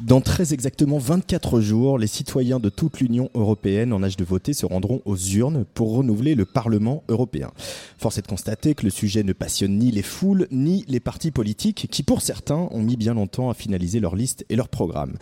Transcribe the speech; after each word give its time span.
Dans 0.00 0.20
très 0.20 0.52
exactement 0.52 0.98
24 0.98 1.60
jours, 1.60 1.96
les 1.96 2.08
citoyens 2.08 2.58
de 2.58 2.68
toute 2.70 2.98
l'Union 2.98 3.30
européenne 3.34 3.92
en 3.92 4.02
âge 4.02 4.16
de 4.16 4.24
voter 4.24 4.52
se 4.52 4.66
rendront 4.66 5.00
aux 5.04 5.16
urnes 5.16 5.64
pour 5.74 5.94
renouveler 5.94 6.34
le 6.34 6.44
Parlement 6.44 7.04
européen. 7.08 7.52
Force 7.98 8.18
est 8.18 8.22
de 8.22 8.26
constater 8.26 8.74
que 8.74 8.82
le 8.82 8.90
sujet 8.90 9.22
ne 9.22 9.32
passionne 9.32 9.78
ni 9.78 9.92
les 9.92 10.02
foules 10.02 10.48
ni 10.50 10.84
les 10.88 11.00
partis 11.00 11.30
politiques 11.30 11.86
qui, 11.88 12.02
pour 12.02 12.20
certains, 12.20 12.68
ont 12.72 12.82
mis 12.82 12.96
bien 12.96 13.14
longtemps 13.14 13.48
à 13.48 13.54
finaliser 13.54 14.00
leur 14.00 14.16
liste 14.16 14.44
et 14.48 14.56
leur 14.56 14.68
programme. 14.68 15.14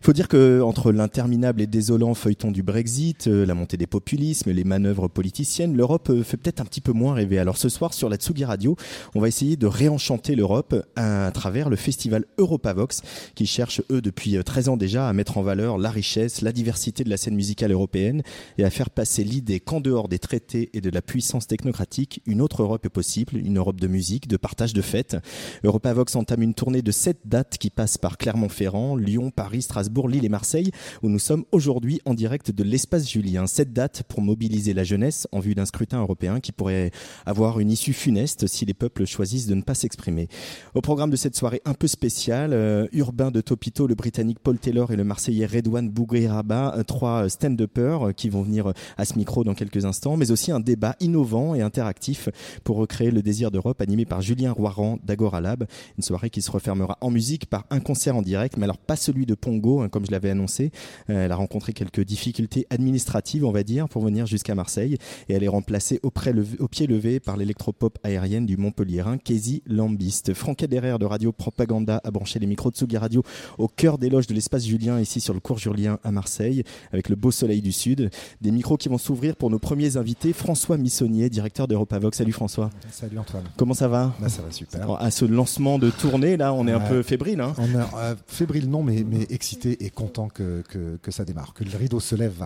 Faut 0.00 0.12
dire 0.12 0.28
que 0.28 0.60
entre 0.62 0.92
l'interminable 0.92 1.60
et 1.60 1.66
désolant 1.66 2.14
feuilleton 2.14 2.50
du 2.50 2.62
Brexit, 2.62 3.26
euh, 3.26 3.44
la 3.44 3.54
montée 3.54 3.76
des 3.76 3.86
populismes, 3.86 4.50
les 4.50 4.64
manœuvres 4.64 5.08
politiciennes, 5.08 5.76
l'Europe 5.76 6.10
euh, 6.10 6.22
fait 6.22 6.36
peut-être 6.36 6.60
un 6.60 6.64
petit 6.64 6.80
peu 6.80 6.92
moins 6.92 7.14
rêver. 7.14 7.38
Alors 7.38 7.56
ce 7.56 7.68
soir 7.68 7.92
sur 7.92 8.08
la 8.08 8.16
Tsugi 8.16 8.44
Radio, 8.44 8.76
on 9.14 9.20
va 9.20 9.28
essayer 9.28 9.56
de 9.56 9.66
réenchanter 9.66 10.36
l'Europe 10.36 10.74
à 10.96 11.30
travers 11.32 11.68
le 11.68 11.76
festival 11.76 12.24
Europavox 12.38 13.02
qui 13.34 13.46
cherche 13.46 13.82
eux 13.90 14.00
depuis 14.00 14.36
euh, 14.36 14.42
13 14.42 14.68
ans 14.68 14.76
déjà 14.76 15.08
à 15.08 15.12
mettre 15.12 15.36
en 15.36 15.42
valeur 15.42 15.78
la 15.78 15.90
richesse, 15.90 16.42
la 16.42 16.52
diversité 16.52 17.02
de 17.02 17.10
la 17.10 17.16
scène 17.16 17.34
musicale 17.34 17.72
européenne 17.72 18.22
et 18.56 18.64
à 18.64 18.70
faire 18.70 18.90
passer 18.90 19.24
l'idée 19.24 19.58
qu'en 19.58 19.80
dehors 19.80 20.08
des 20.08 20.20
traités 20.20 20.70
et 20.74 20.80
de 20.80 20.90
la 20.90 21.02
puissance 21.02 21.46
technocratique, 21.48 22.22
une 22.24 22.40
autre 22.40 22.62
Europe 22.62 22.86
est 22.86 22.90
possible, 22.90 23.36
une 23.36 23.58
Europe 23.58 23.80
de 23.80 23.88
musique, 23.88 24.28
de 24.28 24.36
partage 24.36 24.72
de 24.72 24.82
fêtes. 24.82 25.16
Europavox 25.64 26.14
entame 26.14 26.42
une 26.42 26.54
tournée 26.54 26.82
de 26.82 26.92
sept 26.92 27.18
dates 27.24 27.58
qui 27.58 27.70
passent 27.70 27.98
par 27.98 28.16
Clermont-Ferrand, 28.16 28.96
Lyon, 28.96 29.30
Paris, 29.30 29.62
Strasbourg, 29.62 29.87
Lille 30.08 30.24
et 30.24 30.28
Marseille, 30.28 30.70
où 31.02 31.08
nous 31.08 31.18
sommes 31.18 31.44
aujourd'hui 31.52 32.00
en 32.04 32.14
direct 32.14 32.50
de 32.50 32.62
l'espace 32.62 33.08
Julien. 33.08 33.46
Cette 33.46 33.72
date 33.72 34.02
pour 34.08 34.20
mobiliser 34.20 34.74
la 34.74 34.84
jeunesse 34.84 35.26
en 35.32 35.40
vue 35.40 35.54
d'un 35.54 35.66
scrutin 35.66 36.00
européen 36.00 36.40
qui 36.40 36.52
pourrait 36.52 36.90
avoir 37.26 37.58
une 37.60 37.70
issue 37.70 37.92
funeste 37.92 38.46
si 38.46 38.64
les 38.64 38.74
peuples 38.74 39.06
choisissent 39.06 39.46
de 39.46 39.54
ne 39.54 39.62
pas 39.62 39.74
s'exprimer. 39.74 40.28
Au 40.74 40.80
programme 40.80 41.10
de 41.10 41.16
cette 41.16 41.36
soirée 41.36 41.62
un 41.64 41.74
peu 41.74 41.86
spéciale, 41.86 42.52
euh, 42.52 42.86
Urbain 42.92 43.30
de 43.30 43.40
Topito, 43.40 43.86
le 43.86 43.94
Britannique 43.94 44.38
Paul 44.38 44.58
Taylor 44.58 44.92
et 44.92 44.96
le 44.96 45.04
Marseillais 45.04 45.46
Redouane 45.46 45.88
Bougueraba, 45.88 46.74
euh, 46.76 46.82
trois 46.82 47.28
stand-uppers 47.28 48.08
euh, 48.08 48.12
qui 48.12 48.28
vont 48.28 48.42
venir 48.42 48.72
à 48.96 49.04
ce 49.04 49.14
micro 49.16 49.44
dans 49.44 49.54
quelques 49.54 49.84
instants, 49.84 50.16
mais 50.16 50.30
aussi 50.30 50.52
un 50.52 50.60
débat 50.60 50.96
innovant 51.00 51.54
et 51.54 51.62
interactif 51.62 52.28
pour 52.64 52.76
recréer 52.76 53.10
le 53.10 53.22
désir 53.22 53.50
d'Europe 53.50 53.80
animé 53.80 54.04
par 54.04 54.20
Julien 54.20 54.52
Roiran 54.52 54.98
d'Agora 55.04 55.40
Lab. 55.40 55.66
Une 55.96 56.02
soirée 56.02 56.30
qui 56.30 56.42
se 56.42 56.50
refermera 56.50 56.98
en 57.00 57.10
musique 57.10 57.46
par 57.46 57.64
un 57.70 57.80
concert 57.80 58.16
en 58.16 58.22
direct, 58.22 58.56
mais 58.56 58.64
alors 58.64 58.78
pas 58.78 58.96
celui 58.96 59.26
de 59.26 59.34
Pongo, 59.34 59.77
hein, 59.82 59.88
comme 59.88 60.06
je 60.06 60.10
l'avais 60.10 60.30
annoncé. 60.30 60.70
Euh, 61.10 61.24
elle 61.24 61.32
a 61.32 61.36
rencontré 61.36 61.72
quelques 61.72 62.02
difficultés 62.02 62.66
administratives, 62.70 63.44
on 63.44 63.52
va 63.52 63.62
dire, 63.62 63.88
pour 63.88 64.02
venir 64.02 64.26
jusqu'à 64.26 64.54
Marseille, 64.54 64.96
et 65.28 65.34
elle 65.34 65.42
est 65.42 65.48
remplacée 65.48 66.00
au, 66.02 66.10
pied 66.10 66.86
levé 66.86 67.20
par 67.20 67.36
l'électropop 67.36 67.98
aérienne 68.02 68.46
du 68.46 68.56
Montpellierin, 68.56 69.18
Casey 69.18 69.62
Lambiste. 69.66 70.34
Franck 70.34 70.62
Ederer 70.62 70.98
de 70.98 71.06
Radio 71.06 71.32
Propaganda 71.32 72.00
a 72.04 72.10
branché 72.10 72.38
les 72.38 72.46
micros 72.46 72.70
de 72.70 72.76
Tsugi 72.76 72.96
Radio 72.96 73.22
au 73.58 73.68
cœur 73.68 73.98
des 73.98 74.10
loges 74.10 74.26
de 74.26 74.34
l'espace 74.34 74.66
Julien, 74.66 75.00
ici 75.00 75.20
sur 75.20 75.34
le 75.34 75.40
cours 75.40 75.58
Julien 75.58 75.98
à 76.04 76.10
Marseille, 76.10 76.64
avec 76.92 77.08
le 77.08 77.16
beau 77.16 77.30
soleil 77.30 77.62
du 77.62 77.72
Sud. 77.72 78.10
Des 78.40 78.50
micros 78.50 78.76
qui 78.76 78.88
vont 78.88 78.98
s'ouvrir 78.98 79.36
pour 79.36 79.50
nos 79.50 79.58
premiers 79.58 79.96
invités, 79.96 80.32
François 80.32 80.76
Missonnier, 80.78 81.30
directeur 81.30 81.68
d'Europavox. 81.68 82.16
Salut 82.16 82.32
François. 82.32 82.70
Salut 82.90 83.18
Antoine. 83.18 83.44
Comment 83.56 83.74
ça 83.74 83.88
va? 83.88 84.14
Bah, 84.20 84.28
ça 84.28 84.42
va 84.42 84.50
super. 84.50 84.82
Alors, 84.82 85.00
À 85.00 85.10
ce 85.10 85.24
lancement 85.24 85.78
de 85.78 85.90
tournée, 85.90 86.36
là, 86.36 86.52
on 86.52 86.66
est 86.66 86.72
un 86.72 86.80
peu 86.80 87.02
fébrile. 87.02 87.40
Hein 87.40 87.54
On 87.58 87.68
euh, 87.98 88.14
fébrile, 88.26 88.68
non, 88.68 88.82
mais, 88.82 89.04
mais 89.08 89.26
excité 89.30 89.67
et 89.80 89.90
content 89.90 90.28
que, 90.28 90.62
que, 90.68 90.96
que 91.02 91.10
ça 91.10 91.24
démarre, 91.24 91.54
que 91.54 91.64
le 91.64 91.76
rideau 91.76 92.00
se 92.00 92.14
lève. 92.14 92.44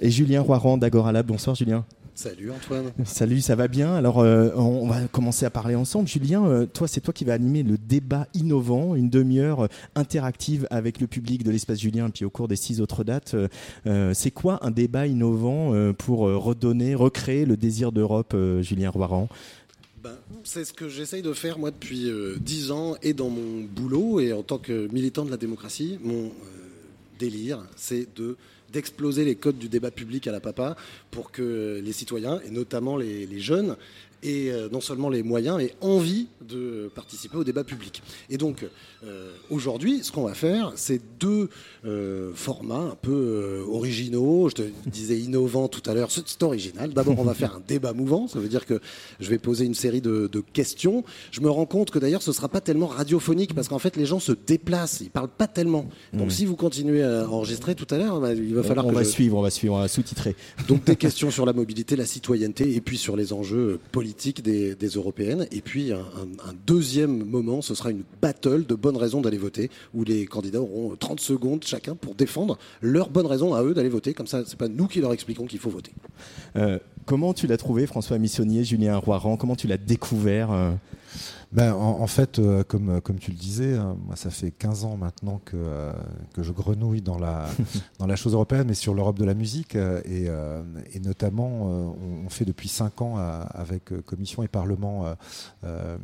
Et 0.00 0.10
Julien 0.10 0.40
Roiran 0.40 0.78
d'Agora 0.78 1.12
Lab. 1.12 1.26
Bonsoir 1.26 1.54
Julien. 1.56 1.84
Salut 2.14 2.50
Antoine. 2.50 2.92
Salut, 3.06 3.40
ça 3.40 3.56
va 3.56 3.68
bien? 3.68 3.94
Alors, 3.94 4.20
euh, 4.20 4.50
on 4.54 4.86
va 4.86 5.08
commencer 5.08 5.46
à 5.46 5.50
parler 5.50 5.74
ensemble. 5.74 6.06
Julien, 6.06 6.44
euh, 6.44 6.66
toi, 6.66 6.86
c'est 6.86 7.00
toi 7.00 7.14
qui 7.14 7.24
vas 7.24 7.32
animer 7.32 7.62
le 7.62 7.78
débat 7.78 8.28
innovant, 8.34 8.94
une 8.94 9.08
demi-heure 9.08 9.60
euh, 9.60 9.68
interactive 9.94 10.66
avec 10.70 11.00
le 11.00 11.06
public 11.06 11.42
de 11.42 11.50
l'espace 11.50 11.80
Julien, 11.80 12.10
puis 12.10 12.26
au 12.26 12.30
cours 12.30 12.48
des 12.48 12.56
six 12.56 12.82
autres 12.82 13.02
dates. 13.02 13.34
c'est 14.12 14.30
quoi 14.30 14.58
un 14.64 14.70
débat 14.70 15.06
innovant 15.06 15.72
euh, 15.72 15.94
pour 15.94 16.20
redonner, 16.20 16.94
recréer 16.94 17.46
le 17.46 17.56
désir 17.56 17.92
d'Europe, 17.92 18.34
euh, 18.34 18.60
Julien 18.60 18.90
Roiran? 18.90 19.28
Ben, 20.02 20.16
c'est 20.42 20.64
ce 20.64 20.72
que 20.72 20.88
j'essaye 20.88 21.22
de 21.22 21.32
faire 21.32 21.60
moi 21.60 21.70
depuis 21.70 22.10
euh, 22.10 22.36
dix 22.40 22.72
ans 22.72 22.96
et 23.02 23.14
dans 23.14 23.30
mon 23.30 23.62
boulot 23.62 24.18
et 24.18 24.32
en 24.32 24.42
tant 24.42 24.58
que 24.58 24.88
militant 24.92 25.24
de 25.24 25.30
la 25.30 25.36
démocratie. 25.36 26.00
Mon 26.02 26.24
euh, 26.24 26.61
c'est 27.76 28.14
de 28.16 28.36
d'exploser 28.72 29.26
les 29.26 29.34
codes 29.34 29.58
du 29.58 29.68
débat 29.68 29.90
public 29.90 30.26
à 30.26 30.32
la 30.32 30.40
papa 30.40 30.76
pour 31.10 31.30
que 31.30 31.78
les 31.84 31.92
citoyens, 31.92 32.40
et 32.46 32.50
notamment 32.50 32.96
les 32.96 33.40
jeunes, 33.40 33.76
aient 34.22 34.50
euh, 34.50 34.68
non 34.70 34.80
seulement 34.80 35.08
les 35.08 35.22
moyens, 35.22 35.56
mais 35.58 35.74
envie 35.80 36.28
de 36.46 36.90
participer 36.94 37.36
au 37.36 37.44
débat 37.44 37.64
public. 37.64 38.02
Et 38.30 38.36
donc, 38.36 38.66
euh, 39.04 39.32
aujourd'hui, 39.50 40.00
ce 40.02 40.12
qu'on 40.12 40.24
va 40.24 40.34
faire, 40.34 40.72
c'est 40.76 41.00
deux 41.20 41.48
euh, 41.84 42.32
formats 42.34 42.90
un 42.92 42.96
peu 43.00 43.64
originaux. 43.68 44.48
Je 44.48 44.54
te 44.54 44.62
disais 44.86 45.18
innovant 45.18 45.68
tout 45.68 45.82
à 45.88 45.94
l'heure, 45.94 46.10
c'est 46.10 46.42
original. 46.42 46.92
D'abord, 46.92 47.18
on 47.18 47.24
va 47.24 47.34
faire 47.34 47.56
un 47.56 47.62
débat 47.66 47.92
mouvant. 47.92 48.28
Ça 48.28 48.38
veut 48.38 48.48
dire 48.48 48.66
que 48.66 48.80
je 49.20 49.28
vais 49.30 49.38
poser 49.38 49.64
une 49.64 49.74
série 49.74 50.00
de, 50.00 50.28
de 50.30 50.40
questions. 50.40 51.04
Je 51.30 51.40
me 51.40 51.50
rends 51.50 51.66
compte 51.66 51.90
que 51.90 51.98
d'ailleurs, 51.98 52.22
ce 52.22 52.32
sera 52.32 52.48
pas 52.48 52.60
tellement 52.60 52.86
radiophonique 52.88 53.54
parce 53.54 53.68
qu'en 53.68 53.78
fait, 53.78 53.96
les 53.96 54.06
gens 54.06 54.20
se 54.20 54.32
déplacent. 54.32 55.00
Ils 55.00 55.10
parlent 55.10 55.28
pas 55.28 55.46
tellement. 55.46 55.88
Donc, 56.12 56.32
si 56.32 56.44
vous 56.44 56.56
continuez 56.56 57.02
à 57.02 57.28
enregistrer 57.28 57.74
tout 57.74 57.86
à 57.90 57.98
l'heure, 57.98 58.20
bah, 58.20 58.32
il 58.34 58.54
va 58.54 58.62
falloir 58.62 58.86
On 58.86 58.90
que 58.90 58.94
va 58.94 59.02
je- 59.04 59.08
suivre, 59.08 59.36
on 59.36 59.42
va 59.42 59.50
suivre, 59.50 59.74
on 59.74 59.78
va 59.78 59.88
sous-titrer. 59.88 60.36
donc 60.68 60.84
des 60.84 60.96
questions 60.96 61.30
sur 61.30 61.46
la 61.46 61.52
mobilité, 61.52 61.96
la 61.96 62.06
citoyenneté, 62.06 62.74
et 62.74 62.80
puis 62.80 62.98
sur 62.98 63.16
les 63.16 63.32
enjeux 63.32 63.78
politiques 63.90 64.11
des, 64.42 64.74
européennes. 64.94 65.46
Et 65.50 65.60
puis 65.60 65.92
un 65.92 66.54
deuxième 66.66 67.24
moment, 67.24 67.62
ce 67.62 67.74
sera 67.74 67.90
une 67.90 68.02
battle 68.20 68.66
de 68.66 68.74
bonnes 68.74 68.96
raisons 68.96 69.20
d'aller 69.20 69.38
voter, 69.38 69.70
où 69.94 70.04
les 70.04 70.26
candidats 70.26 70.60
auront 70.60 70.96
30 70.96 71.20
secondes 71.20 71.64
chacun 71.64 71.94
pour 71.94 72.14
défendre 72.14 72.58
leurs 72.80 73.10
bonnes 73.10 73.26
raisons 73.26 73.54
à 73.54 73.62
eux 73.62 73.74
d'aller 73.74 73.88
voter. 73.88 74.14
Comme 74.14 74.26
ça, 74.26 74.42
c'est 74.46 74.58
pas 74.58 74.68
nous 74.68 74.86
qui 74.86 75.00
leur 75.00 75.12
expliquons 75.12 75.46
qu'il 75.46 75.58
faut 75.58 75.70
voter. 75.70 75.92
Euh, 76.56 76.78
comment 77.06 77.34
tu 77.34 77.46
l'as 77.46 77.56
trouvé, 77.56 77.86
François 77.86 78.18
Missonnier, 78.18 78.64
Julien 78.64 78.96
Roiran? 78.96 79.36
Comment 79.36 79.56
tu 79.56 79.66
l'as 79.66 79.78
découvert 79.78 80.52
euh 80.52 80.72
Ben, 81.52 81.74
en, 81.74 82.00
en 82.00 82.06
fait, 82.06 82.38
euh, 82.38 82.62
comme, 82.64 83.00
comme 83.02 83.18
tu 83.18 83.30
le 83.30 83.36
disais, 83.36 83.74
hein, 83.76 83.96
moi, 84.06 84.16
ça 84.16 84.30
fait 84.30 84.50
15 84.50 84.84
ans 84.86 84.96
maintenant 84.96 85.38
que, 85.44 85.56
euh, 85.56 85.92
que 86.34 86.42
je 86.42 86.50
grenouille 86.50 87.02
dans 87.02 87.18
la, 87.18 87.46
dans 87.98 88.06
la 88.06 88.16
chose 88.16 88.32
européenne, 88.32 88.64
mais 88.68 88.74
sur 88.74 88.94
l'Europe 88.94 89.18
de 89.18 89.24
la 89.26 89.34
musique. 89.34 89.76
euh, 89.76 90.00
et, 90.06 90.24
euh, 90.28 90.62
et 90.94 91.00
notamment, 91.00 91.68
euh, 91.68 91.84
on, 92.22 92.26
on 92.26 92.28
fait 92.30 92.46
depuis 92.46 92.68
5 92.68 93.02
ans 93.02 93.14
euh, 93.18 93.44
avec 93.50 93.92
euh, 93.92 94.00
Commission 94.00 94.42
et 94.42 94.48
Parlement 94.48 95.04
euh, 95.04 95.14
euh, 95.64 95.98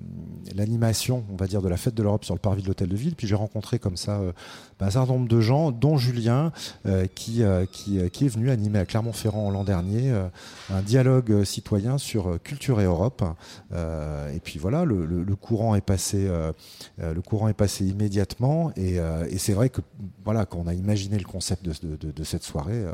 l'animation, 0.55 1.25
on 1.33 1.37
va 1.37 1.47
dire, 1.47 1.63
de 1.63 1.69
la 1.69 1.79
fête 1.79 1.95
de 1.95 2.03
l'Europe 2.03 2.27
sur 2.27 2.35
le 2.35 2.41
parvis 2.41 2.61
de 2.63 2.67
l'Hôtel 2.69 2.89
de 2.89 2.97
Ville. 2.97 3.15
Puis 3.17 3.27
j'ai 3.27 3.35
rencontré 3.35 3.79
comme 3.79 3.97
ça 3.97 4.19
euh, 4.19 4.33
ben, 4.79 4.87
un 4.87 4.91
certain 4.91 5.15
nombre 5.15 5.29
de 5.29 5.41
gens, 5.41 5.73
dont 5.73 5.97
Julien, 5.97 6.53
euh, 6.85 7.07
qui, 7.15 7.43
euh, 7.43 7.65
qui, 7.65 7.99
euh, 7.99 8.09
qui 8.09 8.27
est 8.27 8.29
venu 8.29 8.51
animer 8.51 8.81
à 8.81 8.85
Clermont-Ferrand 8.87 9.51
l'an 9.51 9.65
dernier 9.65 10.11
euh, 10.11 10.29
un 10.71 10.83
dialogue 10.83 11.33
euh, 11.33 11.44
citoyen 11.47 11.97
sur 11.97 12.29
euh, 12.29 12.39
culture 12.39 12.83
et 12.83 12.85
Europe. 12.85 13.25
Euh, 13.73 14.31
et 14.35 14.41
puis 14.41 14.59
voilà, 14.59 14.85
le, 14.85 15.06
le- 15.06 15.23
le 15.25 15.37
courant 15.38 15.75
est 15.75 15.81
passé, 15.81 16.26
euh, 16.29 16.52
euh, 17.00 17.14
le 17.14 17.23
courant 17.23 17.49
est 17.49 17.55
passé 17.55 17.87
immédiatement. 17.87 18.70
Et, 18.76 18.99
euh, 19.00 19.26
et 19.31 19.38
c'est 19.38 19.55
vrai 19.55 19.70
que 19.70 19.81
voilà, 20.25 20.44
quand 20.44 20.58
on 20.58 20.67
a 20.67 20.75
imaginé 20.75 21.17
le 21.19 21.25
concept 21.25 21.64
de, 21.64 21.73
de- 21.88 21.96
de- 21.96 22.12
de 22.12 22.25
cette 22.25 22.43
soirée, 22.44 22.85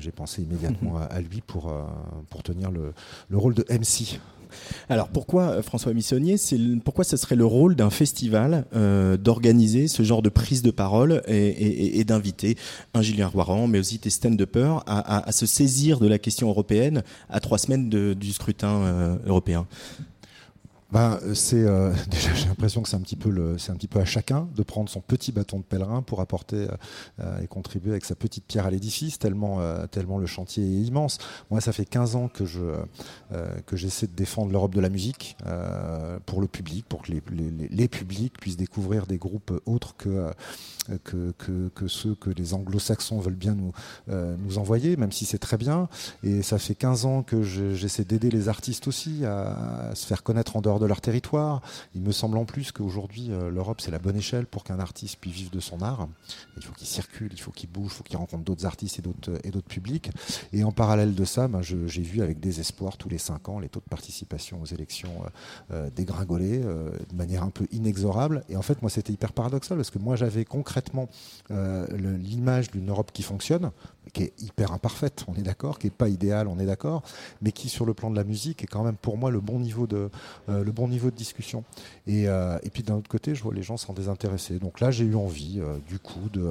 j'ai 0.00 0.10
pensé 0.10 0.42
immédiatement 0.42 0.96
à, 0.98 1.02
à 1.04 1.20
lui 1.20 1.40
pour, 1.40 1.72
pour 2.30 2.42
tenir 2.42 2.70
le, 2.70 2.92
le 3.28 3.38
rôle 3.38 3.54
de 3.54 3.64
MC. 3.70 4.18
Alors 4.88 5.08
pourquoi 5.08 5.62
François 5.62 5.92
Missonnier 5.92 6.36
pourquoi 6.84 7.02
ce 7.02 7.16
serait 7.16 7.34
le 7.34 7.44
rôle 7.44 7.74
d'un 7.74 7.90
festival 7.90 8.66
euh, 8.76 9.16
d'organiser 9.16 9.88
ce 9.88 10.04
genre 10.04 10.22
de 10.22 10.28
prise 10.28 10.62
de 10.62 10.70
parole 10.70 11.22
et, 11.26 11.34
et- 11.36 11.66
et- 11.86 11.98
et 12.00 12.04
d'inviter 12.04 12.56
un 12.94 13.02
Julien 13.02 13.26
Roiran, 13.26 13.66
mais 13.66 13.80
aussi 13.80 13.98
des 13.98 14.10
stand-uppers 14.10 14.84
à, 14.86 14.98
à- 15.16 15.28
à 15.28 15.32
se 15.32 15.46
saisir 15.46 15.98
de 15.98 16.06
la 16.06 16.18
question 16.20 16.48
européenne 16.48 17.02
à 17.30 17.40
trois 17.40 17.58
semaines 17.58 17.88
de- 17.88 18.14
du 18.14 18.32
scrutin 18.32 18.82
euh, 18.82 19.16
européen? 19.26 19.66
Ben, 20.94 21.18
c'est 21.34 21.64
euh, 21.64 21.92
déjà 22.08 22.32
j'ai 22.34 22.46
l'impression 22.46 22.80
que 22.80 22.88
c'est 22.88 22.94
un 22.94 23.00
petit 23.00 23.16
peu 23.16 23.28
le, 23.28 23.58
c'est 23.58 23.72
un 23.72 23.74
petit 23.74 23.88
peu 23.88 23.98
à 23.98 24.04
chacun 24.04 24.48
de 24.54 24.62
prendre 24.62 24.88
son 24.88 25.00
petit 25.00 25.32
bâton 25.32 25.58
de 25.58 25.64
pèlerin 25.64 26.02
pour 26.02 26.20
apporter 26.20 26.68
euh, 27.18 27.40
et 27.40 27.48
contribuer 27.48 27.90
avec 27.90 28.04
sa 28.04 28.14
petite 28.14 28.44
pierre 28.44 28.66
à 28.66 28.70
l'édifice 28.70 29.18
tellement 29.18 29.58
euh, 29.58 29.88
tellement 29.88 30.18
le 30.18 30.26
chantier 30.26 30.62
est 30.62 30.82
immense. 30.82 31.18
Moi, 31.50 31.60
ça 31.60 31.72
fait 31.72 31.84
15 31.84 32.14
ans 32.14 32.28
que 32.28 32.46
je 32.46 32.60
que 33.66 33.76
j'essaie 33.76 34.06
de 34.06 34.14
défendre 34.14 34.52
l'Europe 34.52 34.72
de 34.74 34.80
la 34.80 34.88
musique 34.88 35.36
pour 36.26 36.40
le 36.40 36.46
public, 36.46 36.86
pour 36.88 37.02
que 37.02 37.10
les, 37.10 37.22
les, 37.32 37.68
les, 37.68 37.88
publics 37.88 38.38
puissent 38.38 38.56
découvrir 38.56 39.06
des 39.06 39.18
groupes 39.18 39.60
autres 39.66 39.96
que 39.96 40.30
que, 41.04 41.88
ceux 41.88 42.14
que 42.14 42.30
les 42.30 42.54
anglo-saxons 42.54 43.20
veulent 43.20 43.34
bien 43.34 43.54
nous 43.54 43.72
nous 44.08 44.58
envoyer, 44.58 44.96
même 44.96 45.12
si 45.12 45.24
c'est 45.24 45.38
très 45.38 45.56
bien. 45.56 45.88
Et 46.22 46.42
ça 46.42 46.58
fait 46.58 46.74
15 46.74 47.04
ans 47.04 47.22
que 47.22 47.42
j'essaie 47.42 48.04
d'aider 48.04 48.30
les 48.30 48.48
artistes 48.48 48.88
aussi 48.88 49.24
à, 49.24 49.92
se 49.94 50.06
faire 50.06 50.22
connaître 50.22 50.56
en 50.56 50.60
dehors 50.60 50.80
de 50.80 50.86
leur 50.86 51.00
territoire. 51.00 51.62
Il 51.94 52.02
me 52.02 52.12
semble 52.12 52.38
en 52.38 52.44
plus 52.44 52.72
qu'aujourd'hui, 52.72 53.28
euh, 53.30 53.50
l'Europe, 53.50 53.80
c'est 53.80 53.90
la 53.90 53.98
bonne 53.98 54.16
échelle 54.16 54.46
pour 54.46 54.64
qu'un 54.64 54.78
artiste 54.78 55.18
puisse 55.20 55.34
vivre 55.34 55.50
de 55.50 55.60
son 55.60 55.82
art. 55.82 56.08
Il 56.56 56.62
faut 56.62 56.72
qu'il 56.72 56.86
circule, 56.86 57.30
il 57.32 57.40
faut 57.40 57.50
qu'il 57.50 57.68
bouge, 57.68 57.92
il 57.92 57.96
faut 57.96 58.04
qu'il 58.04 58.16
rencontre 58.16 58.44
d'autres 58.44 58.66
artistes 58.66 58.98
et 58.98 59.02
d'autres, 59.02 59.64
publics. 59.68 60.10
Et 60.52 60.62
en 60.64 60.72
parallèle 60.72 61.14
de 61.14 61.24
ça, 61.24 61.48
ben, 61.48 61.62
j'ai 61.62 62.02
vu 62.02 62.22
avec 62.22 62.38
désespoir 62.40 62.96
tous 62.96 63.08
les 63.08 63.18
cinq 63.18 63.48
ans 63.48 63.58
les 63.58 63.68
taux 63.68 63.80
de 63.80 63.88
participation 63.88 64.60
aux 64.60 64.66
élections 64.66 65.10
euh, 65.24 65.28
euh, 65.72 65.90
dégringoler 65.94 66.58
de 66.58 67.16
manière 67.16 67.42
un 67.42 67.50
peu 67.50 67.66
inexorable. 67.72 68.44
Et 68.48 68.56
en 68.56 68.62
fait, 68.62 68.82
moi, 68.82 68.90
c'était 68.90 69.12
hyper 69.12 69.32
paradoxal 69.32 69.76
parce 69.76 69.90
que 69.90 69.98
moi, 69.98 70.16
j'avais 70.16 70.44
concrètement 70.74 71.08
l'image 71.50 72.70
d'une 72.70 72.90
Europe 72.90 73.10
qui 73.12 73.22
fonctionne, 73.22 73.70
qui 74.12 74.24
est 74.24 74.42
hyper 74.42 74.72
imparfaite, 74.72 75.24
on 75.28 75.34
est 75.34 75.42
d'accord, 75.42 75.78
qui 75.78 75.86
est 75.86 75.90
pas 75.90 76.08
idéale, 76.08 76.48
on 76.48 76.58
est 76.58 76.66
d'accord, 76.66 77.02
mais 77.42 77.52
qui, 77.52 77.68
sur 77.68 77.86
le 77.86 77.94
plan 77.94 78.10
de 78.10 78.16
la 78.16 78.24
musique, 78.24 78.62
est 78.62 78.66
quand 78.66 78.82
même 78.82 78.96
pour 78.96 79.16
moi 79.16 79.30
le 79.30 79.40
bon 79.40 79.58
niveau 79.58 79.86
de, 79.86 80.10
de 80.48 81.10
discussion. 81.10 81.64
Et, 82.06 82.28
euh, 82.28 82.58
et 82.62 82.70
puis 82.70 82.82
d'un 82.82 82.96
autre 82.96 83.08
côté, 83.08 83.34
je 83.34 83.42
vois 83.42 83.54
les 83.54 83.62
gens 83.62 83.76
s'en 83.76 83.92
désintéresser. 83.92 84.58
Donc 84.58 84.80
là, 84.80 84.90
j'ai 84.90 85.04
eu 85.04 85.14
envie, 85.14 85.60
euh, 85.60 85.76
du 85.88 85.98
coup, 85.98 86.28
de, 86.32 86.50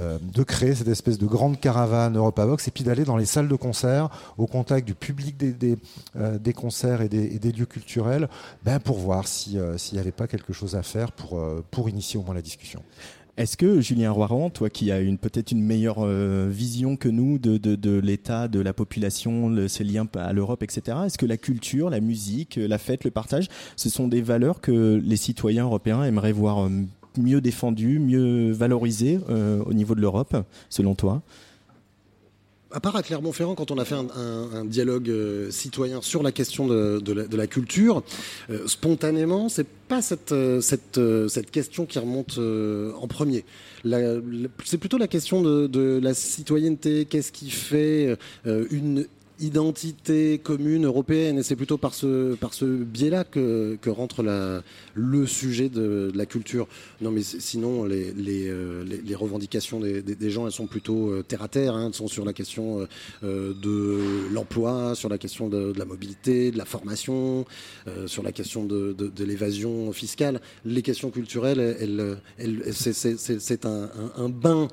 euh, 0.00 0.18
créer 0.46 0.74
cette 0.74 0.88
espèce 0.88 1.18
de 1.18 1.26
grande 1.26 1.60
caravane 1.60 2.16
Europa 2.16 2.46
Box 2.46 2.68
et 2.68 2.70
puis 2.70 2.84
d'aller 2.84 3.04
dans 3.04 3.16
les 3.16 3.26
salles 3.26 3.48
de 3.48 3.56
concert, 3.56 4.08
au 4.38 4.46
contact 4.46 4.86
du 4.86 4.94
public 4.94 5.36
des, 5.36 6.52
concerts 6.54 7.02
et 7.02 7.08
des, 7.08 7.52
lieux 7.52 7.66
culturels, 7.66 8.28
ben, 8.64 8.80
pour 8.80 8.98
voir 8.98 9.28
s'il 9.28 9.60
n'y 9.92 9.98
avait 9.98 10.12
pas 10.12 10.26
quelque 10.26 10.52
chose 10.52 10.74
à 10.74 10.82
faire 10.82 11.12
pour, 11.12 11.40
pour 11.70 11.88
initier 11.88 12.18
au 12.18 12.22
moins 12.22 12.34
la 12.34 12.42
discussion. 12.42 12.82
Est-ce 13.38 13.56
que 13.56 13.80
Julien 13.80 14.10
Roiran, 14.10 14.50
toi 14.50 14.68
qui 14.68 14.90
as 14.90 14.98
peut-être 15.16 15.52
une 15.52 15.62
meilleure 15.62 15.98
euh, 16.00 16.48
vision 16.50 16.96
que 16.96 17.08
nous 17.08 17.38
de, 17.38 18.00
l'état 18.00 18.48
de 18.48 18.58
la 18.58 18.72
population, 18.72 19.68
ses 19.68 19.84
liens 19.84 20.08
à 20.16 20.32
l'Europe, 20.32 20.64
etc., 20.64 20.98
est-ce 21.06 21.18
que 21.18 21.24
la 21.24 21.36
culture, 21.36 21.88
la 21.88 22.00
musique, 22.00 22.56
la 22.56 22.78
fête, 22.78 23.04
le 23.04 23.12
partage, 23.12 23.46
ce 23.76 23.88
sont 23.90 24.08
des 24.08 24.22
valeurs 24.22 24.60
que 24.60 25.00
les 25.00 25.16
citoyens 25.16 25.66
européens 25.66 26.02
aimeraient 26.02 26.32
voir 26.32 26.66
euh, 26.66 26.68
mieux 27.16 27.40
défendues, 27.40 28.00
mieux 28.00 28.50
valorisées 28.50 29.20
euh, 29.30 29.62
au 29.64 29.72
niveau 29.72 29.94
de 29.94 30.00
l'Europe, 30.00 30.36
selon 30.68 30.96
toi? 30.96 31.22
À 32.70 32.80
part 32.80 32.96
à 32.96 33.02
Clermont-Ferrand, 33.02 33.54
quand 33.54 33.70
on 33.70 33.78
a 33.78 33.84
fait 33.84 33.94
un, 33.94 34.64
dialogue 34.64 35.08
euh, 35.08 35.50
citoyen 35.50 36.02
sur 36.02 36.22
la 36.22 36.32
question 36.32 36.66
de, 36.66 37.36
la, 37.36 37.46
culture, 37.46 38.02
euh, 38.50 38.66
spontanément, 38.66 39.48
c'est 39.48 39.66
pas 39.66 40.02
cette, 40.02 40.32
euh, 40.32 40.60
cette, 40.60 41.50
question 41.50 41.86
qui 41.86 41.98
remonte 41.98 42.38
en 42.38 43.06
premier. 43.08 43.44
C'est 44.64 44.78
plutôt 44.78 44.98
la 44.98 45.08
question 45.08 45.42
de, 45.42 46.00
la 46.02 46.14
citoyenneté. 46.14 47.06
Qu'est-ce 47.06 47.32
qui 47.32 47.50
fait 47.50 48.16
une 48.44 49.06
identité 49.40 50.38
commune 50.38 50.84
européenne 50.84 51.38
et 51.38 51.42
c'est 51.44 51.54
plutôt 51.54 51.78
par 51.78 51.94
ce, 51.94 52.34
biais-là 52.64 53.24
que 53.24 53.78
rentre 53.88 54.22
la, 54.22 54.62
le 54.98 55.26
sujet 55.26 55.68
de, 55.68 56.10
la 56.14 56.26
culture. 56.26 56.66
Non 57.00 57.10
mais 57.10 57.22
sinon 57.22 57.84
les, 57.84 58.12
euh, 58.48 58.84
revendications 59.14 59.80
des, 59.80 60.30
gens 60.30 60.46
elles 60.46 60.52
sont 60.52 60.66
plutôt 60.66 61.10
euh, 61.10 61.22
terre 61.22 61.42
à 61.42 61.48
terre, 61.48 61.74
hein, 61.74 61.86
elles 61.88 61.94
sont 61.94 62.08
sur 62.08 62.24
la 62.24 62.32
question 62.32 62.86
euh, 63.22 63.54
de 63.54 64.32
l'emploi, 64.32 64.94
sur 64.94 65.08
la 65.08 65.18
question 65.18 65.48
de, 65.48 65.72
la 65.76 65.84
mobilité, 65.84 66.50
de 66.50 66.58
la 66.58 66.64
formation, 66.64 67.44
sur 68.06 68.22
la 68.22 68.32
question 68.32 68.64
de, 68.64 68.94
l'évasion 69.24 69.92
fiscale. 69.92 70.40
Les 70.64 70.82
questions 70.82 71.10
culturelles, 71.10 71.76
elles, 71.80 72.18
elles, 72.38 72.62
c'est 72.72 73.66
un, 73.66 73.90
un, 74.16 74.28
bain 74.28 74.68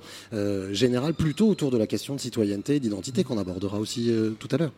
général 0.72 1.14
plutôt 1.14 1.50
autour 1.50 1.72
de 1.72 1.78
la 1.78 1.88
question 1.88 2.16
de 2.16 2.20
citoyenneté, 2.20 2.80
d'identité 2.80 3.24
qu'on 3.24 3.38
abordera 3.38 3.80
aussi 3.80 4.12
tout 4.40 4.48
à 4.52 4.58
l'heure. 4.58 4.74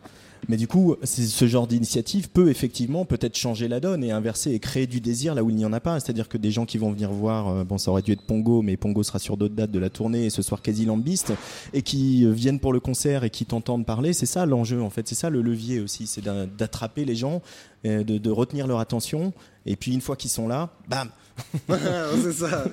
Mais 0.48 0.56
du 0.56 0.68
coup, 0.68 0.96
ce 1.02 1.46
genre 1.46 1.66
d'initiative 1.66 2.30
peut 2.30 2.48
effectivement 2.48 3.04
peut-être 3.04 3.36
changer 3.36 3.68
la 3.68 3.80
donne 3.80 4.04
et 4.04 4.10
inverser 4.10 4.52
et 4.52 4.58
créer 4.58 4.86
du 4.86 5.00
désir 5.00 5.34
là 5.34 5.42
où 5.42 5.50
il 5.50 5.56
n'y 5.56 5.64
en 5.64 5.72
a 5.72 5.80
pas. 5.80 5.98
C'est-à-dire 6.00 6.28
que 6.28 6.38
des 6.38 6.50
gens 6.50 6.66
qui 6.66 6.78
vont 6.78 6.92
venir 6.92 7.10
voir, 7.10 7.48
euh, 7.48 7.64
bon, 7.64 7.78
ça 7.78 7.90
aurait 7.90 8.02
dû 8.02 8.12
être 8.12 8.22
Pongo, 8.22 8.62
mais 8.62 8.76
Pongo 8.76 9.02
sera 9.02 9.18
sur 9.18 9.36
d'autres 9.36 9.54
dates 9.54 9.70
de 9.70 9.78
la 9.78 9.90
tournée 9.90 10.26
et 10.26 10.30
ce 10.30 10.42
soir 10.42 10.62
quasi 10.62 10.84
lambiste, 10.84 11.32
et 11.72 11.82
qui 11.82 12.24
euh, 12.24 12.30
viennent 12.30 12.60
pour 12.60 12.72
le 12.72 12.80
concert 12.80 13.24
et 13.24 13.30
qui 13.30 13.44
t'entendent 13.44 13.86
parler. 13.86 14.12
C'est 14.12 14.26
ça 14.26 14.46
l'enjeu 14.46 14.82
en 14.82 14.90
fait. 14.90 15.08
C'est 15.08 15.14
ça 15.14 15.30
le 15.30 15.42
levier 15.42 15.80
aussi, 15.80 16.06
c'est 16.06 16.24
d'attraper 16.24 17.04
les 17.04 17.14
gens, 17.14 17.42
de, 17.84 18.02
de 18.02 18.30
retenir 18.30 18.66
leur 18.66 18.80
attention, 18.80 19.32
et 19.66 19.76
puis 19.76 19.92
une 19.92 20.00
fois 20.00 20.16
qu'ils 20.16 20.30
sont 20.30 20.48
là, 20.48 20.70
bam 20.88 21.08
c'est 22.22 22.32
ça. 22.32 22.64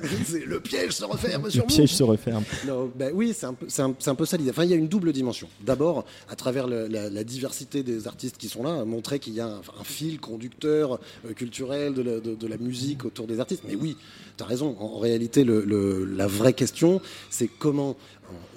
Le 0.46 0.60
piège 0.60 0.92
se 0.94 1.06
referme 1.06 1.50
sur 1.50 1.64
Le 1.64 1.68
piège 1.68 1.94
se 1.94 2.04
referme. 2.04 2.44
Non, 2.68 2.92
ben 2.96 3.12
oui, 3.14 3.34
c'est 3.36 3.46
un, 3.46 3.54
peu, 3.54 3.68
un, 3.80 3.94
un 4.06 4.16
peu 4.16 4.26
ça 4.26 4.38
l'idée. 4.38 4.50
Enfin, 4.50 4.64
il 4.64 4.70
y 4.70 4.74
a 4.74 4.78
une 4.78 4.88
double 4.88 5.14
dimension. 5.14 5.48
D'abord, 5.62 6.06
à 6.30 6.36
travers 6.36 6.68
le, 6.68 6.88
la, 6.88 7.10
la, 7.10 7.24
diversité 7.24 7.84
des 7.84 8.08
artistes 8.08 8.38
qui 8.38 8.50
sont 8.50 8.64
là, 8.64 8.86
montrer 8.86 9.20
qu'il 9.20 9.34
y 9.34 9.40
a 9.40 9.48
un, 9.48 9.62
un, 9.80 9.84
fil 9.84 10.20
conducteur 10.20 11.00
euh, 11.26 11.34
culturel 11.34 11.94
de 11.94 12.02
la, 12.02 12.20
de, 12.20 12.36
de 12.36 12.48
la, 12.48 12.58
musique 12.58 13.06
autour 13.06 13.28
des 13.28 13.40
artistes. 13.40 13.64
Mais 13.68 13.76
oui, 13.76 13.98
tu 14.38 14.44
as 14.44 14.48
raison. 14.48 14.76
En, 14.80 14.86
en 14.96 15.00
réalité, 15.00 15.44
le, 15.44 15.64
le, 15.64 16.06
la 16.06 16.28
vraie 16.28 16.54
question, 16.54 17.02
c'est 17.30 17.48
comment 17.48 17.96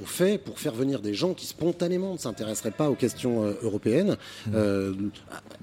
on 0.03 0.07
fait 0.07 0.39
pour 0.39 0.59
faire 0.59 0.75
venir 0.75 1.01
des 1.01 1.15
gens 1.15 1.35
qui 1.35 1.47
spontanément 1.47 2.13
ne 2.13 2.19
s'intéresseraient 2.19 2.71
pas 2.71 2.91
aux 2.91 2.95
questions 2.95 3.45
euh, 3.45 3.53
européennes, 3.63 4.17
mmh. 4.47 4.51
euh, 4.55 4.93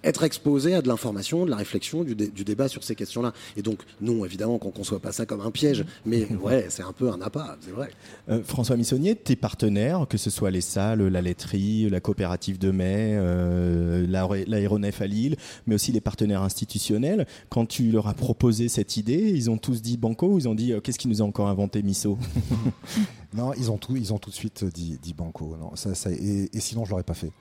être 0.04 0.24
exposés 0.24 0.75
à 0.75 0.81
de 0.81 0.88
l'information, 0.88 1.46
de 1.46 1.50
la 1.50 1.56
réflexion, 1.56 2.04
du, 2.04 2.16
dé, 2.16 2.28
du, 2.28 2.44
débat 2.44 2.68
sur 2.68 2.84
ces 2.84 2.96
questions-là. 2.96 3.34
Et 3.57 3.62
donc, 3.62 3.80
non, 4.02 4.25
évidemment, 4.25 4.57
qu'on 4.57 4.69
ne 4.69 4.74
conçoit 4.74 5.00
pas 5.00 5.12
ça 5.12 5.25
comme 5.25 5.42
un 5.42 5.52
piège, 5.52 5.86
mais 6.06 6.28
ouais, 6.42 6.68
c'est 6.69 6.84
un 6.84 6.94
peu 6.94 7.10
un 7.10 7.22
appât, 7.22 7.57
c'est 7.62 7.72
vrai. 7.72 7.90
Euh, 8.30 8.44
François 8.44 8.78
Missonnier, 8.78 9.16
tes 9.16 9.36
partenaires, 9.36 10.06
que 10.10 10.18
ce 10.18 10.30
soit 10.30 10.51
les 10.51 10.62
salles, 10.62 11.08
la 11.08 11.22
laiterie, 11.22 11.90
la 11.90 12.00
coopérative 12.00 12.58
de 12.58 12.72
mai, 12.72 13.12
euh, 13.13 14.06
l'aéronef 14.48 15.01
à 15.01 15.08
Lille, 15.08 15.38
mais 15.68 15.75
aussi 15.75 15.92
les 15.92 16.01
partenaires 16.01 16.44
institutionnels, 16.44 17.25
quand 17.50 17.66
tu 17.66 17.92
leur 17.92 18.08
as 18.08 18.13
proposé 18.13 18.68
cette 18.68 18.98
idée, 18.98 19.31
ils 19.34 19.50
ont 19.50 19.58
tous 19.58 19.81
dit 19.81 19.98
banco 19.98 20.38
ils 20.38 20.48
ont 20.48 20.56
dit 20.56 20.74
euh, 20.74 20.80
qu'est-ce 20.80 21.00
qui 21.00 21.08
nous 21.08 21.22
a 21.22 21.25
encore 21.25 21.48
inventé 21.48 21.84
Misso 21.84 22.18
Non, 23.36 23.54
ils 23.54 23.70
ont 23.70 23.78
tout, 23.78 23.96
ils 23.96 24.14
ont 24.14 24.18
tout 24.18 24.30
de 24.30 24.36
suite 24.36 24.64
dit, 24.64 24.98
dit 25.02 25.14
banco. 25.14 25.58
Non, 25.60 25.76
ça, 25.76 25.92
et, 26.12 26.50
sinon, 26.60 26.86
je 26.86 26.92
l'aurais 26.92 27.04
pas 27.04 27.13
fait 27.13 27.32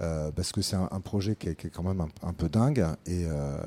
euh, 0.00 0.30
parce 0.32 0.52
que 0.52 0.62
c'est 0.62 0.76
un, 0.76 1.00
projet 1.00 1.36
qui 1.36 1.48
est, 1.48 1.70
quand 1.70 1.82
même 1.82 2.04
un, 2.22 2.32
peu 2.32 2.48
dingue 2.48 2.86
et, 3.06 3.24
euh, 3.26 3.58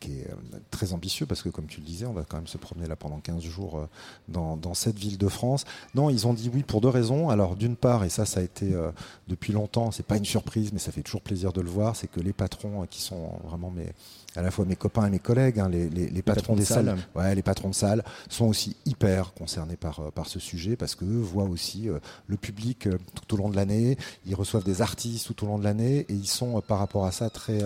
qui 0.00 0.12
est 0.20 0.30
très 0.70 0.92
ambitieux 0.92 1.26
parce 1.26 1.42
que, 1.42 1.48
comme 1.48 1.66
tu 1.66 1.80
le 1.80 1.86
disais, 1.86 2.06
on 2.06 2.12
va 2.12 2.24
quand 2.24 2.36
même 2.36 2.46
se 2.46 2.58
promener 2.58 2.86
là 2.86 2.96
pendant 2.96 3.20
15 3.20 3.42
jours 3.42 3.78
euh, 3.78 3.86
dans, 4.28 4.74
cette 4.74 4.98
ville 4.98 5.18
de 5.18 5.28
France. 5.28 5.64
Non, 5.94 6.10
ils 6.10 6.26
ont 6.26 6.34
dit 6.34 6.50
oui 6.52 6.62
pour 6.62 6.80
deux 6.80 6.88
raisons. 6.88 7.30
Alors, 7.30 7.56
d'une 7.56 7.76
part, 7.76 8.04
et 8.04 8.08
ça, 8.08 8.26
ça 8.26 8.40
a 8.40 8.42
été 8.42 8.74
euh, 8.74 8.90
depuis 9.28 9.52
longtemps, 9.52 9.90
c'est 9.90 10.06
pas 10.06 10.16
une 10.16 10.24
surprise, 10.24 10.72
mais 10.72 10.78
ça 10.78 10.92
fait 10.92 11.02
toujours 11.02 11.22
plaisir 11.22 11.52
de 11.52 11.60
le 11.60 11.70
voir, 11.70 11.96
c'est 11.96 12.08
que 12.08 12.20
les 12.20 12.32
patrons 12.32 12.82
euh, 12.82 12.86
qui 12.86 13.00
sont 13.00 13.30
vraiment 13.44 13.70
mes 13.70 13.92
à 14.36 14.42
la 14.42 14.50
fois 14.50 14.64
mes 14.64 14.76
copains 14.76 15.06
et 15.06 15.10
mes 15.10 15.18
collègues, 15.18 15.60
hein, 15.60 15.68
les, 15.68 15.88
les, 15.88 16.08
les, 16.08 16.22
patrons, 16.22 16.40
patrons 16.40 16.56
des 16.56 16.64
salles, 16.64 16.86
salles, 16.86 16.98
ouais, 17.14 17.34
les 17.34 17.42
patrons 17.42 17.68
de 17.68 17.74
salles 17.74 18.02
sont 18.28 18.46
aussi 18.46 18.76
hyper 18.84 19.32
concernés 19.34 19.76
par, 19.76 20.00
euh, 20.00 20.10
par 20.10 20.26
ce 20.26 20.40
sujet 20.40 20.76
parce 20.76 20.94
qu'eux 20.94 21.20
voient 21.20 21.44
aussi 21.44 21.88
euh, 21.88 21.98
le 22.26 22.36
public 22.36 22.86
euh, 22.86 22.98
tout 23.14 23.34
au 23.34 23.36
long 23.36 23.48
de 23.48 23.56
l'année, 23.56 23.96
ils 24.26 24.34
reçoivent 24.34 24.64
des 24.64 24.82
artistes 24.82 25.26
tout 25.26 25.44
au 25.44 25.46
long 25.46 25.58
de 25.58 25.64
l'année 25.64 26.06
et 26.08 26.14
ils 26.14 26.28
sont 26.28 26.58
euh, 26.58 26.60
par 26.60 26.78
rapport 26.78 27.06
à 27.06 27.12
ça 27.12 27.30
très 27.30 27.60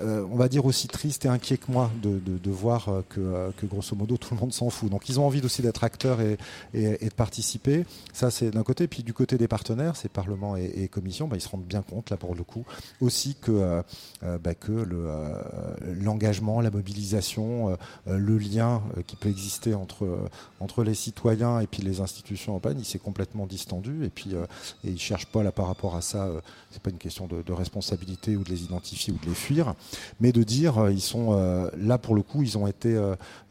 euh, 0.00 0.26
on 0.30 0.36
va 0.36 0.48
dire 0.48 0.64
aussi 0.64 0.88
triste 0.88 1.24
et 1.24 1.28
inquiet 1.28 1.56
que 1.56 1.70
moi 1.70 1.90
de, 2.02 2.50
voir 2.50 2.88
euh, 2.88 3.02
que, 3.08 3.20
euh, 3.20 3.50
que, 3.56 3.66
grosso 3.66 3.94
modo 3.96 4.16
tout 4.16 4.34
le 4.34 4.40
monde 4.40 4.52
s'en 4.52 4.70
fout. 4.70 4.90
Donc 4.90 5.08
ils 5.08 5.20
ont 5.20 5.26
envie 5.26 5.44
aussi 5.44 5.62
d'être 5.62 5.84
acteurs 5.84 6.20
et, 6.20 6.38
de 6.74 7.14
participer. 7.14 7.84
Ça 8.12 8.30
c'est 8.30 8.50
d'un 8.50 8.62
côté. 8.62 8.86
Puis 8.86 9.02
du 9.02 9.12
côté 9.12 9.38
des 9.38 9.48
partenaires, 9.48 9.96
c'est 9.96 10.10
Parlement 10.10 10.56
et, 10.56 10.72
et 10.76 10.88
Commission, 10.88 11.28
bah, 11.28 11.36
ils 11.36 11.40
se 11.40 11.48
rendent 11.48 11.64
bien 11.64 11.82
compte 11.82 12.10
là 12.10 12.16
pour 12.16 12.34
le 12.34 12.44
coup 12.44 12.64
aussi 13.00 13.34
que, 13.34 13.82
le, 14.22 15.10
l'engagement, 16.00 16.60
la 16.60 16.70
mobilisation, 16.70 17.76
le 18.06 18.38
lien 18.38 18.82
qui 19.06 19.16
peut 19.16 19.28
exister 19.28 19.74
entre, 19.74 20.84
les 20.84 20.94
citoyens 20.94 21.60
et 21.60 21.66
puis 21.66 21.82
les 21.82 22.00
institutions 22.00 22.52
européennes, 22.52 22.78
il 22.78 22.84
s'est 22.84 22.98
complètement 22.98 23.46
distendu. 23.46 24.04
Et 24.04 24.10
puis 24.10 24.34
et 24.84 24.90
ils 24.90 25.00
cherchent 25.00 25.26
pas 25.26 25.42
là 25.42 25.52
par 25.52 25.66
rapport 25.66 25.96
à 25.96 26.02
ça. 26.02 26.28
c'est 26.70 26.82
pas 26.82 26.90
une 26.90 26.98
question 26.98 27.26
de 27.26 27.52
responsabilité 27.52 28.36
ou 28.36 28.44
de 28.44 28.50
les 28.50 28.64
identifier 28.64 29.12
ou 29.12 29.18
de 29.18 29.28
les 29.28 29.34
fuir 29.34 29.74
mais 30.20 30.32
de 30.32 30.42
dire 30.42 30.78
euh, 30.78 30.92
ils 30.92 31.00
sont 31.00 31.28
euh, 31.30 31.68
là 31.76 31.98
pour 31.98 32.14
le 32.14 32.22
coup, 32.22 32.42
ils 32.42 32.58
ont 32.58 32.66
été 32.66 32.94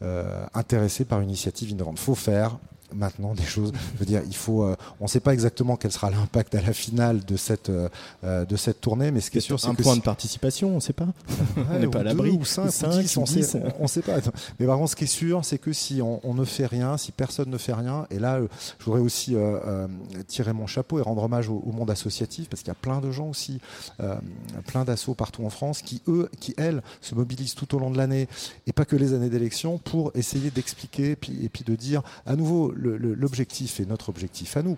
euh, 0.02 0.46
intéressés 0.54 1.04
par 1.04 1.20
une 1.20 1.28
initiative 1.28 1.70
innovante. 1.70 1.98
Faut 1.98 2.14
faire, 2.14 2.58
maintenant 2.94 3.34
des 3.34 3.44
choses. 3.44 3.72
Je 3.94 3.98
veux 3.98 4.06
dire, 4.06 4.22
il 4.26 4.36
faut. 4.36 4.64
on 5.00 5.04
ne 5.04 5.08
sait 5.08 5.20
pas 5.20 5.32
exactement 5.32 5.76
quel 5.76 5.92
sera 5.92 6.10
l'impact 6.10 6.54
à 6.54 6.62
la 6.62 6.72
finale 6.72 7.24
de 7.24 7.36
cette 7.36 7.70
de 8.22 8.56
cette 8.56 8.80
tournée, 8.80 9.10
mais 9.10 9.20
ce 9.20 9.30
qui 9.30 9.38
est 9.38 9.42
sûr, 9.42 9.58
c'est 9.58 9.68
un 9.68 9.74
point 9.74 9.96
de 9.96 10.02
participation, 10.02 10.70
on 10.70 10.76
ne 10.76 10.80
sait 10.80 10.92
pas. 10.92 11.08
on 11.70 11.78
n'est 11.78 11.88
pas 11.88 12.00
à 12.00 12.04
l'abri. 12.04 12.30
Ou 12.30 12.44
5, 12.44 12.64
ou 12.64 12.88
10, 13.02 13.16
on 13.16 13.82
ne 13.82 13.86
sait 13.86 14.02
pas. 14.02 14.18
Mais 14.58 14.66
par 14.66 14.78
contre, 14.78 14.90
ce 14.90 14.96
qui 14.96 15.04
est 15.04 15.06
sûr, 15.06 15.44
c'est 15.44 15.58
que 15.58 15.72
si 15.72 16.00
on, 16.02 16.34
ne 16.34 16.44
fait 16.44 16.66
rien, 16.66 16.96
si 16.96 17.12
personne 17.12 17.50
ne 17.50 17.58
fait 17.58 17.74
rien, 17.74 18.06
et 18.10 18.18
là, 18.18 18.40
je 18.78 18.84
voudrais 18.84 19.00
aussi 19.00 19.36
tirer 20.26 20.52
mon 20.52 20.66
chapeau 20.66 20.98
et 20.98 21.02
rendre 21.02 21.22
hommage 21.22 21.48
au, 21.48 21.72
monde 21.72 21.90
associatif, 21.90 22.48
parce 22.48 22.62
qu'il 22.62 22.68
y 22.68 22.72
a 22.72 22.80
plein 22.80 23.00
de 23.00 23.10
gens 23.10 23.28
aussi, 23.28 23.60
plein 24.66 24.84
d'assauts 24.84 25.14
partout 25.14 25.44
en 25.44 25.50
France, 25.50 25.82
qui 25.82 26.02
eux, 26.08 26.28
qui 26.40 26.54
elles, 26.56 26.82
se 27.00 27.14
mobilisent 27.14 27.54
tout 27.54 27.74
au 27.74 27.78
long 27.78 27.90
de 27.90 27.98
l'année, 27.98 28.28
et 28.66 28.72
pas 28.72 28.84
que 28.84 28.96
les 28.96 29.14
années 29.14 29.30
d'élection, 29.30 29.78
pour 29.78 30.12
essayer 30.14 30.50
d'expliquer 30.50 31.12
et 31.12 31.16
puis 31.16 31.64
de 31.64 31.74
dire 31.74 32.02
à 32.26 32.36
nouveau 32.36 32.72
l'objectif 32.82 33.80
et 33.80 33.86
notre 33.86 34.08
objectif 34.08 34.56
à 34.56 34.62
nous 34.62 34.76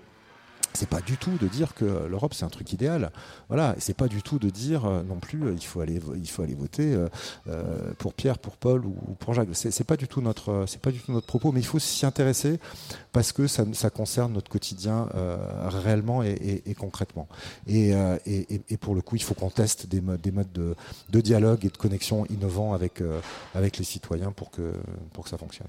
c'est 0.74 0.88
pas 0.88 1.00
du 1.00 1.16
tout 1.16 1.36
de 1.40 1.46
dire 1.46 1.74
que 1.74 1.84
l'Europe 1.84 2.34
c'est 2.34 2.44
un 2.44 2.48
truc 2.48 2.72
idéal. 2.72 3.12
Voilà, 3.48 3.76
c'est 3.78 3.96
pas 3.96 4.08
du 4.08 4.22
tout 4.22 4.38
de 4.38 4.50
dire 4.50 4.84
euh, 4.84 5.02
non 5.04 5.20
plus 5.20 5.44
euh, 5.44 5.54
il 5.54 5.64
faut 5.64 5.80
aller 5.80 6.00
il 6.16 6.28
faut 6.28 6.42
aller 6.42 6.54
voter 6.54 6.96
euh, 7.48 7.92
pour 7.98 8.12
Pierre, 8.12 8.38
pour 8.38 8.56
Paul 8.56 8.84
ou, 8.84 8.92
pour 9.20 9.34
Jacques. 9.34 9.48
C'est 9.52 9.84
pas 9.84 9.96
du 9.96 10.08
tout 10.08 10.20
notre 10.20 10.64
c'est 10.66 10.80
pas 10.80 10.90
du 10.90 10.98
tout 10.98 11.12
notre 11.12 11.26
propos, 11.26 11.52
mais 11.52 11.60
il 11.60 11.66
faut 11.66 11.78
s'y 11.78 12.04
intéresser 12.04 12.58
parce 13.12 13.32
que 13.32 13.46
ça, 13.46 13.64
concerne 13.90 14.32
notre 14.32 14.50
quotidien 14.50 15.08
réellement 15.66 16.24
et, 16.24 16.74
concrètement. 16.76 17.28
Et, 17.68 17.92
et, 18.26 18.76
pour 18.76 18.96
le 18.96 19.02
coup, 19.02 19.14
il 19.14 19.22
faut 19.22 19.34
qu'on 19.34 19.50
teste 19.50 19.86
des 19.86 20.00
modes 20.00 20.20
des 20.20 20.32
modes 20.32 20.52
de, 20.52 20.74
de, 21.10 21.20
dialogue 21.20 21.64
et 21.64 21.68
de 21.68 21.76
connexion 21.76 22.26
innovants 22.26 22.72
avec 22.72 23.02
avec 23.54 23.78
les 23.78 23.84
citoyens 23.84 24.32
pour 24.32 24.50
que 24.50 24.72
pour 25.12 25.24
que 25.24 25.30
ça 25.30 25.38
fonctionne. 25.38 25.68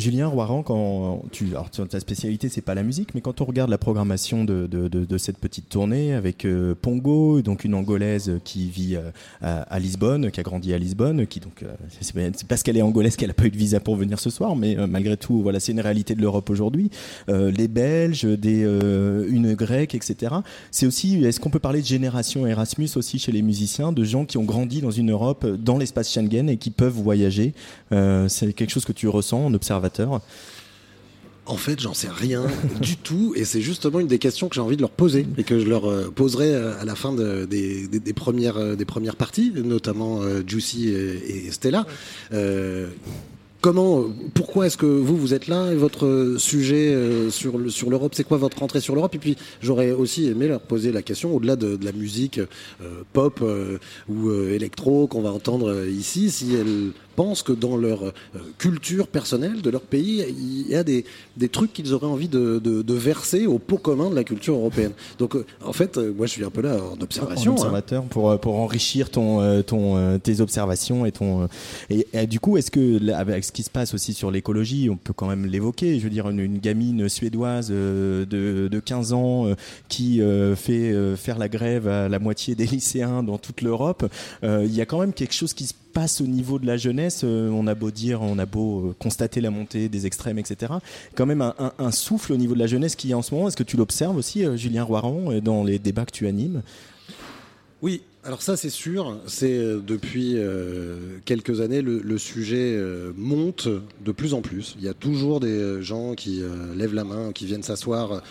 Julien 0.00 0.26
Roiran, 0.28 0.62
quand 0.62 1.22
tu, 1.30 1.48
alors 1.50 1.70
ta 1.70 2.00
spécialité 2.00 2.48
c'est 2.48 2.62
pas 2.62 2.74
la 2.74 2.82
musique, 2.82 3.14
mais 3.14 3.20
quand 3.20 3.40
on 3.40 3.44
regarde 3.44 3.70
la 3.70 3.78
programmation 3.78 4.44
de, 4.44 4.66
de, 4.66 4.88
de, 4.88 5.18
cette 5.18 5.38
petite 5.38 5.68
tournée 5.68 6.14
avec 6.14 6.44
euh, 6.44 6.74
Pongo, 6.80 7.42
donc 7.42 7.64
une 7.64 7.74
angolaise 7.74 8.38
qui 8.42 8.70
vit 8.70 8.96
euh, 8.96 9.10
à, 9.42 9.78
Lisbonne, 9.78 10.30
qui 10.30 10.40
a 10.40 10.42
grandi 10.42 10.72
à 10.72 10.78
Lisbonne, 10.78 11.26
qui 11.26 11.40
donc 11.40 11.62
euh, 11.62 11.72
c'est 12.00 12.46
parce 12.46 12.62
qu'elle 12.62 12.78
est 12.78 12.82
angolaise 12.82 13.16
qu'elle 13.16 13.30
a 13.30 13.34
pas 13.34 13.44
eu 13.44 13.50
de 13.50 13.56
visa 13.56 13.78
pour 13.78 13.96
venir 13.96 14.18
ce 14.18 14.30
soir, 14.30 14.56
mais 14.56 14.76
malgré 14.88 15.16
tout 15.16 15.42
voilà 15.42 15.60
c'est 15.60 15.72
une 15.72 15.80
réalité 15.80 16.14
de 16.14 16.22
l'Europe 16.22 16.48
aujourd'hui. 16.50 16.90
les 17.28 17.68
Belges, 17.68 18.24
des 18.24 18.62
une 18.62 19.54
grecque, 19.54 19.94
etc. 19.94 20.34
C'est 20.70 20.86
aussi 20.86 21.24
est-ce 21.24 21.40
qu'on 21.40 21.50
peut 21.50 21.58
parler 21.58 21.82
de 21.82 21.86
génération 21.86 22.46
Erasmus 22.46 22.88
aussi 22.96 23.18
chez 23.18 23.32
les 23.32 23.42
musiciens, 23.42 23.92
de 23.92 24.04
gens 24.04 24.24
qui 24.24 24.38
ont 24.38 24.44
grandi 24.44 24.80
dans 24.80 24.90
une 24.90 25.10
Europe 25.10 25.46
dans 25.46 25.76
l'espace 25.76 26.10
Schengen 26.12 26.48
et 26.48 26.56
qui 26.56 26.70
peuvent 26.70 26.92
voyager. 26.92 27.52
C'est 27.90 28.52
quelque 28.52 28.70
chose 28.70 28.84
que 28.84 28.92
tu 28.92 29.08
ressens 29.08 29.46
en 29.46 29.54
observant 29.54 30.20
en 31.50 31.56
fait, 31.56 31.80
j'en 31.80 31.94
sais 31.94 32.08
rien 32.08 32.44
du 32.80 32.96
tout, 32.96 33.32
et 33.36 33.44
c'est 33.44 33.60
justement 33.60 34.00
une 34.00 34.06
des 34.06 34.18
questions 34.18 34.48
que 34.48 34.54
j'ai 34.54 34.60
envie 34.60 34.76
de 34.76 34.82
leur 34.82 34.90
poser 34.90 35.26
et 35.36 35.42
que 35.42 35.58
je 35.58 35.66
leur 35.66 35.90
euh, 35.90 36.10
poserai 36.14 36.54
euh, 36.54 36.80
à 36.80 36.84
la 36.84 36.94
fin 36.94 37.12
des, 37.12 37.88
premières, 38.14 38.56
euh, 38.56 38.76
des 38.76 38.84
premières 38.84 39.16
parties, 39.16 39.52
notamment 39.56 40.20
Juicy 40.46 40.88
et, 40.88 41.50
Stella. 41.50 41.86
Comment, 43.62 44.06
pourquoi 44.32 44.68
est-ce 44.68 44.78
que 44.78 44.86
vous 44.86 45.18
vous 45.18 45.34
êtes 45.34 45.46
là 45.46 45.70
et 45.70 45.74
votre 45.74 46.36
sujet 46.38 46.96
sur 47.30 47.70
sur 47.70 47.90
l'Europe, 47.90 48.14
c'est 48.14 48.24
quoi 48.24 48.38
votre 48.38 48.58
rentrée 48.58 48.80
sur 48.80 48.94
l'Europe? 48.94 49.14
Et 49.14 49.18
puis 49.18 49.36
j'aurais 49.60 49.90
aussi 49.90 50.28
aimé 50.28 50.48
leur 50.48 50.62
poser 50.62 50.92
la 50.92 51.02
question 51.02 51.36
au-delà 51.36 51.56
de, 51.56 51.78
la 51.84 51.92
musique 51.92 52.40
pop 53.12 53.44
ou 54.08 54.32
électro 54.32 55.06
qu'on 55.08 55.20
va 55.20 55.30
entendre 55.30 55.86
ici, 55.86 56.30
si 56.30 56.54
elle 56.54 56.92
pensent 57.10 57.42
que 57.42 57.52
dans 57.52 57.76
leur 57.76 58.04
euh, 58.04 58.12
culture 58.58 59.08
personnelle 59.08 59.62
de 59.62 59.70
leur 59.70 59.82
pays, 59.82 60.24
il 60.28 60.68
y 60.68 60.74
a 60.74 60.84
des, 60.84 61.04
des 61.36 61.48
trucs 61.48 61.72
qu'ils 61.72 61.92
auraient 61.92 62.06
envie 62.06 62.28
de, 62.28 62.58
de, 62.58 62.94
verser 62.94 63.46
au 63.46 63.58
pot 63.58 63.78
commun 63.78 64.10
de 64.10 64.14
la 64.14 64.24
culture 64.24 64.54
européenne. 64.54 64.92
Donc, 65.18 65.36
euh, 65.36 65.46
en 65.64 65.72
fait, 65.72 65.96
euh, 65.96 66.12
moi, 66.16 66.26
je 66.26 66.32
suis 66.32 66.44
un 66.44 66.50
peu 66.50 66.60
là 66.60 66.76
en 66.76 67.00
observation. 67.00 67.52
Hein. 67.52 67.56
observateur 67.56 68.04
pour, 68.04 68.38
pour 68.40 68.56
enrichir 68.56 69.10
ton, 69.10 69.62
ton, 69.62 70.18
tes 70.18 70.40
observations 70.40 71.06
et 71.06 71.12
ton. 71.12 71.48
Et, 71.88 72.26
du 72.26 72.40
coup, 72.40 72.56
est-ce 72.56 72.70
que, 72.70 73.12
avec 73.12 73.44
ce 73.44 73.52
qui 73.52 73.62
se 73.62 73.70
passe 73.70 73.94
aussi 73.94 74.12
sur 74.12 74.30
l'écologie, 74.30 74.88
on 74.90 74.96
peut 74.96 75.12
quand 75.12 75.26
même 75.28 75.46
l'évoquer. 75.46 75.98
Je 75.98 76.04
veux 76.04 76.10
dire, 76.10 76.28
une, 76.28 76.58
gamine 76.58 77.08
suédoise 77.08 77.68
de, 77.68 78.26
de 78.30 78.80
15 78.80 79.12
ans 79.12 79.46
qui 79.88 80.20
fait 80.56 81.16
faire 81.16 81.38
la 81.38 81.48
grève 81.48 81.88
à 81.88 82.08
la 82.08 82.18
moitié 82.18 82.54
des 82.54 82.66
lycéens 82.66 83.22
dans 83.22 83.38
toute 83.38 83.62
l'Europe, 83.62 84.04
il 84.42 84.74
y 84.74 84.80
a 84.80 84.86
quand 84.86 85.00
même 85.00 85.12
quelque 85.12 85.34
chose 85.34 85.54
qui 85.54 85.66
se 85.66 85.74
passe 85.90 86.20
au 86.20 86.26
niveau 86.26 86.58
de 86.58 86.66
la 86.66 86.76
jeunesse, 86.76 87.22
euh, 87.24 87.50
on 87.50 87.66
a 87.66 87.74
beau 87.74 87.90
dire, 87.90 88.22
on 88.22 88.38
a 88.38 88.46
beau 88.46 88.88
euh, 88.88 88.94
constater 88.98 89.40
la 89.40 89.50
montée 89.50 89.88
des 89.88 90.06
extrêmes, 90.06 90.38
etc. 90.38 90.72
Quand 91.14 91.26
même 91.26 91.42
un, 91.42 91.90
souffle 91.90 92.32
au 92.32 92.36
niveau 92.36 92.54
de 92.54 92.58
la 92.58 92.66
jeunesse 92.66 92.96
qui 92.96 93.10
est 93.10 93.14
en 93.14 93.22
ce 93.22 93.34
moment. 93.34 93.48
Est-ce 93.48 93.56
que 93.56 93.62
tu 93.62 93.76
l'observes 93.76 94.16
aussi, 94.16 94.44
euh, 94.44 94.56
Julien 94.56 94.84
Roiron, 94.84 95.40
dans 95.40 95.64
les 95.64 95.78
débats 95.78 96.04
que 96.04 96.12
tu 96.12 96.26
animes? 96.26 96.62
Oui, 97.82 98.02
alors 98.24 98.42
ça 98.42 98.56
c'est 98.58 98.70
sûr, 98.70 99.18
c'est 99.26 99.58
depuis 99.58 100.36
quelques 101.24 101.62
années 101.62 101.80
le, 101.80 102.18
sujet 102.18 102.78
monte 103.16 103.68
de 104.04 104.12
plus 104.12 104.34
en 104.34 104.42
plus. 104.42 104.76
Il 104.78 104.84
y 104.84 104.88
a 104.88 104.92
toujours 104.92 105.40
des 105.40 105.80
gens 105.82 106.14
qui 106.14 106.42
lèvent 106.76 106.92
la 106.92 107.04
main, 107.04 107.32
qui 107.32 107.46
viennent 107.46 107.62
s'asseoir 107.62 108.22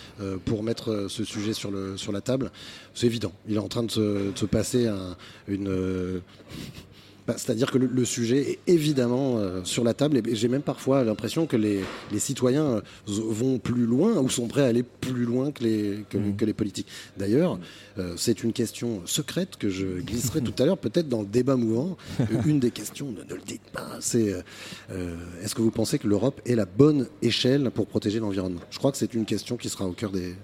pour 0.44 0.62
mettre 0.62 1.06
ce 1.08 1.24
sujet 1.24 1.52
sur, 1.52 1.72
la 2.12 2.20
table. 2.20 2.52
C'est 2.94 3.08
évident, 3.08 3.32
il 3.48 3.56
est 3.56 3.58
en 3.58 3.66
train 3.66 3.82
de 3.82 3.90
se, 3.90 4.46
passer 4.46 4.88
une 5.48 6.20
bah, 7.26 7.34
c'est-à-dire 7.36 7.70
que 7.70 7.78
le, 7.78 8.04
sujet 8.04 8.52
est 8.52 8.58
évidemment 8.66 9.38
euh, 9.38 9.60
sur 9.64 9.84
la 9.84 9.94
table 9.94 10.18
et 10.18 10.34
j'ai 10.34 10.48
même 10.48 10.62
parfois 10.62 11.04
l'impression 11.04 11.46
que 11.46 11.56
les, 11.56 11.82
citoyens 12.18 12.64
euh, 12.64 12.80
vont 13.06 13.58
plus 13.58 13.86
loin 13.86 14.18
ou 14.18 14.28
sont 14.28 14.48
prêts 14.48 14.62
à 14.62 14.66
aller 14.66 14.82
plus 14.82 15.24
loin 15.24 15.52
que 15.52 15.64
les, 15.64 16.04
que, 16.08 16.18
mmh. 16.18 16.36
les 16.40 16.52
politiques. 16.52 16.86
D'ailleurs, 17.16 17.58
euh, 17.98 18.14
c'est 18.16 18.42
une 18.42 18.52
question 18.52 19.02
secrète 19.04 19.56
que 19.56 19.68
je 19.68 19.86
glisserai 20.00 20.40
tout 20.40 20.54
à 20.62 20.66
l'heure, 20.66 20.78
peut-être 20.78 21.08
dans 21.08 21.20
le 21.20 21.26
débat 21.26 21.56
mouvant. 21.56 21.96
une 22.46 22.60
des 22.60 22.70
questions, 22.70 23.12
ne, 23.12 23.34
le 23.34 23.42
dites 23.46 23.68
pas, 23.72 23.88
c'est 24.00 24.34
est-ce 25.42 25.54
que 25.54 25.62
vous 25.62 25.70
pensez 25.70 25.98
que 25.98 26.06
l'Europe 26.08 26.40
est 26.46 26.54
la 26.54 26.66
bonne 26.66 27.06
échelle 27.22 27.70
pour 27.70 27.86
protéger 27.86 28.18
l'environnement? 28.18 28.60
Je 28.70 28.78
crois 28.78 28.92
que 28.92 28.98
c'est 28.98 29.14
une 29.14 29.24
question 29.24 29.56
qui 29.56 29.68
sera 29.68 29.86
au 29.86 29.92
cœur 29.92 30.10
des, 30.10 30.34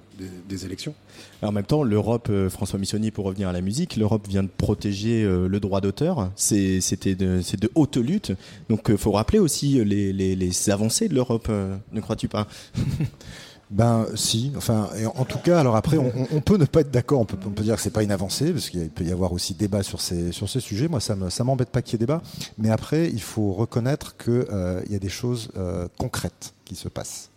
des, 0.48 0.64
élections. 0.64 0.94
En 1.42 1.52
même 1.52 1.64
temps, 1.64 1.82
l'Europe, 1.82 2.30
François 2.48 2.78
Missonnier, 2.78 3.10
pour 3.10 3.24
revenir 3.26 3.48
à 3.48 3.52
la 3.52 3.60
musique, 3.60 3.96
l'Europe 3.96 4.26
vient 4.28 4.42
de 4.42 4.48
protéger 4.48 5.24
le 5.24 5.60
droit 5.60 5.80
d'auteur. 5.80 6.30
C'est 6.34 6.80
c'était 6.80 7.14
de, 7.14 7.40
c'est 7.42 7.60
de 7.60 7.70
haute 7.74 7.96
lutte. 7.96 8.32
Donc, 8.68 8.90
euh, 8.90 8.96
faut 8.96 9.12
rappeler 9.12 9.38
aussi 9.38 9.84
les, 9.84 10.12
les, 10.12 10.70
avancées 10.70 11.08
de 11.08 11.14
l'Europe, 11.14 11.46
euh, 11.50 11.76
ne 11.92 12.00
crois-tu 12.00 12.28
pas? 12.28 12.46
Ben 13.70 14.06
si, 14.14 14.52
enfin, 14.56 14.88
en 15.16 15.24
tout 15.24 15.38
cas, 15.38 15.58
alors 15.58 15.74
après, 15.74 15.96
on, 15.98 16.40
peut 16.40 16.56
ne 16.56 16.66
pas 16.66 16.82
être 16.82 16.90
d'accord, 16.92 17.20
on 17.20 17.24
peut, 17.24 17.62
dire 17.62 17.74
que 17.74 17.82
c'est 17.82 17.90
pas 17.90 18.04
une 18.04 18.12
avancée, 18.12 18.52
parce 18.52 18.70
qu'il 18.70 18.88
peut 18.90 19.04
y 19.04 19.10
avoir 19.10 19.32
aussi 19.32 19.54
débat 19.54 19.82
sur 19.82 20.00
ces, 20.00 20.30
sur 20.30 20.48
ces 20.48 20.60
sujets. 20.60 20.86
Moi, 20.86 21.00
ça 21.00 21.44
m'embête 21.44 21.70
pas 21.70 21.82
qu'il 21.82 21.94
y 21.94 21.96
ait 21.96 21.98
débat, 21.98 22.22
mais 22.58 22.70
après, 22.70 23.10
il 23.10 23.20
faut 23.20 23.52
reconnaître 23.52 24.16
qu'il 24.16 24.46
euh, 24.52 24.82
y 24.88 24.94
a 24.94 25.00
des 25.00 25.08
choses 25.08 25.50
concrètes 25.98 26.54
qui 26.64 26.76
se 26.76 26.88
passent 26.88 27.30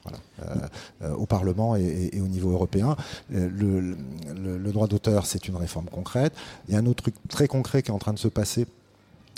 au 1.17 1.25
Parlement 1.25 1.75
et, 1.75 2.19
au 2.21 2.27
niveau 2.27 2.51
européen. 2.51 2.95
Le 3.31 4.71
droit 4.71 4.88
d'auteur, 4.88 5.25
c'est 5.25 5.48
une 5.48 5.55
réforme 5.55 5.88
concrète. 5.88 6.33
Il 6.67 6.75
y 6.75 6.77
a 6.77 6.79
un 6.79 6.86
autre 6.86 7.03
truc 7.03 7.15
très 7.27 7.48
concret 7.48 7.81
qui 7.81 7.89
est 7.89 7.93
en 7.93 8.00
train 8.00 8.13
de 8.13 8.19
se 8.19 8.27
passer 8.27 8.67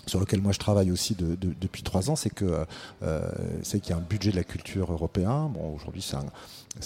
sur 0.06 0.20
lequel 0.20 0.42
moi 0.42 0.52
je 0.52 0.60
travaille 0.60 0.92
aussi 0.92 1.16
depuis 1.16 1.84
trois 1.84 2.10
ans, 2.10 2.16
c'est 2.16 2.30
que 2.30 2.66
euh, 3.04 3.32
c'est 3.64 3.80
qu'il 3.80 3.92
y 3.92 3.94
a 3.94 3.98
un 3.98 4.02
budget 4.02 4.32
de 4.32 4.36
la 4.36 4.44
culture 4.44 4.92
européen. 4.92 5.50
Bon, 5.54 5.74
aujourd'hui, 5.76 6.02
ça 6.02 6.24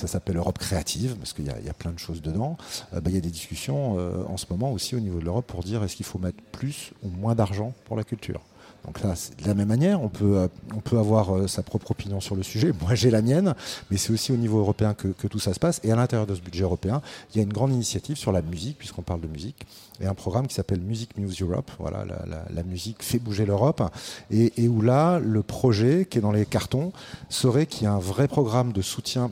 s'appelle 0.07 0.38
Europe 0.38 0.57
créative 0.57 1.15
parce 1.17 1.34
qu'il 1.34 1.45
y, 1.45 1.69
a 1.69 1.74
plein 1.74 1.91
de 1.91 2.00
choses 2.00 2.22
dedans. 2.22 2.57
Euh, 2.93 3.01
bah, 3.01 3.10
il 3.10 3.15
y 3.15 3.17
a 3.17 3.22
des 3.22 3.31
discussions 3.31 3.98
euh, 3.98 4.24
en 4.27 4.38
ce 4.38 4.45
moment 4.50 4.72
aussi 4.72 4.95
au 4.95 5.00
niveau 5.00 5.19
de 5.19 5.25
l'Europe 5.25 5.45
pour 5.48 5.63
dire 5.63 5.84
est-ce 5.84 5.95
qu'il 5.95 6.05
faut 6.05 6.19
mettre 6.19 6.41
plus 6.51 6.91
ou 7.03 7.10
moins 7.10 7.36
d'argent 7.36 7.74
pour 7.86 7.95
la 7.95 8.03
culture? 8.03 8.41
Donc 8.86 9.01
là, 9.01 9.13
de 9.42 9.48
la 9.48 9.54
même 9.54 9.68
manière, 9.68 10.01
on 10.01 10.10
peut, 10.10 10.38
euh, 10.38 11.00
avoir 11.00 11.36
euh, 11.36 11.48
sa 11.48 11.63
propre 11.63 11.92
opinion 11.92 12.20
sur 12.20 12.36
le 12.36 12.44
sujet. 12.44 12.72
Moi, 12.82 12.94
j'ai 12.96 13.10
la 13.10 13.22
mienne, 13.22 13.56
mais 13.89 13.98
c'est 13.98 14.13
aussi 14.13 14.32
au 14.32 14.38
niveau 14.38 14.60
européen 14.60 14.94
que, 14.94 15.27
tout 15.27 15.39
ça 15.39 15.54
se 15.54 15.60
passe. 15.60 15.82
Et 15.84 15.92
à 15.92 15.96
l'intérieur 15.96 16.27
de 16.27 16.36
ce 16.36 16.42
budget 16.42 16.63
européen, 16.63 17.01
il 17.34 17.38
y 17.38 17.39
a 17.39 17.44
une 17.44 17.54
grande 17.54 17.72
initiative 17.72 18.15
sur 18.15 18.32
la 18.32 18.42
musique, 18.42 18.77
puisqu'on 18.77 19.01
parle 19.01 19.22
de 19.22 19.27
musique, 19.27 19.65
et 20.00 20.06
un 20.06 20.13
programme 20.13 20.48
qui 20.48 20.54
s'appelle 20.54 20.82
Music 20.82 21.18
News 21.18 21.32
Europe. 21.42 21.72
Voilà, 21.80 22.06
la, 22.54 22.63
musique 22.63 23.01
fait 23.01 23.20
bouger 23.20 23.46
l'Europe. 23.46 23.82
Et, 24.30 24.54
et, 24.58 24.68
où 24.68 24.82
là, 24.82 25.20
le 25.20 25.42
projet 25.42 26.06
qui 26.06 26.20
est 26.20 26.22
dans 26.22 26.32
les 26.32 26.46
cartons 26.46 26.92
serait 27.30 27.65
qu'il 27.65 27.84
y 27.84 27.88
a 27.88 27.94
un 27.94 28.00
vrai 28.00 28.27
programme 28.27 28.72
de 28.72 28.82
soutien 28.82 29.32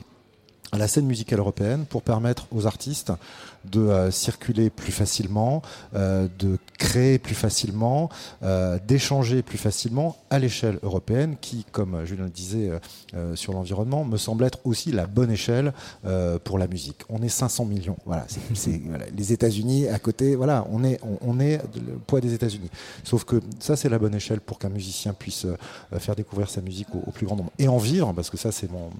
à 0.72 0.78
la 0.78 0.88
scène 0.88 1.06
musicale 1.06 1.38
européenne 1.38 1.84
pour 1.88 2.02
permettre 2.02 2.46
aux 2.50 2.66
artistes 2.66 3.12
de 3.70 3.80
euh, 3.80 4.10
circuler 4.10 4.70
plus 4.70 4.92
facilement, 4.92 5.62
euh, 5.94 6.28
de 6.38 6.58
créer 6.78 7.18
plus 7.18 7.34
facilement, 7.34 8.08
euh, 8.42 8.78
d'échanger 8.86 9.42
plus 9.42 9.58
facilement 9.58 10.16
à 10.30 10.38
l'échelle 10.38 10.78
européenne, 10.82 11.36
qui, 11.40 11.64
comme 11.72 12.04
Julien 12.04 12.24
le 12.24 12.30
disait 12.30 12.70
sur 13.34 13.52
l'environnement, 13.52 14.04
me 14.04 14.16
semble 14.16 14.44
être 14.44 14.58
aussi 14.64 14.90
la 14.90 15.06
bonne 15.06 15.30
échelle 15.30 15.72
pour 16.42 16.58
la 16.58 16.66
musique. 16.66 17.02
On 17.08 17.22
est 17.22 17.28
500 17.28 17.64
millions. 17.64 17.96
Voilà, 18.06 19.06
les 19.16 19.32
États-Unis 19.32 19.88
à 19.88 19.98
côté. 19.98 20.34
Voilà, 20.36 20.66
on 20.70 20.84
est, 20.84 21.00
on, 21.22 21.40
est 21.40 21.60
le 21.74 21.94
poids 22.06 22.20
des 22.20 22.34
États-Unis. 22.34 22.70
Sauf 23.02 23.24
que 23.24 23.40
ça, 23.60 23.76
c'est 23.76 23.88
la 23.88 23.98
bonne 23.98 24.14
échelle 24.14 24.40
pour 24.40 24.58
qu'un 24.58 24.68
musicien 24.68 25.12
puisse 25.12 25.46
faire 25.98 26.16
découvrir 26.16 26.48
sa 26.50 26.60
musique 26.60 26.88
au, 26.94 27.10
plus 27.10 27.26
grand 27.26 27.36
nombre 27.36 27.52
et 27.58 27.68
en 27.68 27.78
vivre, 27.78 28.12
parce 28.12 28.30
que 28.30 28.36
ça, 28.36 28.52
c'est 28.52 28.70
mon. 28.70 28.90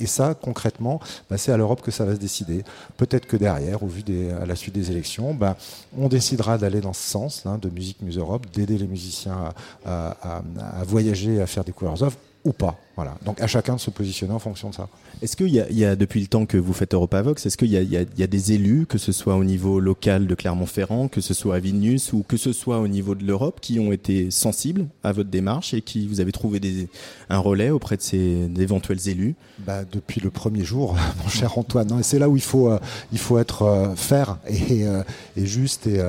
Et 0.00 0.06
ça, 0.06 0.34
concrètement, 0.34 1.00
bah, 1.30 1.38
c'est 1.38 1.52
à 1.52 1.56
l'Europe 1.56 1.82
que 1.82 1.90
ça 1.90 2.04
va 2.04 2.14
se 2.14 2.20
décider. 2.20 2.64
Peut-être 2.96 3.26
que 3.26 3.36
derrière, 3.36 3.82
au 3.82 3.86
vu 3.86 4.01
à 4.10 4.46
la 4.46 4.56
suite 4.56 4.74
des 4.74 4.90
élections, 4.90 5.34
bah, 5.34 5.56
on 5.96 6.08
décidera 6.08 6.58
d'aller 6.58 6.80
dans 6.80 6.92
ce 6.92 7.02
sens, 7.02 7.46
hein, 7.46 7.58
de 7.58 7.68
Musique 7.68 8.00
Muse 8.02 8.18
Europe, 8.18 8.46
d'aider 8.52 8.78
les 8.78 8.86
musiciens 8.86 9.52
à, 9.84 10.16
à, 10.22 10.42
à, 10.80 10.84
voyager, 10.84 11.40
à 11.40 11.46
faire 11.46 11.64
découvrir 11.64 11.92
leurs 11.92 12.02
œuvres 12.04 12.18
ou 12.44 12.52
pas. 12.52 12.76
Voilà. 12.96 13.14
Donc 13.24 13.40
à 13.40 13.46
chacun 13.46 13.74
de 13.76 13.80
se 13.80 13.90
positionner 13.90 14.32
en 14.32 14.38
fonction 14.38 14.70
de 14.70 14.74
ça. 14.74 14.88
Est-ce 15.22 15.36
qu'il 15.36 15.48
y, 15.48 15.58
y, 15.58 15.84
a, 15.84 15.94
depuis 15.94 16.20
le 16.20 16.26
temps 16.26 16.46
que 16.46 16.56
vous 16.56 16.72
faites 16.72 16.94
EuropaVox, 16.94 17.46
est-ce 17.46 17.56
qu'il 17.56 17.68
y, 17.68 17.76
y, 17.76 18.06
y, 18.16 18.22
a 18.22 18.26
des 18.26 18.52
élus, 18.54 18.86
que 18.86 18.98
ce 18.98 19.12
soit 19.12 19.36
au 19.36 19.44
niveau 19.44 19.78
local 19.78 20.26
de 20.26 20.34
Clermont-Ferrand, 20.34 21.06
que 21.06 21.20
ce 21.20 21.32
soit 21.32 21.54
à 21.54 21.58
Vilnius 21.60 22.12
ou 22.12 22.24
que 22.26 22.36
ce 22.36 22.52
soit 22.52 22.80
au 22.80 22.88
niveau 22.88 23.14
de 23.14 23.24
l'Europe, 23.24 23.60
qui 23.60 23.78
ont 23.78 23.92
été 23.92 24.32
sensibles 24.32 24.86
à 25.04 25.12
votre 25.12 25.30
démarche 25.30 25.74
et 25.74 25.80
qui 25.80 26.08
vous 26.08 26.20
avez 26.20 26.32
trouvé 26.32 26.58
des, 26.58 26.88
un 27.30 27.38
relais 27.38 27.70
auprès 27.70 27.96
de 27.96 28.02
ces 28.02 28.50
éventuels 28.58 29.08
élus? 29.08 29.36
Bah, 29.60 29.84
Depuis 29.84 30.20
le 30.20 30.30
premier 30.30 30.64
jour, 30.64 30.96
mon 31.22 31.28
cher 31.28 31.56
Antoine. 31.56 32.00
Et 32.00 32.02
c'est 32.02 32.18
là 32.18 32.28
où 32.28 32.36
il 32.36 32.42
faut, 32.42 32.70
euh, 32.70 32.80
il 33.12 33.18
faut 33.18 33.38
être 33.38 33.62
euh, 33.62 33.94
faire 33.94 34.38
et, 34.48 34.86
euh, 34.86 35.04
et, 35.36 35.46
juste 35.46 35.86
et, 35.86 36.00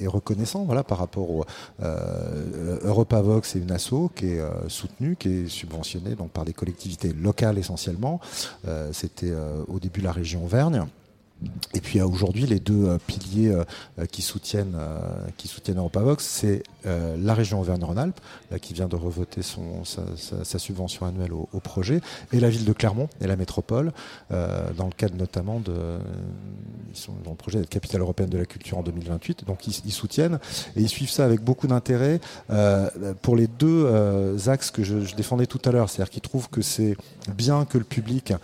et, 0.00 0.06
reconnaissant 0.06 0.64
voilà, 0.64 0.84
par 0.84 0.98
rapport 0.98 1.30
au 1.30 1.44
EuropaVox, 1.82 3.50
c'est 3.50 3.58
une 3.58 3.72
asso 3.72 4.10
qui 4.14 4.26
est 4.26 4.40
soutenue, 4.68 5.16
qui 5.16 5.28
est 5.28 5.48
subventionnée 5.48 6.16
par 6.32 6.44
des 6.44 6.52
collectivités 6.52 7.12
locales 7.12 7.58
essentiellement. 7.58 8.20
Euh, 8.66 8.90
c'était 8.92 9.30
euh, 9.30 9.62
au 9.68 9.78
début 9.78 10.00
la 10.00 10.12
région 10.12 10.44
Auvergne. 10.44 10.86
Et 11.74 11.80
puis 11.80 12.00
aujourd'hui, 12.00 12.46
les 12.46 12.60
deux 12.60 12.86
euh, 12.86 12.98
piliers 13.04 13.50
euh, 13.50 14.06
qui 14.06 14.22
soutiennent 14.22 14.76
euh, 14.78 14.98
qui 15.36 15.48
soutiennent 15.48 15.78
EuropaVox, 15.78 16.24
c'est 16.24 16.62
la 16.86 17.32
région 17.32 17.60
Auvergne-Rhône-Alpes 17.60 18.20
qui 18.60 18.74
vient 18.74 18.88
de 18.88 18.96
revoter 18.96 19.40
son, 19.40 19.84
sa, 19.84 20.58
subvention 20.58 21.06
annuelle 21.06 21.32
au, 21.32 21.60
projet, 21.60 22.02
et 22.34 22.40
la 22.40 22.50
ville 22.50 22.66
de 22.66 22.74
Clermont 22.74 23.08
et 23.22 23.26
la 23.26 23.36
métropole, 23.36 23.90
dans 24.28 24.84
le 24.84 24.92
cadre 24.94 25.16
notamment 25.16 25.60
de 25.60 25.72
ils 26.90 26.98
sont 26.98 27.14
dans 27.24 27.30
le 27.30 27.36
projet 27.36 27.58
d'être 27.58 27.70
capitale 27.70 28.02
européenne 28.02 28.28
de 28.28 28.36
la 28.36 28.44
culture 28.44 28.76
en 28.76 28.82
2028. 28.82 29.46
Donc 29.46 29.66
ils, 29.66 29.80
ils 29.86 29.92
soutiennent 29.92 30.38
et 30.76 30.82
ils 30.82 30.90
suivent 30.90 31.08
ça 31.08 31.24
avec 31.24 31.40
beaucoup 31.40 31.68
d'intérêt 31.68 32.20
pour 33.22 33.34
les 33.34 33.46
deux 33.46 34.36
axes 34.46 34.70
que 34.70 34.84
je, 34.84 35.00
je, 35.00 35.14
défendais 35.14 35.46
tout 35.46 35.62
à 35.64 35.70
l'heure, 35.70 35.88
c'est-à-dire 35.88 36.10
qu'ils 36.10 36.20
trouvent 36.20 36.50
que 36.50 36.60
c'est 36.60 36.98
bien 37.34 37.64
que 37.64 37.78
le 37.78 37.84
public 37.84 38.34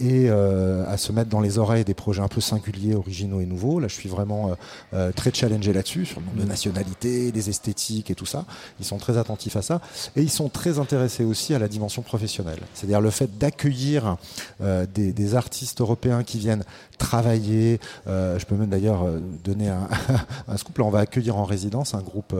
ait 0.00 0.28
à 0.28 0.96
se 0.96 1.12
mettre 1.12 1.30
dans 1.30 1.40
les 1.40 1.58
oreilles 1.58 1.84
des 1.84 1.94
projets 1.94 2.22
un 2.26 2.28
peu 2.28 2.40
singuliers, 2.40 2.94
originaux 2.94 3.40
et 3.40 3.46
nouveaux. 3.46 3.78
Là, 3.78 3.88
je 3.88 3.94
suis 3.94 4.08
vraiment 4.08 4.50
euh, 4.50 4.54
euh, 4.94 5.12
très 5.12 5.32
challengé 5.32 5.72
là-dessus, 5.72 6.04
sur 6.04 6.20
le 6.20 6.26
nombre 6.26 6.42
de 6.42 6.44
nationalités, 6.44 7.30
les 7.30 7.48
esthétiques 7.48 8.10
et 8.10 8.14
tout 8.14 8.26
ça. 8.26 8.44
Ils 8.80 8.84
sont 8.84 8.98
très 8.98 9.16
attentifs 9.16 9.56
à 9.56 9.62
ça. 9.62 9.80
Et 10.16 10.22
ils 10.22 10.30
sont 10.30 10.48
très 10.48 10.78
intéressés 10.78 11.24
aussi 11.24 11.54
à 11.54 11.58
la 11.58 11.68
dimension 11.68 12.02
professionnelle. 12.02 12.58
C'est-à-dire 12.74 13.00
le 13.00 13.10
fait 13.10 13.38
d'accueillir 13.38 14.16
euh, 14.60 14.86
des, 14.92 15.12
des, 15.12 15.34
artistes 15.34 15.80
européens 15.80 16.24
qui 16.24 16.38
viennent 16.38 16.64
travailler. 16.98 17.78
je 18.06 18.44
peux 18.44 18.54
même 18.54 18.70
d'ailleurs 18.70 19.04
donner 19.44 19.68
un, 19.68 19.88
un 20.48 20.56
scoop. 20.56 20.78
Là, 20.78 20.84
on 20.84 20.90
va 20.90 21.00
accueillir 21.00 21.36
en 21.36 21.44
résidence 21.44 21.94
un 21.94 22.00
groupe 22.00 22.34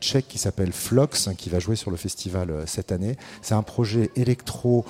tchèque 0.00 0.28
qui 0.28 0.38
s'appelle 0.38 0.72
Flox, 0.72 1.30
qui 1.36 1.50
va 1.50 1.58
jouer 1.58 1.74
sur 1.74 1.90
le 1.90 1.96
festival 1.96 2.62
cette 2.66 2.92
année. 2.92 3.16
C'est 3.42 3.54
un 3.54 3.62
projet 3.62 4.10
électro 4.14 4.84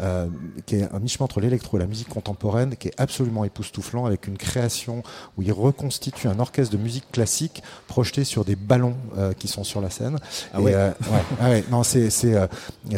euh, 0.00 0.26
qui 0.66 0.76
est 0.76 0.92
un 0.92 0.98
mi-chemin 0.98 1.24
entre 1.24 1.40
l'électro 1.40 1.76
et 1.76 1.80
la 1.80 1.86
musique 1.86 2.08
contemporaine, 2.08 2.76
qui 2.76 2.88
est 2.88 2.94
absolument 2.98 3.44
époustouflant, 3.44 4.06
avec 4.06 4.26
une 4.26 4.36
création 4.36 5.02
où 5.36 5.42
il 5.42 5.52
reconstitue 5.52 6.28
un 6.28 6.38
orchestre 6.38 6.76
de 6.76 6.82
musique 6.82 7.10
classique 7.12 7.62
projeté 7.86 8.24
sur 8.24 8.44
des 8.44 8.56
ballons 8.56 8.96
euh, 9.16 9.32
qui 9.32 9.48
sont 9.48 9.64
sur 9.64 9.80
la 9.80 9.90
scène. 9.90 10.18
Ah 10.52 10.60
ouais. 10.60 10.74
Euh, 10.74 10.90
ouais, 10.90 11.24
ah 11.40 11.50
ouais. 11.50 11.64
Non, 11.70 11.82
c'est 11.82 12.10
c'est 12.10 12.34
euh, 12.34 12.46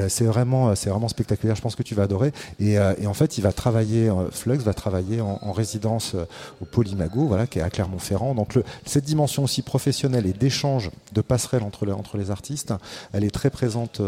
c'est 0.09 0.25
vraiment 0.25 0.75
c'est 0.75 0.91
vraiment 0.91 1.09
spectaculaire. 1.09 1.57
Je 1.57 1.63
pense 1.63 1.77
que 1.77 1.83
tu 1.83 1.95
vas 1.95 2.05
adorer. 2.05 2.33
Et, 2.61 2.79
euh, 2.79 2.95
et 2.99 3.07
en 3.07 3.15
fait, 3.15 3.39
il 3.39 3.43
va 3.43 3.53
travailler, 3.53 4.11
Flux 4.31 4.57
va 4.57 4.75
travailler 4.75 5.21
en, 5.21 5.39
en 5.43 5.53
résidence 5.53 6.17
au 6.61 6.65
Polymago, 6.65 7.27
voilà, 7.27 7.47
qui 7.47 7.59
est 7.59 7.63
à 7.63 7.71
Clermont-Ferrand. 7.71 8.35
Donc 8.35 8.55
le, 8.55 8.65
cette 8.85 9.05
dimension 9.05 9.45
aussi 9.45 9.63
professionnelle 9.63 10.27
et 10.27 10.33
d'échange, 10.33 10.91
de 11.13 11.21
passerelle 11.21 11.63
entre 11.63 11.85
les 11.85 11.93
entre 11.93 12.17
les 12.17 12.31
artistes, 12.31 12.73
elle 13.13 13.25
est 13.25 13.31
très 13.31 13.51
présente 13.51 14.01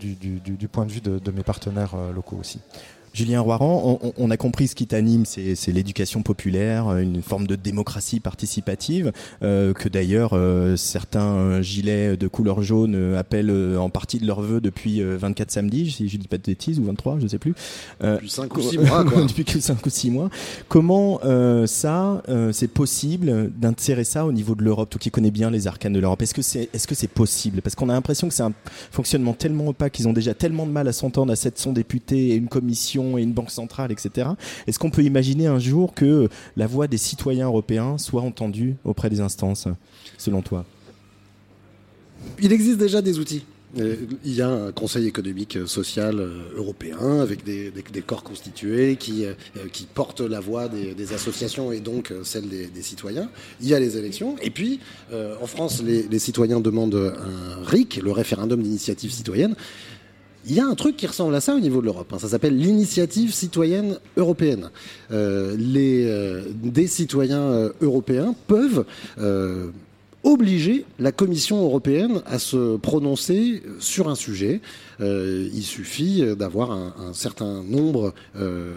du, 0.00 0.14
du, 0.14 0.40
du, 0.40 0.68
point 0.68 0.84
de 0.84 0.92
vue 0.92 1.00
de, 1.00 1.18
de 1.18 1.30
mes 1.30 1.42
partenaires 1.42 1.94
euh, 2.03 2.03
locaux 2.12 2.36
aussi. 2.36 2.60
Julien 3.14 3.40
Roiran, 3.40 4.00
on, 4.02 4.12
on, 4.18 4.30
a 4.32 4.36
compris 4.36 4.66
ce 4.66 4.74
qui 4.74 4.88
t'anime, 4.88 5.24
c'est 5.24 5.68
l'éducation 5.68 6.22
populaire, 6.22 6.98
une 6.98 7.22
forme 7.22 7.46
de 7.46 7.54
démocratie 7.54 8.18
participative, 8.18 9.12
euh, 9.44 9.72
que 9.72 9.88
d'ailleurs 9.88 10.30
euh, 10.32 10.74
certains 10.74 11.62
gilets 11.62 12.16
de 12.16 12.26
couleur 12.26 12.60
jaune 12.62 12.96
euh, 12.96 13.16
appellent 13.16 13.50
euh, 13.50 13.78
en 13.78 13.88
partie 13.88 14.18
de 14.18 14.26
leur 14.26 14.40
vœu 14.40 14.60
depuis 14.60 15.00
24 15.00 15.52
samedis, 15.52 15.92
si 15.92 16.08
je 16.08 16.16
dis 16.16 16.26
pas 16.26 16.38
de 16.38 16.42
bêtises, 16.42 16.80
ou 16.80 16.84
23, 16.86 17.20
je 17.20 17.28
sais 17.28 17.38
plus. 17.38 17.54
depuis 18.00 18.28
5 18.28 18.56
ou 18.56 18.60
6 18.60 18.78
mois. 18.78 19.04
Quoi. 19.04 19.22
depuis 19.22 19.60
5 19.60 19.86
ou 19.86 19.90
6 19.90 20.10
mois. 20.10 20.28
Comment 20.68 21.20
ça, 21.66 22.20
c'est 22.50 22.72
possible 22.72 23.52
d'insérer 23.56 24.04
ça 24.04 24.26
au 24.26 24.32
niveau 24.32 24.56
de 24.56 24.64
l'Europe, 24.64 24.90
toi 24.90 24.98
qui 24.98 25.12
connais 25.12 25.30
bien 25.30 25.50
les 25.50 25.68
arcanes 25.68 25.92
de 25.92 26.00
l'Europe 26.00 26.20
Est-ce 26.20 26.34
que 26.34 26.42
c'est 26.42 26.68
est 26.74 26.90
-ce 26.90 26.94
c'est 26.94 27.06
possible? 27.08 27.62
Parce 27.62 27.76
qu'on 27.76 27.88
a 27.90 27.92
l'impression 27.92 28.26
que 28.28 28.34
c'est 28.34 28.42
un 28.42 28.54
fonctionnement 28.90 29.34
tellement 29.34 29.68
opaque, 29.68 29.92
qu'ils 29.92 30.08
ont 30.08 30.12
déjà 30.12 30.34
tellement 30.34 30.66
de 30.66 30.72
mal 30.72 30.88
à 30.88 30.92
s'entendre 30.92 31.32
à 31.32 31.36
700 31.36 31.72
députés 31.72 32.30
et 32.30 32.34
une 32.34 32.48
commission 32.48 33.03
et 33.18 33.22
une 33.22 33.32
banque 33.32 33.50
centrale, 33.50 33.92
etc. 33.92 34.30
Est-ce 34.66 34.78
qu'on 34.78 34.90
peut 34.90 35.02
imaginer 35.02 35.46
un 35.46 35.58
jour 35.58 35.94
que 35.94 36.28
la 36.56 36.66
voix 36.66 36.86
des 36.86 36.98
citoyens 36.98 37.46
européens 37.46 37.98
soit 37.98 38.22
entendue 38.22 38.76
auprès 38.84 39.10
des 39.10 39.20
instances, 39.20 39.68
selon 40.18 40.42
toi? 40.42 40.64
Il 42.40 42.52
existe 42.52 42.78
déjà 42.78 43.02
des 43.02 43.18
outils. 43.18 43.44
Il 43.76 44.32
y 44.32 44.40
a 44.40 44.48
un 44.48 44.70
conseil 44.70 45.06
économique 45.08 45.58
social 45.66 46.20
euh, 46.20 46.42
européen 46.56 47.20
avec 47.20 47.42
des, 47.42 47.72
des, 47.72 47.82
des 47.82 48.02
corps 48.02 48.22
constitués 48.22 48.94
qui, 48.94 49.24
euh, 49.24 49.34
qui 49.72 49.86
portent 49.92 50.20
la 50.20 50.38
voix 50.38 50.68
des, 50.68 50.94
des, 50.94 51.12
associations 51.12 51.72
et 51.72 51.80
donc 51.80 52.12
euh, 52.12 52.22
celle 52.22 52.48
des, 52.48 52.82
citoyens. 52.82 53.28
Il 53.60 53.68
y 53.68 53.74
a 53.74 53.80
les 53.80 53.96
élections. 53.96 54.36
Et 54.42 54.50
puis, 54.50 54.78
euh, 55.12 55.34
en 55.42 55.48
France, 55.48 55.82
les, 55.82 56.04
les, 56.04 56.18
citoyens 56.20 56.60
demandent 56.60 56.94
un 56.94 57.64
RIC, 57.64 57.96
le 57.96 58.12
référendum 58.12 58.62
d'initiative 58.62 59.10
citoyenne. 59.10 59.56
Il 60.46 60.54
y 60.54 60.60
a 60.60 60.66
un 60.66 60.74
truc 60.74 60.96
qui 60.96 61.06
ressemble 61.06 61.34
à 61.34 61.40
ça 61.40 61.54
au 61.54 61.60
niveau 61.60 61.80
de 61.80 61.86
l'Europe. 61.86 62.12
Hein. 62.12 62.18
Ça 62.18 62.28
s'appelle 62.28 62.56
l'initiative 62.56 63.32
citoyenne 63.32 63.98
européenne. 64.16 64.70
Euh, 65.10 65.56
les, 65.58 66.04
euh, 66.06 66.42
des 66.54 66.86
citoyens 66.86 67.40
euh, 67.40 67.72
européens 67.80 68.34
peuvent 68.46 68.84
obliger 70.24 70.84
la 70.98 71.12
Commission 71.12 71.62
européenne 71.62 72.22
à 72.26 72.38
se 72.38 72.76
prononcer 72.76 73.62
sur 73.78 74.08
un 74.08 74.14
sujet. 74.14 74.60
Euh, 75.00 75.48
il 75.54 75.62
suffit 75.62 76.24
d'avoir 76.36 76.72
un, 76.72 76.94
un, 76.98 77.12
certain 77.12 77.62
nombre. 77.62 78.14
Euh, 78.36 78.72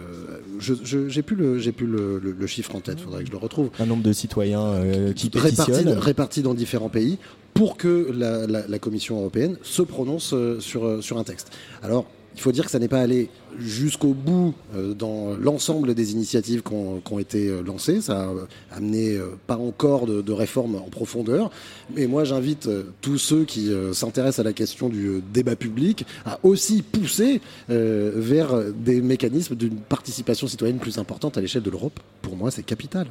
je 0.58 0.74
j'ai 1.08 1.22
plus 1.22 1.36
le 1.36 1.58
j'ai 1.58 1.72
plus 1.72 1.86
le, 1.86 2.18
le, 2.18 2.32
le, 2.32 2.46
chiffre 2.46 2.74
en 2.76 2.80
tête. 2.80 3.00
Faudrait 3.00 3.22
que 3.22 3.28
je 3.28 3.32
le 3.32 3.38
retrouve. 3.38 3.70
Un 3.80 3.86
nombre 3.86 4.02
de 4.02 4.12
citoyens 4.12 4.62
euh, 4.62 5.12
qui 5.12 5.30
répartis, 5.34 5.84
répartis 5.86 6.42
dans 6.42 6.54
différents 6.54 6.90
pays 6.90 7.18
pour 7.54 7.76
que 7.76 8.10
la, 8.14 8.46
la, 8.46 8.68
la, 8.68 8.78
Commission 8.78 9.18
européenne 9.18 9.56
se 9.62 9.82
prononce 9.82 10.32
euh, 10.32 10.60
sur, 10.60 11.02
sur 11.02 11.18
un 11.18 11.24
texte. 11.24 11.50
Alors, 11.82 12.06
il 12.34 12.40
faut 12.40 12.52
dire 12.52 12.64
que 12.64 12.70
ça 12.70 12.78
n'est 12.78 12.88
pas 12.88 13.00
allé 13.00 13.30
jusqu'au 13.58 14.14
bout 14.14 14.54
euh, 14.74 14.94
dans 14.94 15.34
l'ensemble 15.38 15.94
des 15.94 16.12
initiatives 16.12 16.62
qui 16.62 16.74
ont, 16.74 17.18
été 17.18 17.48
euh, 17.48 17.62
lancées. 17.62 18.00
Ça 18.00 18.28
a 18.28 18.76
amené 18.76 19.16
euh, 19.16 19.36
pas 19.46 19.56
encore 19.56 20.06
de, 20.06 20.32
réformes 20.32 20.76
en 20.76 20.88
profondeur. 20.90 21.50
Mais 21.94 22.06
moi, 22.06 22.24
j'invite 22.24 22.66
euh, 22.66 22.84
tous 23.00 23.18
ceux 23.18 23.44
qui 23.44 23.72
euh, 23.72 23.92
s'intéressent 23.92 24.40
à 24.40 24.42
la 24.42 24.52
question 24.52 24.88
du 24.88 25.06
euh, 25.06 25.22
débat 25.32 25.56
public 25.56 26.06
à 26.24 26.38
aussi 26.42 26.82
pousser 26.82 27.40
vers 27.68 28.72
des 28.74 29.00
mécanismes 29.00 29.54
d'une 29.54 29.76
participation 29.76 30.46
citoyenne 30.46 30.78
plus 30.78 30.98
importante 30.98 31.36
à 31.38 31.40
l'échelle 31.40 31.62
de 31.62 31.70
l'Europe. 31.70 32.00
Pour 32.22 32.36
moi, 32.36 32.50
c'est 32.50 32.62
capital. 32.62 33.06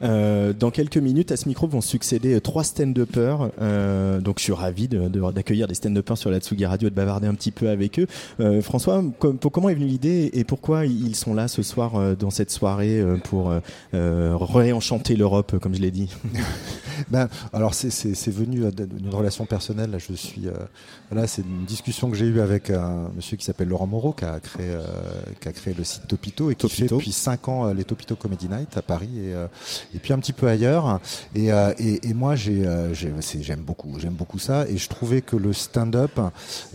dans 0.00 0.70
quelques 0.72 0.96
minutes, 0.98 1.32
à 1.32 1.36
ce 1.36 1.48
micro 1.48 1.66
vont 1.66 1.80
succéder 1.80 2.40
trois 2.40 2.64
stand-uppers. 2.64 3.50
donc, 4.20 4.38
je 4.38 4.44
suis 4.44 4.52
ravi 4.52 4.88
d'accueillir 4.88 5.66
de, 5.66 5.68
de, 5.68 5.72
des 5.72 5.74
stand-uppers 5.74 6.18
sur 6.18 6.30
la 6.30 6.40
Tsugi 6.40 6.66
Radio 6.66 6.88
et 6.88 6.90
de 6.90 6.96
bavarder 6.96 7.26
un 7.26 7.34
petit 7.34 7.50
peu 7.50 7.68
avec 7.68 7.98
eux. 7.98 8.06
François, 8.62 9.02
comment 9.18 9.63
est 9.68 9.74
venue 9.74 9.86
l'idée 9.86 10.30
et 10.32 10.44
pourquoi 10.44 10.86
ils 10.86 11.16
sont 11.16 11.34
là 11.34 11.48
ce 11.48 11.62
soir 11.62 12.16
dans 12.16 12.30
cette 12.30 12.50
soirée 12.50 13.02
pour 13.24 13.52
réenchanter 13.92 15.16
l'Europe, 15.16 15.58
comme 15.60 15.74
je 15.74 15.80
l'ai 15.80 15.90
dit 15.90 16.10
ben, 17.10 17.28
alors 17.52 17.74
c'est 17.74 18.30
venu 18.30 18.62
d'une 18.70 19.14
relation 19.14 19.46
personnelle. 19.46 19.90
Là, 19.90 19.98
je 19.98 20.12
suis, 20.14 20.48
euh, 20.48 21.26
c'est 21.26 21.42
une 21.42 21.64
discussion 21.64 22.10
que 22.10 22.16
j'ai 22.16 22.26
eue 22.26 22.40
avec 22.40 22.70
un 22.70 23.10
monsieur 23.14 23.36
qui 23.36 23.44
s'appelle 23.44 23.68
Laurent 23.68 23.86
Moreau, 23.86 24.12
qui 24.12 24.24
a 24.24 24.40
créé, 24.40 24.66
euh, 24.68 24.82
qui 25.40 25.48
a 25.48 25.52
créé 25.52 25.74
le 25.74 25.84
site 25.84 26.06
Topito 26.06 26.50
et 26.50 26.54
qui 26.54 26.68
fait 26.68 26.86
depuis 26.86 27.12
5 27.12 27.48
ans 27.48 27.72
les 27.72 27.84
Topito 27.84 28.16
Comedy 28.16 28.48
Night 28.48 28.76
à 28.76 28.82
Paris 28.82 29.10
et, 29.18 29.32
et 29.94 29.98
puis 29.98 30.12
un 30.12 30.18
petit 30.18 30.32
peu 30.32 30.48
ailleurs. 30.48 31.00
Et, 31.34 31.48
et, 31.78 32.08
et 32.08 32.14
moi, 32.14 32.34
j'ai, 32.36 32.64
j'aime 32.92 33.60
beaucoup, 33.60 33.98
j'aime 33.98 34.14
beaucoup 34.14 34.38
ça. 34.38 34.66
Et 34.68 34.76
je 34.76 34.88
trouvais 34.88 35.20
que 35.20 35.36
le 35.36 35.52
stand-up, 35.52 36.18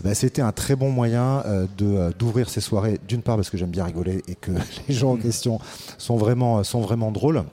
ben, 0.02 0.14
c'était 0.14 0.42
un 0.42 0.52
très 0.52 0.76
bon 0.76 0.90
moyen 0.90 1.42
de 1.78 2.12
d'ouvrir 2.18 2.48
ces 2.48 2.60
soirées. 2.60 2.79
D'une 3.06 3.22
part 3.22 3.36
parce 3.36 3.50
que 3.50 3.56
j'aime 3.56 3.70
bien 3.70 3.84
rigoler 3.84 4.22
et 4.28 4.34
que 4.34 4.52
les 4.88 4.94
gens 4.94 5.12
en 5.12 5.16
question 5.16 5.58
sont 5.98 6.16
vraiment, 6.16 6.62
sont 6.64 6.80
vraiment 6.80 7.10
drôles. 7.10 7.44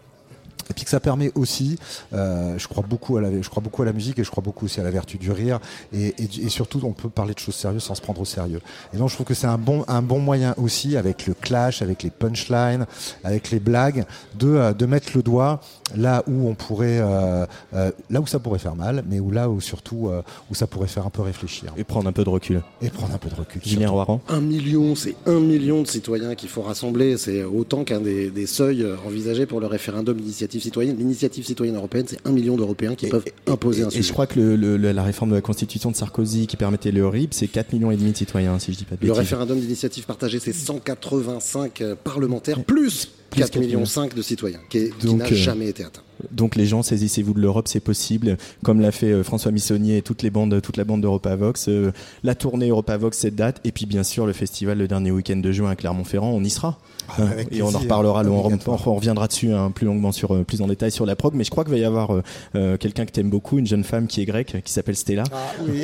Et 0.70 0.74
puis 0.74 0.84
que 0.84 0.90
ça 0.90 1.00
permet 1.00 1.32
aussi, 1.36 1.78
euh, 2.14 2.58
je 2.58 2.68
crois 2.68 2.84
beaucoup 2.88 3.18
à 3.18 3.22
la, 3.22 3.42
je 3.42 3.50
crois 3.50 3.64
beaucoup 3.64 3.82
à 3.82 3.86
la 3.86 3.94
musique 3.94 4.20
et 4.20 4.24
je 4.24 4.32
crois 4.32 4.44
beaucoup 4.44 4.66
aussi 4.66 4.80
à 4.80 4.84
la 4.84 4.92
vertu 4.92 5.18
du 5.18 5.32
rire 5.32 5.60
et, 5.94 6.14
et, 6.20 6.50
surtout 6.50 6.80
on 6.84 6.94
peut 6.94 7.10
parler 7.10 7.34
de 7.34 7.40
choses 7.40 7.56
sérieuses 7.56 7.84
sans 7.84 7.96
se 7.96 8.02
prendre 8.02 8.22
au 8.22 8.26
sérieux. 8.26 8.62
Et 8.94 8.98
donc 8.98 9.10
je 9.10 9.16
trouve 9.16 9.28
que 9.28 9.34
c'est 9.34 9.48
un 9.48 9.58
bon, 9.58 9.84
un 9.88 10.02
bon 10.02 10.20
moyen 10.20 10.54
aussi 10.58 10.98
avec 10.98 11.28
le 11.28 11.34
clash, 11.34 11.82
avec 11.82 12.04
les 12.04 12.10
punchlines, 12.10 12.86
avec 13.24 13.52
les 13.52 13.60
blagues, 13.60 14.06
de, 14.36 14.48
euh, 14.48 14.74
de 14.74 14.86
mettre 14.86 15.12
le 15.16 15.24
doigt 15.24 15.62
là 15.96 16.24
où 16.28 16.48
on 16.48 16.56
pourrait, 16.56 17.00
euh, 17.00 17.46
euh, 17.74 17.92
là 18.10 18.22
où 18.22 18.28
ça 18.28 18.40
pourrait 18.40 18.60
faire 18.60 18.76
mal, 18.76 19.04
mais 19.10 19.20
où 19.20 19.32
là 19.32 19.50
où 19.50 19.62
surtout 19.62 20.10
euh, 20.10 20.22
où 20.50 20.56
ça 20.56 20.68
pourrait 20.68 20.88
faire 20.88 21.06
un 21.06 21.10
peu 21.10 21.22
réfléchir. 21.22 21.74
Et 21.78 21.84
prendre 21.84 22.08
un 22.08 22.12
peu 22.12 22.24
de 22.24 22.30
recul. 22.30 22.62
Et 22.82 22.90
prendre 22.90 23.14
un 23.14 23.18
peu 23.18 23.30
de 23.30 23.36
recul. 23.36 23.62
Julien 23.64 23.90
Roiran. 23.90 24.22
Un 24.28 24.42
million, 24.42 24.96
c'est 24.96 25.16
un 25.26 25.40
million 25.40 25.82
de 25.82 25.88
citoyens 25.88 26.36
qu'il 26.36 26.50
faut 26.50 26.62
rassembler. 26.62 27.18
C'est 27.18 27.44
autant 27.44 27.84
qu'un 27.84 28.02
des, 28.02 28.30
des, 28.30 28.48
seuils 28.48 28.86
envisagés 29.06 29.46
pour 29.46 29.60
le 29.60 29.68
référendum 29.68 30.18
d'initiative 30.18 30.57
citoyenne. 30.60 30.98
L'initiative 30.98 31.46
citoyenne 31.46 31.76
européenne, 31.76 32.06
c'est 32.08 32.20
un 32.26 32.32
million 32.32 32.56
d'Européens 32.56 32.96
qui 32.96 33.08
peuvent 33.08 33.26
imposer 33.48 33.84
un 33.84 33.90
sujet. 33.90 34.00
Et 34.00 34.04
je 34.04 34.12
crois 34.14 34.28
que 34.28 34.40
le, 34.40 34.78
la 34.78 35.04
réforme 35.04 35.32
de 35.32 35.36
la 35.36 35.42
Constitution 35.42 35.92
de 35.92 35.96
Sarkozy 35.96 36.48
qui 36.48 36.58
permettait 36.58 36.92
le 36.92 37.08
RIB, 37.08 37.34
c'est 37.34 37.48
4 37.48 37.74
millions 37.74 37.92
et 37.92 37.98
demi 37.98 38.12
de 38.12 38.18
citoyens, 38.18 38.60
si 38.60 38.74
je 38.74 38.78
dis 38.78 38.86
pas 38.86 38.96
de 38.96 39.02
bêtises. 39.02 39.10
Le 39.10 39.20
référendum 39.20 39.60
d'initiative 39.60 40.06
partagée, 40.06 40.40
c'est 40.40 40.54
185 40.54 41.84
parlementaires, 42.04 42.64
plus 42.64 43.10
4 43.32 43.60
millions 43.60 43.86
5 43.86 44.14
de 44.14 44.22
citoyens, 44.22 44.60
qui, 44.70 44.90
qui 45.00 45.14
n'a 45.14 45.26
jamais 45.34 45.68
été 45.68 45.84
atteint. 45.84 46.02
Donc 46.32 46.56
les 46.56 46.66
gens, 46.66 46.82
saisissez-vous 46.82 47.34
de 47.34 47.40
l'Europe, 47.40 47.68
c'est 47.68 47.80
possible, 47.80 48.38
comme 48.64 48.82
l'a 48.82 48.92
fait 48.92 49.12
euh, 49.12 49.24
François 49.24 49.52
Missonnier 49.52 49.98
et 49.98 50.02
toutes 50.02 50.24
les 50.24 50.30
bandes, 50.30 50.62
toute 50.62 50.78
la 50.78 50.84
bande 50.84 51.02
d'EuropaVox. 51.02 51.68
Euh, 51.70 51.92
la 52.24 52.36
tournée 52.36 52.70
EuropaVox 52.70 53.18
cette 53.18 53.36
date, 53.36 53.62
et 53.64 53.72
puis 53.72 53.86
bien 53.86 54.04
sûr 54.04 54.26
le 54.26 54.34
festival 54.34 54.78
le 54.78 54.88
dernier 54.88 55.12
week-end 55.12 55.38
de 55.38 55.52
juin 55.52 55.72
à 55.72 55.76
Clermont-Ferrand, 55.76 56.32
on 56.32 56.44
y 56.44 56.50
sera. 56.50 56.80
Ah, 57.20 57.24
et 57.52 57.62
on 57.62 57.74
en 57.74 57.80
reparlera, 57.80 58.24
on, 58.26 58.94
reviendra 58.96 59.28
dessus 59.28 59.52
hein, 59.52 59.72
plus 59.72 59.86
longuement, 59.86 60.12
sur, 60.12 60.36
euh, 60.36 60.44
plus 60.44 60.62
en 60.62 60.68
détail 60.68 60.92
sur 60.92 61.06
la 61.06 61.16
prog. 61.16 61.34
Mais 61.34 61.44
je 61.44 61.50
crois 61.50 61.64
qu'il 61.64 61.74
va 61.74 61.80
y 61.80 61.84
avoir 61.84 62.12
quelqu'un 62.54 63.06
que 63.06 63.12
t'aimes 63.12 63.30
beaucoup, 63.30 63.58
une 63.58 63.66
jeune 63.66 63.84
femme 63.84 64.08
qui 64.08 64.22
est 64.22 64.26
grecque, 64.26 64.62
qui 64.64 64.72
s'appelle 64.72 64.96
Stella. 64.96 65.24
Ah 65.32 65.38
oui. 65.68 65.84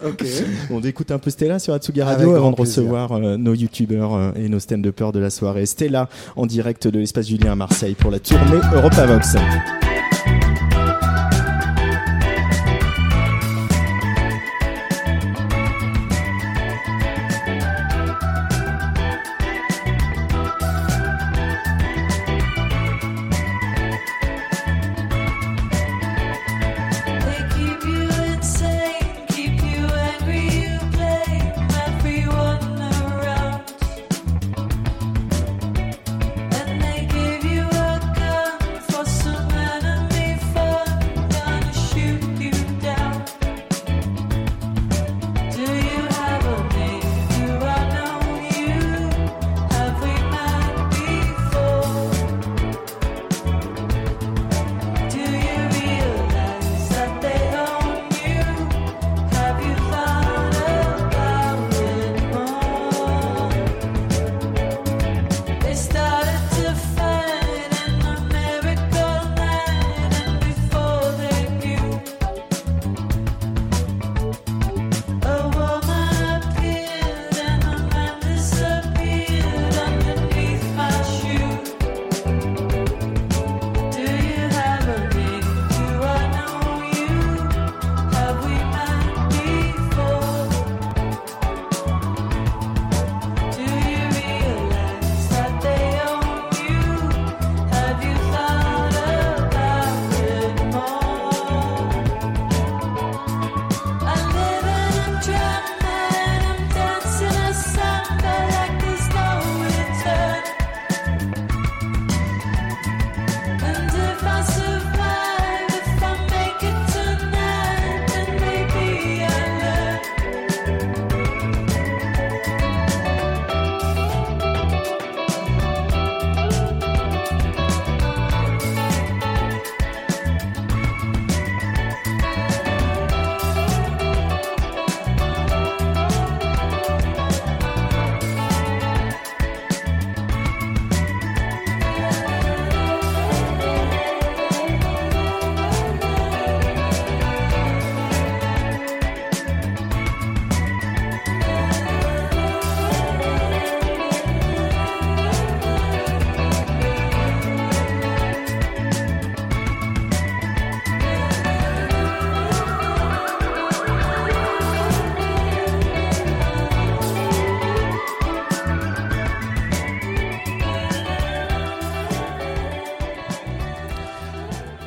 On 0.70 0.80
écoute 0.80 1.10
un 1.10 1.18
peu 1.18 1.30
Stella 1.30 1.58
sur 1.58 1.74
Atsugi 1.74 2.02
Radio 2.02 2.34
avant 2.34 2.52
de 2.52 2.56
recevoir 2.56 3.18
nos 3.18 3.54
youtubeurs 3.54 4.36
et 4.36 4.48
nos 4.48 4.60
stand 4.60 4.90
peur 4.92 5.12
de 5.12 5.18
la 5.18 5.30
soirée. 5.30 5.66
Stella 5.66 6.08
en 6.36 6.46
direct 6.46 6.88
de 6.88 6.98
l'espace 6.98 7.28
Julien 7.28 7.52
à 7.52 7.56
Marseille 7.56 7.94
pour 7.94 8.10
la 8.10 8.18
tournée 8.18 8.60
EuropaVox. 8.72 9.36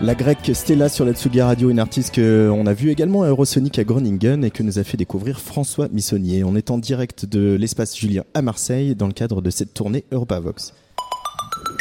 La 0.09 0.15
grecque 0.15 0.49
Stella 0.55 0.89
sur 0.89 1.05
la 1.05 1.13
Tsugi 1.13 1.39
Radio, 1.39 1.69
une 1.69 1.77
artiste 1.77 2.15
qu'on 2.15 2.65
a 2.65 2.73
vu 2.73 2.89
également 2.89 3.21
à 3.21 3.27
Eurosonic 3.27 3.77
à 3.77 3.83
Groningen 3.83 4.43
et 4.43 4.49
que 4.49 4.63
nous 4.63 4.79
a 4.79 4.83
fait 4.83 4.97
découvrir 4.97 5.39
François 5.39 5.87
Missonnier. 5.89 6.43
On 6.43 6.55
est 6.55 6.71
en 6.71 6.79
direct 6.79 7.27
de 7.27 7.53
l'espace 7.53 7.95
Julien 7.95 8.23
à 8.33 8.41
Marseille 8.41 8.95
dans 8.95 9.05
le 9.05 9.13
cadre 9.13 9.39
de 9.43 9.51
cette 9.51 9.75
tournée 9.75 10.05
EuropaVox. 10.11 10.73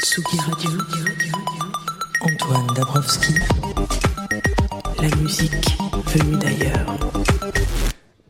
Tsugi 0.03 0.37
Radio, 0.41 0.71
Antoine 2.21 2.67
Dabrowski, 2.77 3.33
la 5.01 5.17
musique 5.17 5.79
venue 6.12 6.37
d'ailleurs. 6.37 7.28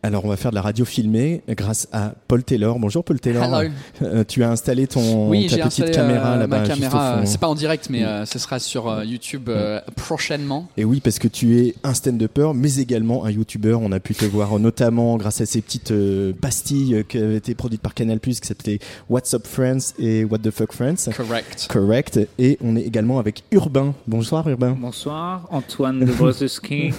Alors, 0.08 0.24
on 0.24 0.28
va 0.28 0.38
faire 0.38 0.52
de 0.52 0.54
la 0.54 0.62
radio 0.62 0.86
filmée 0.86 1.42
grâce 1.50 1.86
à 1.92 2.14
Paul 2.28 2.42
Taylor. 2.42 2.78
Bonjour 2.78 3.04
Paul 3.04 3.20
Taylor. 3.20 3.44
Hello. 3.44 3.68
Euh, 4.00 4.24
tu 4.26 4.42
as 4.42 4.50
installé 4.50 4.86
ton 4.86 5.28
Oui, 5.28 5.48
ta 5.48 5.56
petite 5.56 5.66
installé 5.84 5.90
caméra 5.90 6.32
euh, 6.32 6.38
là-bas 6.38 6.60
ma 6.60 6.64
juste 6.64 6.78
au 6.78 6.80
caméra. 6.80 7.14
fond. 7.16 7.20
euh, 7.20 7.26
C'est 7.26 7.38
pas 7.38 7.46
en 7.48 7.54
direct, 7.54 7.88
mais 7.90 8.04
euh, 8.04 8.24
ce 8.24 8.38
sera 8.38 8.58
sur 8.58 8.88
euh, 8.88 9.04
YouTube 9.04 9.50
euh, 9.50 9.82
prochainement. 9.96 10.66
Et 10.78 10.86
oui, 10.86 11.00
parce 11.04 11.18
que 11.18 11.28
tu 11.28 11.58
es 11.60 11.74
un 11.84 11.92
stand-upper, 11.92 12.52
mais 12.54 12.76
également 12.76 13.26
un 13.26 13.30
YouTuber. 13.30 13.74
On 13.82 13.92
a 13.92 14.00
pu 14.00 14.14
te 14.14 14.24
voir 14.24 14.58
notamment 14.58 15.18
grâce 15.18 15.42
à 15.42 15.46
ces 15.46 15.60
petites 15.60 15.90
euh, 15.90 16.32
pastilles 16.40 17.04
qui 17.06 17.18
avaient 17.18 17.36
été 17.36 17.54
produites 17.54 17.82
par 17.82 17.92
Canal+, 17.92 18.18
qui 18.18 18.34
s'appelaient 18.36 18.78
What's 19.10 19.34
Up 19.34 19.46
Friends 19.46 19.92
et 19.98 20.24
What 20.24 20.38
the 20.38 20.50
Fuck 20.50 20.72
Friends. 20.72 21.12
Correct. 21.14 21.66
Correct. 21.68 22.18
Et 22.38 22.56
on 22.64 22.76
est 22.76 22.82
également 22.82 23.18
avec 23.18 23.42
Urbain. 23.52 23.92
Bonsoir 24.06 24.48
Urbain. 24.48 24.74
Bonsoir, 24.80 25.46
Antoine 25.50 26.00
de 26.00 26.06
Brzezinski. 26.12 26.92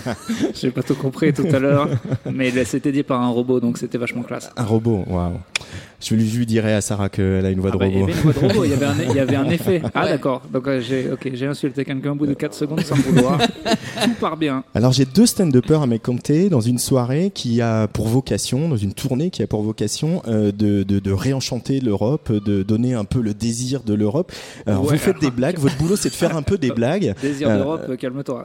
J'ai 0.54 0.70
pas 0.70 0.82
tout 0.82 0.94
compris 0.94 1.34
tout 1.34 1.46
à 1.52 1.58
l'heure, 1.58 1.90
mais 2.32 2.53
c'était 2.64 2.92
dit 2.92 3.02
par 3.02 3.20
un 3.20 3.28
robot, 3.28 3.60
donc 3.60 3.78
c'était 3.78 3.98
vachement 3.98 4.22
classe. 4.22 4.50
Un 4.56 4.64
robot, 4.64 5.04
waouh. 5.08 5.38
Je 6.04 6.14
lui, 6.14 6.28
je 6.28 6.36
lui 6.38 6.44
dirais 6.46 6.74
à 6.74 6.80
Sarah 6.82 7.08
qu'elle 7.08 7.46
a 7.46 7.50
une 7.50 7.60
voix 7.60 7.70
Ah 7.72 7.76
de 7.76 7.78
bah, 7.78 7.86
il 7.86 7.96
y 7.96 8.00
robot. 8.00 8.04
avait 8.12 8.20
une 8.20 8.20
voix 8.20 8.32
de 8.34 8.38
robot, 8.52 8.64
il 8.64 8.70
y 8.70 8.74
avait 8.74 8.84
un, 8.86 8.94
il 9.10 9.16
y 9.16 9.20
avait 9.20 9.36
un 9.36 9.48
effet. 9.50 9.80
Ah 9.94 10.04
Ouais. 10.04 10.10
d'accord, 10.10 10.42
donc 10.52 10.68
euh, 10.68 10.80
j'ai 10.80 11.10
ok, 11.10 11.30
j'ai 11.32 11.46
insulté 11.46 11.84
quelqu'un 11.84 12.12
au 12.12 12.14
bout 12.14 12.26
de 12.26 12.34
4 12.34 12.52
secondes 12.54 12.80
sans 12.82 12.94
vouloir. 12.96 13.38
tout 14.04 14.10
part 14.20 14.36
bien. 14.36 14.64
Alors 14.74 14.92
j'ai 14.92 15.06
deux 15.06 15.24
stand-uppers 15.26 15.80
à 15.82 15.86
mes 15.86 15.98
compter 15.98 16.50
dans 16.50 16.60
une 16.60 16.78
soirée 16.78 17.30
qui 17.34 17.62
a 17.62 17.88
pour 17.88 18.08
vocation, 18.08 18.68
dans 18.68 18.76
une 18.76 18.92
tournée 18.92 19.30
qui 19.30 19.42
a 19.42 19.46
pour 19.46 19.62
vocation 19.62 20.22
euh, 20.28 20.52
de, 20.52 20.82
de, 20.82 20.98
de 20.98 21.12
réenchanter 21.12 21.80
l'Europe, 21.80 22.30
de 22.30 22.62
donner 22.62 22.92
un 22.94 23.04
peu 23.04 23.20
le 23.22 23.32
désir 23.32 23.82
de 23.82 23.94
l'Europe. 23.94 24.30
Alors 24.66 24.84
Ouais, 24.84 24.92
vous 24.92 24.98
faites 24.98 25.20
des 25.20 25.30
blagues, 25.30 25.56
votre 25.58 25.76
boulot 25.78 25.96
c'est 25.96 26.10
de 26.10 26.14
faire 26.14 26.36
un 26.36 26.42
peu 26.42 26.58
des 26.58 26.70
blagues. 26.70 27.14
Désir 27.22 27.48
Euh, 27.48 27.56
d'Europe, 27.58 27.82
euh, 27.88 27.96
calme-toi. 27.96 28.44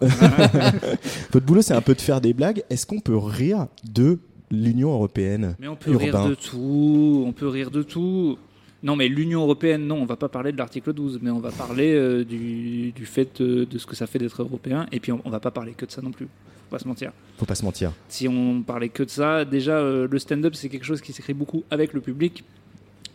Votre 1.34 1.45
boulot 1.45 1.62
c'est 1.62 1.74
un 1.74 1.82
peu 1.82 1.93
de 1.95 2.02
faire 2.02 2.22
des 2.22 2.34
blagues. 2.34 2.63
Est-ce 2.69 2.86
qu'on 2.86 3.00
peut 3.00 3.17
rire 3.17 3.67
de 3.93 4.19
l'Union 4.52 4.92
européenne 4.94 5.56
Mais 5.60 5.68
on 5.68 5.76
peut 5.76 5.92
Urbain. 5.92 6.06
rire 6.06 6.30
de 6.30 6.36
tout, 6.36 7.24
on 7.26 7.32
peut 7.32 7.48
rire 7.48 7.72
de 7.72 7.84
tout. 7.84 8.38
Non, 8.82 8.96
mais 8.96 9.08
l'Union 9.10 9.42
européenne, 9.42 9.86
non, 9.88 9.98
on 10.02 10.06
va 10.06 10.16
pas 10.16 10.30
parler 10.30 10.52
de 10.54 10.58
l'article 10.58 10.94
12, 10.94 11.20
mais 11.22 11.30
on 11.32 11.40
va 11.40 11.52
parler 11.52 11.94
euh, 11.94 12.24
du, 12.24 12.92
du 12.94 13.06
fait 13.06 13.42
euh, 13.42 13.66
de 13.66 13.78
ce 13.78 13.86
que 13.86 13.96
ça 13.96 14.08
fait 14.08 14.20
d'être 14.20 14.42
européen, 14.42 14.86
et 14.92 15.00
puis 15.02 15.12
on, 15.12 15.20
on 15.26 15.30
va 15.30 15.40
pas 15.42 15.52
parler 15.52 15.74
que 15.74 15.86
de 15.86 15.92
ça 15.92 16.02
non 16.02 16.12
plus. 16.12 16.26
Faut 16.26 16.76
pas 16.76 16.80
se 16.80 16.88
mentir. 16.88 17.12
Faut 17.38 17.46
pas 17.46 17.56
se 17.56 17.66
mentir. 17.66 17.92
Si 18.08 18.28
on 18.28 18.62
parlait 18.62 18.90
que 18.90 19.04
de 19.04 19.10
ça, 19.10 19.44
déjà 19.44 19.74
euh, 19.80 20.08
le 20.10 20.20
stand-up 20.20 20.56
c'est 20.56 20.70
quelque 20.70 20.86
chose 20.86 21.02
qui 21.02 21.12
s'écrit 21.14 21.34
beaucoup 21.34 21.64
avec 21.72 21.94
le 21.94 22.00
public. 22.00 22.44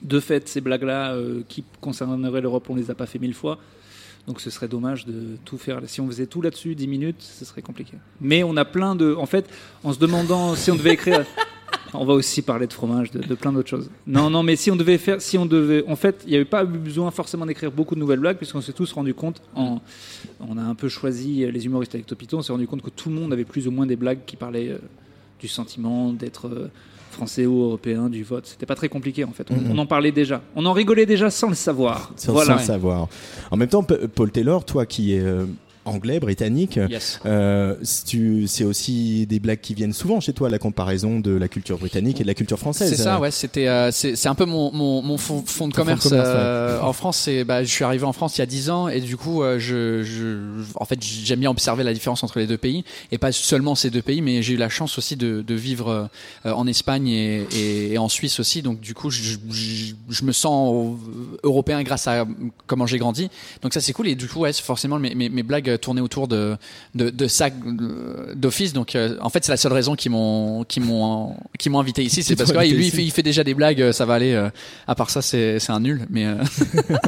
De 0.02 0.20
fait, 0.20 0.46
ces 0.48 0.60
blagues-là 0.60 1.14
euh, 1.14 1.42
qui 1.48 1.64
concerneraient 1.80 2.42
l'Europe, 2.42 2.66
on 2.68 2.74
les 2.74 2.90
a 2.90 2.94
pas 2.94 3.06
fait 3.06 3.18
mille 3.18 3.32
fois. 3.32 3.58
Donc 4.26 4.40
ce 4.40 4.50
serait 4.50 4.68
dommage 4.68 5.04
de 5.04 5.36
tout 5.44 5.58
faire. 5.58 5.80
Si 5.86 6.00
on 6.00 6.06
faisait 6.06 6.26
tout 6.26 6.40
là-dessus 6.40 6.74
10 6.74 6.86
minutes, 6.86 7.20
ce 7.20 7.44
serait 7.44 7.62
compliqué. 7.62 7.98
Mais 8.20 8.42
on 8.42 8.56
a 8.56 8.64
plein 8.64 8.94
de. 8.94 9.14
En 9.14 9.26
fait, 9.26 9.48
en 9.82 9.92
se 9.92 9.98
demandant 9.98 10.54
si 10.54 10.70
on 10.70 10.76
devait 10.76 10.94
écrire. 10.94 11.24
On 11.96 12.04
va 12.04 12.14
aussi 12.14 12.42
parler 12.42 12.66
de 12.66 12.72
fromage, 12.72 13.12
de, 13.12 13.34
plein 13.36 13.52
d'autres 13.52 13.68
choses. 13.68 13.88
Non, 14.08 14.28
non, 14.28 14.42
mais 14.42 14.56
si 14.56 14.68
on 14.68 14.74
devait 14.74 14.98
faire, 14.98 15.22
si 15.22 15.38
on 15.38 15.46
devait, 15.46 15.84
en 15.86 15.94
fait, 15.94 16.22
il 16.24 16.30
n'y 16.30 16.36
avait 16.36 16.44
pas 16.44 16.64
besoin 16.64 17.12
forcément 17.12 17.46
d'écrire 17.46 17.70
beaucoup 17.70 17.94
de 17.94 18.00
nouvelles 18.00 18.18
blagues, 18.18 18.36
puisqu'on 18.36 18.60
s'est 18.60 18.72
tous 18.72 18.92
rendu 18.92 19.14
compte, 19.14 19.40
en, 19.54 19.80
on 20.40 20.58
a 20.58 20.62
un 20.62 20.74
peu 20.74 20.88
choisi 20.88 21.48
les 21.50 21.66
humoristes 21.66 21.94
avec 21.94 22.06
Topito, 22.06 22.36
on 22.36 22.42
s'est 22.42 22.52
rendu 22.52 22.66
compte 22.66 22.82
que 22.82 22.90
tout 22.90 23.10
le 23.10 23.14
monde 23.14 23.32
avait 23.32 23.44
plus 23.44 23.68
ou 23.68 23.70
moins 23.70 23.86
des 23.86 23.94
blagues 23.94 24.20
qui 24.26 24.34
parlaient 24.34 24.70
euh, 24.70 24.78
du 25.38 25.46
sentiment 25.46 26.12
d'être 26.12 26.48
euh, 26.48 26.68
français 27.14 27.46
ou 27.46 27.62
européen, 27.62 28.08
du 28.10 28.22
vote. 28.22 28.46
C'était 28.46 28.66
pas 28.66 28.74
très 28.74 28.88
compliqué 28.90 29.24
en 29.24 29.30
fait. 29.32 29.46
On, 29.50 29.54
Mhm. 29.54 29.70
on 29.72 29.78
en 29.78 29.86
parlait 29.86 30.12
déjà, 30.12 30.42
on 30.54 30.66
en 30.66 30.72
rigolait 30.74 31.06
déjà 31.06 31.30
sans 31.30 31.48
le 31.48 31.54
savoir. 31.54 32.12
Sans, 32.16 32.32
voilà. 32.32 32.54
sans 32.54 32.60
le 32.60 32.66
savoir. 32.66 33.08
En 33.50 33.56
même 33.56 33.68
temps, 33.68 33.82
Paul 33.82 34.30
Taylor, 34.30 34.64
toi 34.64 34.84
qui 34.84 35.14
es 35.14 35.20
euh, 35.20 35.46
anglais, 35.84 36.20
britannique, 36.20 36.78
Yes. 36.90 37.20
euh, 37.26 37.76
c'est 37.82 38.64
aussi 38.64 39.26
des 39.26 39.40
blagues 39.40 39.60
qui 39.60 39.74
viennent 39.74 39.92
souvent 39.92 40.20
chez 40.20 40.32
toi, 40.32 40.48
la 40.48 40.58
comparaison 40.58 41.20
de 41.20 41.30
la 41.32 41.48
culture 41.48 41.78
britannique 41.78 42.20
et 42.20 42.24
de 42.24 42.28
la 42.28 42.34
culture 42.34 42.58
française. 42.58 42.88
C'est 42.90 43.02
ça, 43.02 43.20
ouais. 43.20 43.30
C'était, 43.30 43.68
euh, 43.68 43.90
c'est 43.92 44.16
c'est 44.16 44.28
un 44.28 44.34
peu 44.34 44.44
mon 44.44 44.72
mon, 44.72 45.02
mon 45.02 45.18
fond, 45.18 45.42
fond 45.46 45.68
de 45.68 45.72
Ton 45.72 45.84
fond 45.84 45.92
de 45.94 46.00
commerce, 46.00 46.08
euh, 46.12 46.80
en 46.80 46.92
France. 46.92 47.28
Bah, 47.46 47.62
je 47.64 47.70
suis 47.70 47.84
arrivé 47.84 48.04
en 48.04 48.12
France 48.12 48.36
il 48.36 48.40
y 48.40 48.42
a 48.42 48.46
10 48.46 48.70
ans 48.70 48.88
et 48.88 49.00
du 49.00 49.16
coup, 49.16 49.42
euh, 49.42 49.58
je, 49.58 50.02
je, 50.02 50.38
en 50.76 50.84
fait, 50.84 50.98
j'aime 51.02 51.40
bien 51.40 51.50
observer 51.50 51.84
la 51.84 51.92
différence 51.92 52.22
entre 52.24 52.38
les 52.38 52.46
deux 52.46 52.58
pays 52.58 52.84
et 53.12 53.18
pas 53.18 53.32
seulement 53.32 53.74
ces 53.74 53.90
deux 53.90 54.02
pays, 54.02 54.22
mais 54.22 54.42
j'ai 54.42 54.54
eu 54.54 54.56
la 54.56 54.68
chance 54.68 54.98
aussi 54.98 55.16
de, 55.16 55.42
de 55.42 55.54
vivre 55.54 56.08
euh, 56.46 56.52
en 56.52 56.66
Espagne 56.66 57.08
et, 57.08 57.46
et, 57.54 57.92
et 57.94 57.98
en 57.98 58.08
Suisse 58.08 58.40
aussi. 58.40 58.62
Donc 58.62 58.80
du 58.80 58.94
coup, 58.94 59.10
je, 59.10 59.36
je, 59.50 59.94
je 60.08 60.24
me 60.24 60.32
sens 60.32 60.96
européen 61.42 61.82
grâce 61.82 62.06
à 62.08 62.26
comment 62.66 62.86
j'ai 62.86 62.98
grandi. 62.98 63.28
Donc 63.62 63.74
ça, 63.74 63.80
c'est 63.80 63.92
cool. 63.92 64.08
Et 64.08 64.14
du 64.14 64.28
coup, 64.28 64.40
ouais, 64.40 64.52
c'est 64.52 64.62
forcément 64.64 64.98
mes, 64.98 65.14
mes, 65.14 65.28
mes 65.28 65.42
blagues 65.42 65.73
tournaient 65.78 66.00
autour 66.00 66.28
de 66.28 66.56
de, 66.94 67.10
de 67.10 67.26
ça 67.26 67.46
euh, 67.48 68.34
d'office. 68.34 68.72
Donc 68.72 68.94
euh, 68.96 69.16
en 69.20 69.28
fait, 69.28 69.44
c'est 69.44 69.52
la 69.52 69.56
seule 69.56 69.72
raison 69.72 69.94
qu'ils 69.94 70.10
m'ont 70.12 70.64
qui 70.64 70.80
m'ont 70.80 71.36
qui 71.58 71.70
m'ont 71.70 71.80
invité 71.80 72.02
ici, 72.02 72.22
c'est 72.24 72.36
parce 72.36 72.52
que 72.52 72.56
ouais, 72.58 72.68
lui 72.68 72.86
il 72.86 72.90
fait, 72.90 73.04
il 73.04 73.10
fait 73.10 73.22
déjà 73.22 73.44
des 73.44 73.54
blagues, 73.54 73.80
euh, 73.82 73.92
ça 73.92 74.04
va 74.06 74.14
aller. 74.14 74.32
euh, 74.32 74.48
à 74.86 74.94
part 74.94 75.10
ça, 75.10 75.22
c'est 75.22 75.58
c'est 75.58 75.72
un 75.72 75.80
nul. 75.80 76.06
Mais 76.10 76.26
euh, 76.26 76.36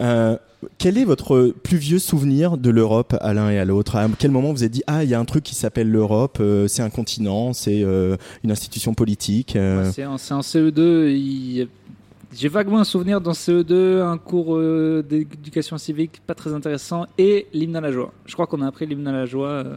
Euh, 0.00 0.36
quel 0.78 0.98
est 0.98 1.04
votre 1.04 1.54
plus 1.62 1.76
vieux 1.76 1.98
souvenir 2.00 2.56
de 2.56 2.70
l'Europe 2.70 3.14
à 3.20 3.32
l'un 3.32 3.50
et 3.50 3.58
à 3.58 3.64
l'autre? 3.64 3.94
À 3.96 4.08
quel 4.18 4.32
moment 4.32 4.52
vous 4.52 4.64
êtes 4.64 4.72
dit 4.72 4.82
ah 4.88 5.04
il 5.04 5.10
y 5.10 5.14
a 5.14 5.20
un 5.20 5.24
truc 5.24 5.44
qui 5.44 5.54
s'appelle 5.54 5.88
l'Europe, 5.88 6.38
euh, 6.40 6.66
c'est 6.66 6.82
un 6.82 6.90
continent, 6.90 7.52
c'est 7.52 7.82
euh, 7.84 8.16
une 8.42 8.50
institution 8.50 8.92
politique. 8.94 9.54
euh, 9.56 9.88
C'est 9.94 10.04
en, 10.04 10.18
c'est 10.18 10.34
en 10.34 10.40
CE2. 10.40 11.10
il- 11.10 11.68
J'ai 12.36 12.48
vaguement 12.48 12.78
un 12.80 12.84
souvenir 12.84 13.20
dans 13.20 13.32
CE2, 13.32 14.00
un 14.02 14.18
cours 14.18 14.56
euh, 14.56 15.04
d'éducation 15.08 15.78
civique 15.78 16.20
pas 16.26 16.34
très 16.34 16.52
intéressant 16.54 17.06
et 17.18 17.46
l'hymne 17.52 17.76
à 17.76 17.80
la 17.80 17.92
joie. 17.92 18.12
Je 18.26 18.32
crois 18.34 18.46
qu'on 18.46 18.60
a 18.62 18.66
appris 18.66 18.86
l'hymne 18.86 19.06
à 19.06 19.12
la 19.12 19.26
joie. 19.26 19.48
euh, 19.48 19.76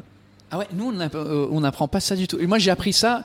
ah 0.52 0.58
ouais, 0.60 0.68
nous 0.74 0.86
on 0.86 0.92
n'a- 0.94 1.10
euh, 1.16 1.48
on 1.52 1.60
n'apprend 1.62 1.88
pas 1.88 2.00
ça 2.00 2.16
du 2.16 2.28
tout. 2.28 2.38
Et 2.40 2.48
moi 2.48 2.58
j'ai 2.58 2.72
appris 2.72 2.94
ça. 2.94 3.24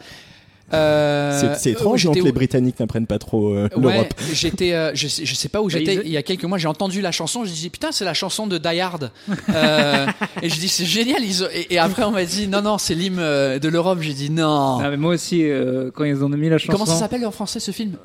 euh, 0.73 1.38
c'est 1.38 1.55
c'est 1.59 1.68
euh, 1.71 1.73
étrange 1.73 2.09
les 2.14 2.21
au- 2.23 2.33
Britanniques 2.33 2.81
n'apprennent 2.81 3.07
pas 3.07 3.18
trop 3.18 3.53
euh, 3.55 3.68
Ouais, 3.77 3.92
l'Europe. 3.95 4.14
j'étais, 4.33 4.73
euh, 4.73 4.92
je, 4.95 5.07
sais, 5.07 5.25
je 5.27 5.35
sais 5.35 5.49
pas 5.49 5.61
où 5.61 5.64
Bah, 5.66 5.71
j'étais 5.79 5.97
ils- 5.97 6.03
il 6.07 6.11
y 6.12 6.16
a 6.16 6.23
quelques 6.23 6.45
mois. 6.45 6.57
J'ai 6.59 6.68
entendu 6.68 7.01
la 7.01 7.12
chanson, 7.12 7.45
je 7.45 7.53
dis 7.53 7.68
putain 7.71 7.92
c'est 7.92 8.05
la 8.05 8.14
chanson 8.14 8.47
de 8.47 8.59
Die 8.59 8.81
Hard. 8.81 9.11
Euh, 9.55 10.07
et 10.40 10.49
je 10.49 10.59
dis 10.59 10.68
c'est 10.68 10.85
génial. 10.87 11.23
Ils 11.23 11.45
ont- 11.45 11.49
et, 11.53 11.75
et 11.75 11.79
après 11.79 12.05
on 12.05 12.11
m'a 12.11 12.25
dit 12.25 12.49
non 12.49 12.62
non 12.62 12.79
c'est 12.79 12.95
l'hymne 12.95 13.18
euh, 13.18 13.59
de 13.59 13.68
l'Europe. 13.68 13.99
J'ai 14.01 14.14
dit 14.14 14.31
non. 14.31 14.79
Ah, 14.83 14.88
mais 14.90 14.97
moi 14.97 15.14
aussi, 15.14 15.42
euh, 15.45 15.90
quand 15.95 16.05
ils 16.05 16.25
ont 16.25 16.29
mis 16.29 16.49
la 16.49 16.59
chanson. 16.59 16.73
Comment 16.73 16.87
ça 16.87 16.97
s'appelle 16.99 17.25
en 17.27 17.31
français 17.31 17.61
ce 17.61 17.71
film? 17.71 17.97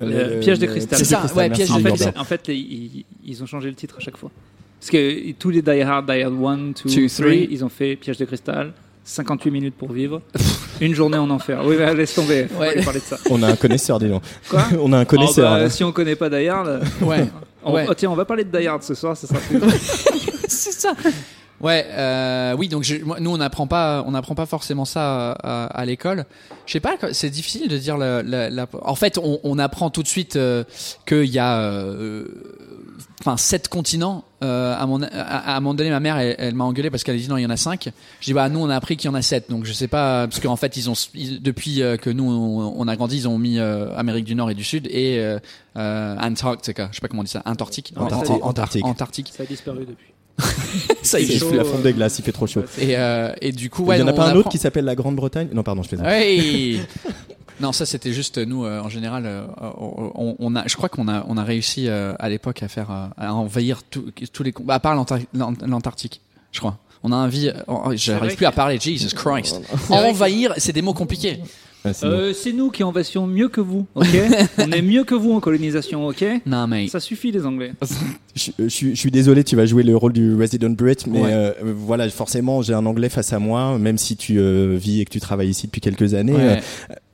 Le 0.00 0.40
piège 0.40 0.58
de 0.58 0.66
cristal. 0.66 0.98
C'est 0.98 1.04
ça, 1.04 1.24
ouais, 1.34 1.48
piège 1.50 1.70
En 1.70 1.78
de 1.78 1.82
fait, 1.82 1.88
cristal. 1.90 2.14
en 2.18 2.24
fait, 2.24 2.42
ils, 2.48 3.04
ils 3.24 3.42
ont 3.42 3.46
changé 3.46 3.68
le 3.68 3.74
titre 3.74 3.96
à 3.98 4.00
chaque 4.00 4.16
fois. 4.16 4.30
Parce 4.80 4.90
que 4.90 5.32
tous 5.32 5.50
les 5.50 5.62
Die 5.62 5.80
Hard, 5.80 6.06
Die 6.10 6.22
Hard 6.22 6.34
1, 6.34 6.56
2, 6.58 6.72
Two, 6.74 6.88
3, 6.88 7.08
three. 7.08 7.48
ils 7.50 7.64
ont 7.64 7.68
fait 7.70 7.96
Piège 7.96 8.18
de 8.18 8.24
cristal, 8.26 8.72
58 9.04 9.50
minutes 9.50 9.74
pour 9.74 9.90
vivre, 9.92 10.20
une 10.80 10.94
journée 10.94 11.16
en 11.16 11.30
enfer. 11.30 11.62
Oui, 11.64 11.76
bah, 11.78 11.94
laisse 11.94 12.14
tomber, 12.14 12.46
faut 12.46 12.60
Ouais. 12.60 12.82
parler 12.84 13.00
de 13.00 13.04
ça. 13.04 13.16
On 13.30 13.42
a 13.42 13.48
un 13.48 13.56
connaisseur, 13.56 13.98
dis 13.98 14.08
donc. 14.08 14.22
Quoi 14.50 14.64
On 14.80 14.92
a 14.92 14.98
un 14.98 15.04
connaisseur. 15.06 15.50
Oh, 15.50 15.54
bah, 15.56 15.62
là. 15.62 15.70
Si 15.70 15.82
on 15.82 15.92
connaît 15.92 16.16
pas 16.16 16.28
Die 16.28 16.46
Hard, 16.46 16.68
euh, 16.68 16.80
Ouais. 17.00 17.24
on- 17.64 17.72
Ouais. 17.72 17.86
oh, 17.88 17.94
tiens, 17.94 18.10
on 18.10 18.14
va 18.16 18.24
parler 18.26 18.44
de 18.44 18.56
Die 18.56 18.66
Hard 18.66 18.82
ce 18.82 18.94
soir, 18.94 19.16
ça 19.16 19.26
sera 19.26 19.38
plus. 19.40 19.58
c'est 20.48 20.72
ça. 20.72 20.92
Ouais, 21.60 21.86
euh, 21.90 22.54
oui. 22.58 22.68
Donc 22.68 22.82
je- 22.82 22.96
moi, 23.02 23.18
nous, 23.20 23.30
on 23.30 23.38
n'apprend 23.38 23.66
pas, 23.66 24.04
on 24.06 24.10
n'apprend 24.10 24.34
pas 24.34 24.46
forcément 24.46 24.84
ça 24.84 25.32
à, 25.32 25.64
à- 25.64 25.66
à 25.66 25.84
l'école. 25.86 26.26
Je 26.66 26.72
sais 26.72 26.80
pas, 26.80 26.96
c'est 27.12 27.30
difficile 27.30 27.68
de 27.68 27.78
dire. 27.78 27.96
La, 27.96 28.22
la- 28.22 28.50
la- 28.50 28.66
En 28.82 28.94
fait, 28.94 29.18
on, 29.18 29.40
on 29.42 29.58
apprend 29.58 29.88
tout 29.90 30.02
de 30.02 30.08
suite 30.08 30.36
euh, 30.36 30.64
qu'il 31.06 31.24
y 31.24 31.38
a, 31.38 31.58
euh, 31.60 32.26
enfin, 33.20 33.36
sept 33.36 33.68
continents. 33.68 34.24
Euh, 34.44 34.76
à, 34.78 34.84
mon, 34.86 35.02
à, 35.02 35.06
à 35.08 35.56
un 35.56 35.60
moment 35.60 35.72
donné, 35.72 35.88
ma 35.88 35.98
mère, 35.98 36.18
elle, 36.18 36.36
elle 36.38 36.54
m'a 36.54 36.64
engueulé 36.64 36.90
parce 36.90 37.04
qu'elle 37.04 37.14
a 37.14 37.18
dit 37.18 37.26
non, 37.28 37.38
il 37.38 37.42
y 37.42 37.46
en 37.46 37.50
a 37.50 37.56
cinq. 37.56 37.88
Je 38.20 38.24
dis 38.26 38.34
bah 38.34 38.50
nous, 38.50 38.58
on 38.60 38.68
a 38.68 38.76
appris 38.76 38.98
qu'il 38.98 39.08
y 39.08 39.10
en 39.10 39.14
a 39.14 39.22
sept. 39.22 39.48
Donc 39.48 39.64
je 39.64 39.72
sais 39.72 39.88
pas 39.88 40.26
parce 40.28 40.40
qu'en 40.40 40.56
fait, 40.56 40.76
ils 40.76 40.90
ont 40.90 40.94
ils- 41.14 41.42
depuis 41.42 41.80
euh, 41.82 41.96
que 41.96 42.10
nous 42.10 42.24
on, 42.30 42.74
on 42.78 42.86
a 42.86 42.96
grandi, 42.96 43.16
ils 43.16 43.28
ont 43.28 43.38
mis 43.38 43.58
euh, 43.58 43.96
Amérique 43.96 44.26
du 44.26 44.34
Nord 44.34 44.50
et 44.50 44.54
du 44.54 44.62
Sud 44.64 44.88
et 44.90 45.18
euh, 45.20 45.38
euh, 45.78 46.16
Antarctica. 46.18 46.88
Je 46.90 46.96
sais 46.96 47.00
pas 47.00 47.08
comment 47.08 47.20
on 47.22 47.24
dit 47.24 47.30
ça. 47.30 47.40
Antarctique. 47.46 47.94
Antarctique. 47.96 48.34
Antar- 48.36 48.46
Antarctique. 48.46 48.84
Antarctique. 48.84 49.32
Ça 49.34 49.44
a 49.44 49.46
disparu 49.46 49.86
depuis. 49.86 50.12
Ça, 51.02 51.20
il 51.20 51.38
chaud, 51.38 51.50
la 51.52 51.62
euh, 51.62 51.64
fonte 51.64 51.82
des 51.82 51.92
glaces, 51.92 52.18
il 52.18 52.24
fait 52.24 52.32
trop 52.32 52.46
chaud. 52.46 52.62
et, 52.78 52.96
euh, 52.96 53.32
et 53.40 53.52
du 53.52 53.70
coup, 53.70 53.82
il 53.84 53.88
ouais, 53.88 53.98
y 53.98 54.02
en 54.02 54.06
a 54.08 54.12
pas 54.12 54.24
un 54.24 54.26
apprend- 54.28 54.40
autre 54.40 54.48
qui 54.50 54.58
s'appelle 54.58 54.84
la 54.84 54.94
Grande-Bretagne? 54.94 55.48
Non, 55.52 55.62
pardon, 55.62 55.82
je 55.82 55.88
fais 55.88 55.96
ça. 55.96 56.02
Ouais. 56.02 56.76
Non, 57.60 57.72
ça 57.72 57.86
c'était 57.86 58.12
juste 58.12 58.36
nous 58.36 58.66
euh, 58.66 58.80
en 58.80 58.90
général. 58.90 59.24
euh, 59.24 59.46
on, 59.78 60.36
on 60.38 60.56
a, 60.56 60.66
je 60.66 60.76
crois 60.76 60.90
qu'on 60.90 61.08
a, 61.08 61.24
on 61.26 61.38
a 61.38 61.44
réussi 61.44 61.88
euh, 61.88 62.12
à 62.18 62.28
l'époque 62.28 62.62
à 62.62 62.68
faire, 62.68 62.90
euh, 62.90 63.06
à 63.16 63.32
envahir 63.34 63.80
tout- 63.88 64.10
tous 64.32 64.42
les, 64.42 64.52
bah, 64.60 64.74
à 64.74 64.80
part 64.80 64.94
l'Antar- 64.94 65.20
l'Ant- 65.32 65.54
l'Antarctique, 65.66 66.20
je 66.52 66.58
crois. 66.58 66.76
On 67.02 67.12
a 67.12 67.16
envie, 67.16 67.50
j'arrive 67.94 68.36
plus 68.36 68.46
à 68.46 68.52
parler. 68.52 68.78
Jesus 68.80 69.14
Christ. 69.14 69.60
vrai 69.72 70.08
Envahir, 70.08 70.52
c'est 70.58 70.72
des 70.72 70.82
mots 70.82 70.92
compliqués. 70.94 71.40
C'est. 71.92 72.06
Euh, 72.06 72.32
c'est 72.32 72.52
nous 72.52 72.70
qui 72.70 72.82
invasions 72.82 73.26
mieux 73.26 73.48
que 73.48 73.60
vous, 73.60 73.86
ok 73.94 74.06
On 74.58 74.70
est 74.72 74.82
mieux 74.82 75.04
que 75.04 75.14
vous 75.14 75.32
en 75.32 75.40
colonisation, 75.40 76.06
ok 76.06 76.24
Non 76.46 76.66
mais. 76.66 76.88
Ça 76.88 77.00
suffit 77.00 77.30
les 77.32 77.44
Anglais. 77.46 77.72
Je, 78.36 78.50
je 78.58 78.68
suis- 78.68 78.90
je 78.94 79.00
suis 79.00 79.10
désolé, 79.10 79.44
tu 79.44 79.56
vas 79.56 79.64
jouer 79.64 79.82
le 79.82 79.96
rôle 79.96 80.12
du 80.12 80.34
Resident 80.34 80.68
Brit, 80.68 80.96
mais 81.06 81.20
Ouais. 81.22 81.30
euh, 81.32 81.52
voilà, 81.64 82.06
forcément, 82.10 82.60
j'ai 82.60 82.74
un 82.74 82.84
anglais 82.84 83.08
face 83.08 83.32
à 83.32 83.38
moi, 83.38 83.78
même 83.78 83.96
si 83.96 84.14
tu 84.14 84.38
euh, 84.38 84.76
vis 84.78 85.00
et 85.00 85.04
que 85.06 85.10
tu 85.10 85.20
travailles 85.20 85.48
ici 85.48 85.66
depuis 85.68 85.80
quelques 85.80 86.12
années. 86.12 86.34
Ouais. 86.34 86.60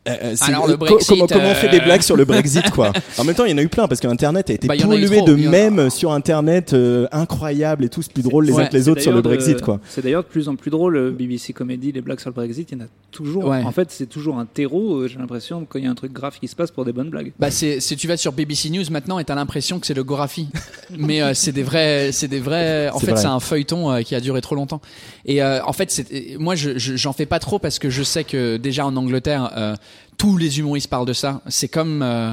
Euh, 0.08 0.10
Euh, 0.22 0.34
Alors, 0.40 0.66
le 0.66 0.72
euh, 0.72 0.76
co- 0.76 0.84
Brexit, 0.86 1.08
comment, 1.08 1.26
comment 1.28 1.50
on 1.50 1.54
fait 1.54 1.68
des 1.68 1.78
blagues 1.80 2.02
sur 2.02 2.16
le 2.16 2.24
Brexit 2.32 2.70
quoi 2.70 2.92
En 3.18 3.24
même 3.24 3.36
temps, 3.36 3.44
il 3.44 3.52
y 3.52 3.54
en 3.54 3.58
a 3.58 3.62
eu 3.62 3.68
plein 3.68 3.86
parce 3.86 4.00
que 4.00 4.08
Internet 4.08 4.50
a 4.50 4.52
été 4.52 4.66
Bah, 4.66 4.74
pollué 4.76 5.18
trop, 5.18 5.26
de 5.26 5.34
mèmes 5.36 5.90
sur 5.90 6.10
Internet 6.12 6.72
euh, 6.72 7.06
incroyables 7.12 7.84
et 7.84 7.88
tous 7.88 8.08
plus 8.08 8.22
drôles 8.24 8.46
les 8.46 8.52
Ouais, 8.52 8.64
uns 8.64 8.66
que 8.66 8.72
les 8.74 8.88
autres 8.88 9.00
sur 9.00 9.12
le 9.12 9.18
de- 9.18 9.22
Brexit 9.22 9.60
quoi. 9.60 9.78
C'est 9.88 10.02
d'ailleurs 10.02 10.24
de 10.24 10.28
plus 10.28 10.48
en 10.48 10.56
plus 10.56 10.70
drôle, 10.72 11.12
BBC 11.12 11.52
Comedy, 11.52 11.92
les 11.92 12.00
blagues 12.00 12.18
sur 12.18 12.30
le 12.30 12.34
Brexit, 12.34 12.68
il 12.72 12.78
y 12.78 12.80
en 12.80 12.84
a 12.84 12.88
toujours. 13.12 13.44
Ouais. 13.44 13.62
En 13.62 13.70
fait, 13.70 13.90
c'est 13.92 14.06
toujours 14.06 14.38
un 14.38 14.44
terreau, 14.46 15.06
j'ai 15.06 15.18
l'impression, 15.18 15.64
quand 15.68 15.78
il 15.78 15.84
y 15.84 15.88
a 15.88 15.90
un 15.90 15.94
truc 15.94 16.12
grave 16.12 16.36
qui 16.40 16.48
se 16.48 16.56
passe 16.56 16.72
pour 16.72 16.84
des 16.84 16.92
bonnes 16.92 17.10
blagues. 17.10 17.32
Bah 17.38 17.50
c'est, 17.52 17.78
tu 17.96 18.08
vas 18.08 18.16
sur 18.16 18.32
BBC 18.32 18.70
News 18.70 18.84
maintenant 18.90 19.18
et 19.20 19.24
t'as 19.24 19.36
l'impression 19.36 19.78
que 19.78 19.86
c'est 19.86 19.94
le 19.94 20.02
Gorafi, 20.02 20.48
mais 20.98 21.22
euh, 21.22 21.32
c'est 21.34 21.52
des 21.52 21.62
vrais, 21.62 22.10
c'est 22.10 22.28
des 22.28 22.40
vrais. 22.40 22.88
En 22.90 22.98
fait, 22.98 23.12
vrai. 23.12 23.20
c'est 23.20 23.26
un 23.28 23.38
feuilleton 23.40 23.90
euh, 23.92 24.00
qui 24.02 24.16
a 24.16 24.20
duré 24.20 24.40
trop 24.40 24.56
longtemps. 24.56 24.80
Et 25.26 25.42
euh, 25.42 25.62
en 25.64 25.72
fait, 25.72 26.02
moi, 26.40 26.56
je, 26.56 26.76
je- 26.76 26.96
j'en 26.96 27.12
fais 27.12 27.26
pas 27.26 27.38
trop 27.38 27.60
parce 27.60 27.78
que 27.78 27.88
je 27.88 28.02
sais 28.02 28.24
que 28.24 28.56
déjà 28.56 28.84
en 28.84 28.96
Angleterre, 28.96 29.52
euh, 29.56 29.74
tous 30.18 30.36
les 30.36 30.58
humoristes 30.58 30.88
parlent 30.90 31.06
de 31.06 31.12
ça. 31.12 31.40
C'est 31.48 31.68
comme 31.68 32.02
euh, 32.02 32.32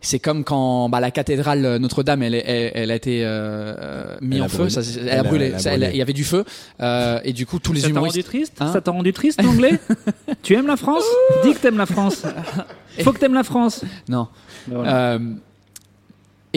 c'est 0.00 0.20
comme 0.20 0.44
quand 0.44 0.88
bah, 0.88 1.00
la 1.00 1.10
cathédrale 1.10 1.76
Notre-Dame, 1.78 2.22
elle, 2.22 2.34
est- 2.34 2.44
elle, 2.46 2.70
elle 2.74 2.90
a 2.92 2.94
été 2.94 3.24
euh, 3.24 3.74
euh, 3.78 4.16
mise 4.20 4.40
en 4.42 4.48
feu, 4.48 4.68
ça, 4.68 4.80
elle, 5.00 5.08
a 5.10 5.22
brûlé. 5.24 5.52
Il 5.90 5.96
y 5.96 6.02
avait 6.02 6.12
du 6.12 6.22
feu 6.24 6.44
euh, 6.80 7.18
et 7.24 7.32
du 7.32 7.46
coup 7.46 7.58
tous 7.58 7.72
les 7.72 7.80
Ça 7.80 7.88
humoristes. 7.88 8.14
rendu 8.16 8.24
triste 8.24 8.54
Hein 8.60 8.72
Ça 8.72 8.80
t'a 8.80 8.92
rendu 8.92 9.12
triste 9.12 9.42
l'anglais 9.42 9.80
Tu 10.42 10.54
aimes 10.54 10.68
la 10.68 10.76
France 10.76 11.02
Dis 11.42 11.52
que 11.52 11.58
t'aimes 11.58 11.78
la 11.78 11.86
France. 11.86 12.22
Faut 13.02 13.12
que 13.12 13.18
t'aimes 13.18 13.34
la 13.34 13.42
France. 13.44 13.84
Non. 14.08 14.28
Ben 14.68 14.76
voilà. 14.76 14.96
Euh, 15.14 15.18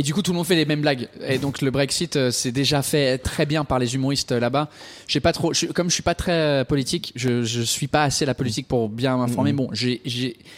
et 0.01 0.03
du 0.03 0.15
coup, 0.15 0.23
tout 0.23 0.31
le 0.31 0.37
monde 0.37 0.47
fait 0.47 0.55
les 0.55 0.65
mêmes 0.65 0.81
blagues. 0.81 1.07
Et 1.27 1.37
donc, 1.37 1.61
le 1.61 1.69
Brexit, 1.69 2.15
euh, 2.15 2.31
c'est 2.31 2.51
déjà 2.51 2.81
fait 2.81 3.19
très 3.19 3.45
bien 3.45 3.63
par 3.63 3.77
les 3.77 3.93
humoristes 3.93 4.31
euh, 4.31 4.39
là-bas. 4.39 4.67
J'ai 5.07 5.19
pas 5.19 5.31
trop, 5.31 5.53
je- 5.53 5.67
comme 5.67 5.89
je 5.89 5.93
suis 5.93 6.01
pas 6.01 6.15
très 6.15 6.31
euh, 6.31 6.63
politique, 6.63 7.11
je, 7.15 7.43
je 7.43 7.61
suis 7.61 7.85
pas 7.87 8.03
assez 8.05 8.25
la 8.25 8.33
politique 8.33 8.67
pour 8.67 8.89
bien 8.89 9.15
m'informer. 9.17 9.53
Bon, 9.53 9.69
j'ai, 9.73 10.01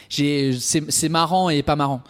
c'est 0.10 1.10
marrant 1.10 1.50
et 1.50 1.62
pas 1.62 1.76
marrant. 1.76 2.02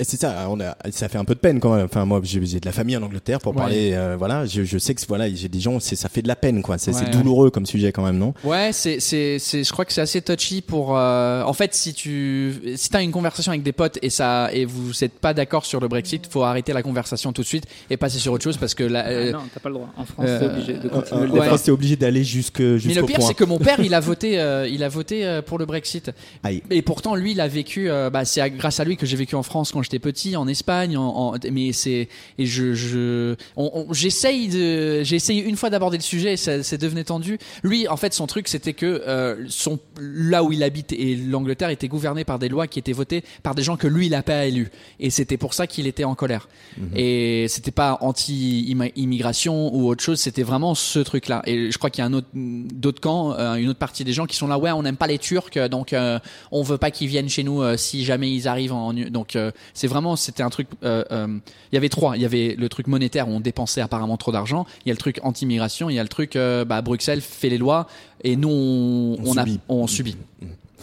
Et 0.00 0.04
c'est 0.04 0.16
ça, 0.18 0.46
on 0.48 0.58
a, 0.60 0.74
ça 0.90 1.10
fait 1.10 1.18
un 1.18 1.26
peu 1.26 1.34
de 1.34 1.40
peine 1.40 1.60
quand 1.60 1.74
même. 1.76 1.84
Enfin, 1.84 2.06
moi, 2.06 2.20
j'ai 2.24 2.44
j'ai 2.46 2.58
de 2.58 2.64
la 2.64 2.72
famille 2.72 2.96
en 2.96 3.02
Angleterre 3.02 3.38
pour 3.38 3.52
Ouais. 3.52 3.58
parler. 3.58 3.90
euh, 3.92 4.16
voilà, 4.18 4.46
je, 4.46 4.64
je 4.64 4.78
sais 4.78 4.94
que 4.94 5.00
voilà, 5.06 5.28
j'ai 5.32 5.48
des 5.50 5.60
gens, 5.60 5.78
c'est 5.78 5.94
ça 5.94 6.08
fait 6.08 6.22
de 6.22 6.28
la 6.28 6.36
peine, 6.36 6.62
quoi. 6.62 6.78
C'est 6.78 6.92
Ouais, 6.92 6.98
c'est 6.98 7.04
ouais. 7.04 7.10
douloureux 7.10 7.50
comme 7.50 7.66
sujet 7.66 7.92
quand 7.92 8.02
même, 8.04 8.16
non? 8.16 8.32
Ouais, 8.42 8.70
c'est, 8.72 8.98
c'est, 8.98 9.38
c'est, 9.38 9.62
je 9.62 9.70
crois 9.72 9.84
que 9.84 9.92
c'est 9.92 10.00
assez 10.00 10.22
touchy 10.22 10.62
pour. 10.62 10.96
euh, 10.96 11.42
en 11.42 11.52
fait, 11.52 11.74
si 11.74 11.92
tu, 11.92 12.54
si 12.76 12.88
t'as 12.88 13.02
une 13.02 13.10
conversation 13.12 13.52
avec 13.52 13.62
des 13.62 13.72
potes 13.72 13.98
et 14.00 14.08
ça, 14.08 14.48
et 14.54 14.64
vous 14.64 15.04
êtes 15.04 15.18
pas 15.18 15.34
d'accord 15.34 15.66
sur 15.66 15.80
le 15.80 15.88
Brexit, 15.88 16.26
faut 16.26 16.44
arrêter 16.44 16.72
la 16.72 16.82
conversation 16.82 17.34
tout 17.34 17.42
de 17.42 17.46
suite 17.46 17.64
et 17.90 17.98
passer 17.98 18.18
sur 18.18 18.32
autre 18.32 18.44
chose 18.44 18.56
parce 18.56 18.74
que 18.74 18.84
là. 18.84 19.02
Ah 19.04 19.10
euh, 19.10 19.32
non, 19.32 19.40
t'as 19.52 19.60
pas 19.60 19.68
le 19.68 19.74
droit. 19.74 19.90
En 19.98 20.06
France, 20.06 20.24
euh, 20.26 20.38
t'es 20.40 20.46
obligé 20.46 20.72
de 20.78 20.86
Euh, 20.86 20.88
continuer 20.88 21.26
le 21.26 21.40
En. 21.40 21.42
France, 21.44 21.62
t'es 21.64 21.70
obligé 21.72 21.96
d'aller 21.96 22.24
jusque 22.24 22.60
Mais 22.60 22.78
jusqu'au 22.78 23.00
le 23.02 23.06
pire, 23.06 23.18
point. 23.18 23.28
c'est 23.28 23.34
que 23.34 23.44
mon 23.44 23.58
père, 23.58 23.80
il 23.80 23.92
a 23.92 24.00
voté, 24.10 24.40
euh, 24.40 24.66
il 24.66 24.82
a 24.82 24.88
voté 24.88 25.26
euh, 25.26 25.42
pour 25.42 25.58
le 25.58 25.66
Brexit. 25.66 26.10
Aïe. 26.42 26.62
Et 26.70 26.80
pourtant, 26.80 27.14
lui, 27.14 27.32
il 27.32 27.40
a 27.42 27.48
vécu. 27.48 27.90
euh, 27.90 28.08
bah, 28.08 28.24
c'est 28.24 28.48
grâce 28.52 28.80
à 28.80 28.84
lui 28.84 28.96
que 28.96 29.04
j'ai 29.04 29.16
vécu 29.18 29.34
en 29.34 29.42
France 29.42 29.72
quand 29.72 29.82
j'étais 29.90 29.98
petit, 29.98 30.36
en 30.36 30.46
Espagne. 30.46 30.96
En, 30.96 31.34
en- 31.34 31.38
mais 31.50 31.72
c'est 31.72 32.08
et 32.38 32.46
je, 32.46 32.74
je 32.74 33.34
on- 33.56 33.70
on- 33.88 33.92
j'essaye 33.92 34.48
de, 34.48 35.02
j'ai 35.02 35.16
essayé 35.16 35.42
une 35.42 35.56
fois 35.56 35.70
d'aborder 35.70 35.96
le 35.96 36.02
sujet, 36.02 36.34
et 36.34 36.36
ça, 36.36 36.62
c'est 36.62 36.78
devenu 36.78 37.04
tendu. 37.04 37.38
Lui, 37.62 37.88
en 37.88 37.96
fait, 37.96 38.12
son 38.14 38.26
truc, 38.26 38.48
c'était 38.48 38.72
que 38.72 38.86
euh, 39.06 39.44
son 39.48 39.78
là 40.00 40.44
où 40.44 40.52
il 40.52 40.62
habite 40.62 40.92
et 40.92 41.16
l'Angleterre 41.16 41.70
était 41.70 41.88
gouverné 41.88 42.24
par 42.24 42.38
des 42.38 42.48
lois 42.48 42.66
qui 42.66 42.78
étaient 42.78 42.92
votées 42.92 43.24
par 43.42 43.54
des 43.54 43.62
gens 43.62 43.76
que 43.76 43.86
lui, 43.86 44.06
il 44.06 44.14
a 44.14 44.22
pas 44.22 44.46
élus. 44.46 44.70
Et 45.00 45.10
c'était 45.10 45.36
pour 45.36 45.54
ça 45.54 45.66
qu'il 45.66 45.86
était 45.86 46.04
en 46.04 46.14
colère. 46.14 46.48
Et 46.94 47.46
c'était 47.48 47.70
pas 47.72 47.98
anti-immigration 48.00 49.74
ou 49.74 49.88
autre 49.88 50.02
chose, 50.02 50.20
c'était 50.20 50.42
vraiment 50.42 50.74
ce 50.74 50.98
truc-là. 50.98 51.42
Et 51.46 51.70
je 51.70 51.78
crois 51.78 51.90
qu'il 51.90 52.02
y 52.02 52.04
a 52.04 52.06
un 52.06 52.12
autre, 52.12 52.28
d'autres 52.34 53.00
camps, 53.00 53.32
euh, 53.32 53.54
une 53.56 53.68
autre 53.68 53.78
partie 53.78 54.04
des 54.04 54.12
gens 54.12 54.26
qui 54.26 54.36
sont 54.36 54.46
là, 54.46 54.58
ouais, 54.58 54.70
on 54.72 54.82
n'aime 54.82 54.96
pas 54.96 55.06
les 55.06 55.18
Turcs, 55.18 55.58
donc 55.70 55.92
euh, 55.92 56.18
on 56.50 56.62
veut 56.62 56.78
pas 56.78 56.90
qu'ils 56.90 57.08
viennent 57.08 57.28
chez 57.28 57.42
nous 57.42 57.62
euh, 57.62 57.76
si 57.76 58.04
jamais 58.04 58.30
ils 58.32 58.48
arrivent 58.48 58.72
en. 58.72 58.92
Donc 58.92 59.36
euh, 59.36 59.50
c'est 59.80 59.86
vraiment, 59.86 60.14
c'était 60.14 60.42
un 60.42 60.50
truc. 60.50 60.68
euh, 60.84 61.02
euh, 61.10 61.26
Il 61.72 61.74
y 61.74 61.78
avait 61.78 61.88
trois. 61.88 62.14
Il 62.16 62.20
y 62.22 62.26
avait 62.26 62.54
le 62.58 62.68
truc 62.68 62.86
monétaire 62.86 63.28
où 63.28 63.32
on 63.32 63.40
dépensait 63.40 63.80
apparemment 63.80 64.18
trop 64.18 64.30
d'argent. 64.30 64.66
Il 64.84 64.88
y 64.88 64.90
a 64.90 64.94
le 64.94 64.98
truc 64.98 65.20
anti-immigration. 65.22 65.88
Il 65.88 65.94
y 65.94 65.98
a 65.98 66.02
le 66.02 66.08
truc, 66.10 66.36
euh, 66.36 66.66
bah, 66.66 66.82
Bruxelles 66.82 67.22
fait 67.22 67.48
les 67.48 67.56
lois 67.56 67.86
et 68.22 68.36
nous 68.36 68.50
on, 68.50 69.16
On 69.24 69.30
on 69.30 69.36
a- 69.38 69.44
subit. 69.46 69.60
on 69.70 69.86
subit. 69.86 70.16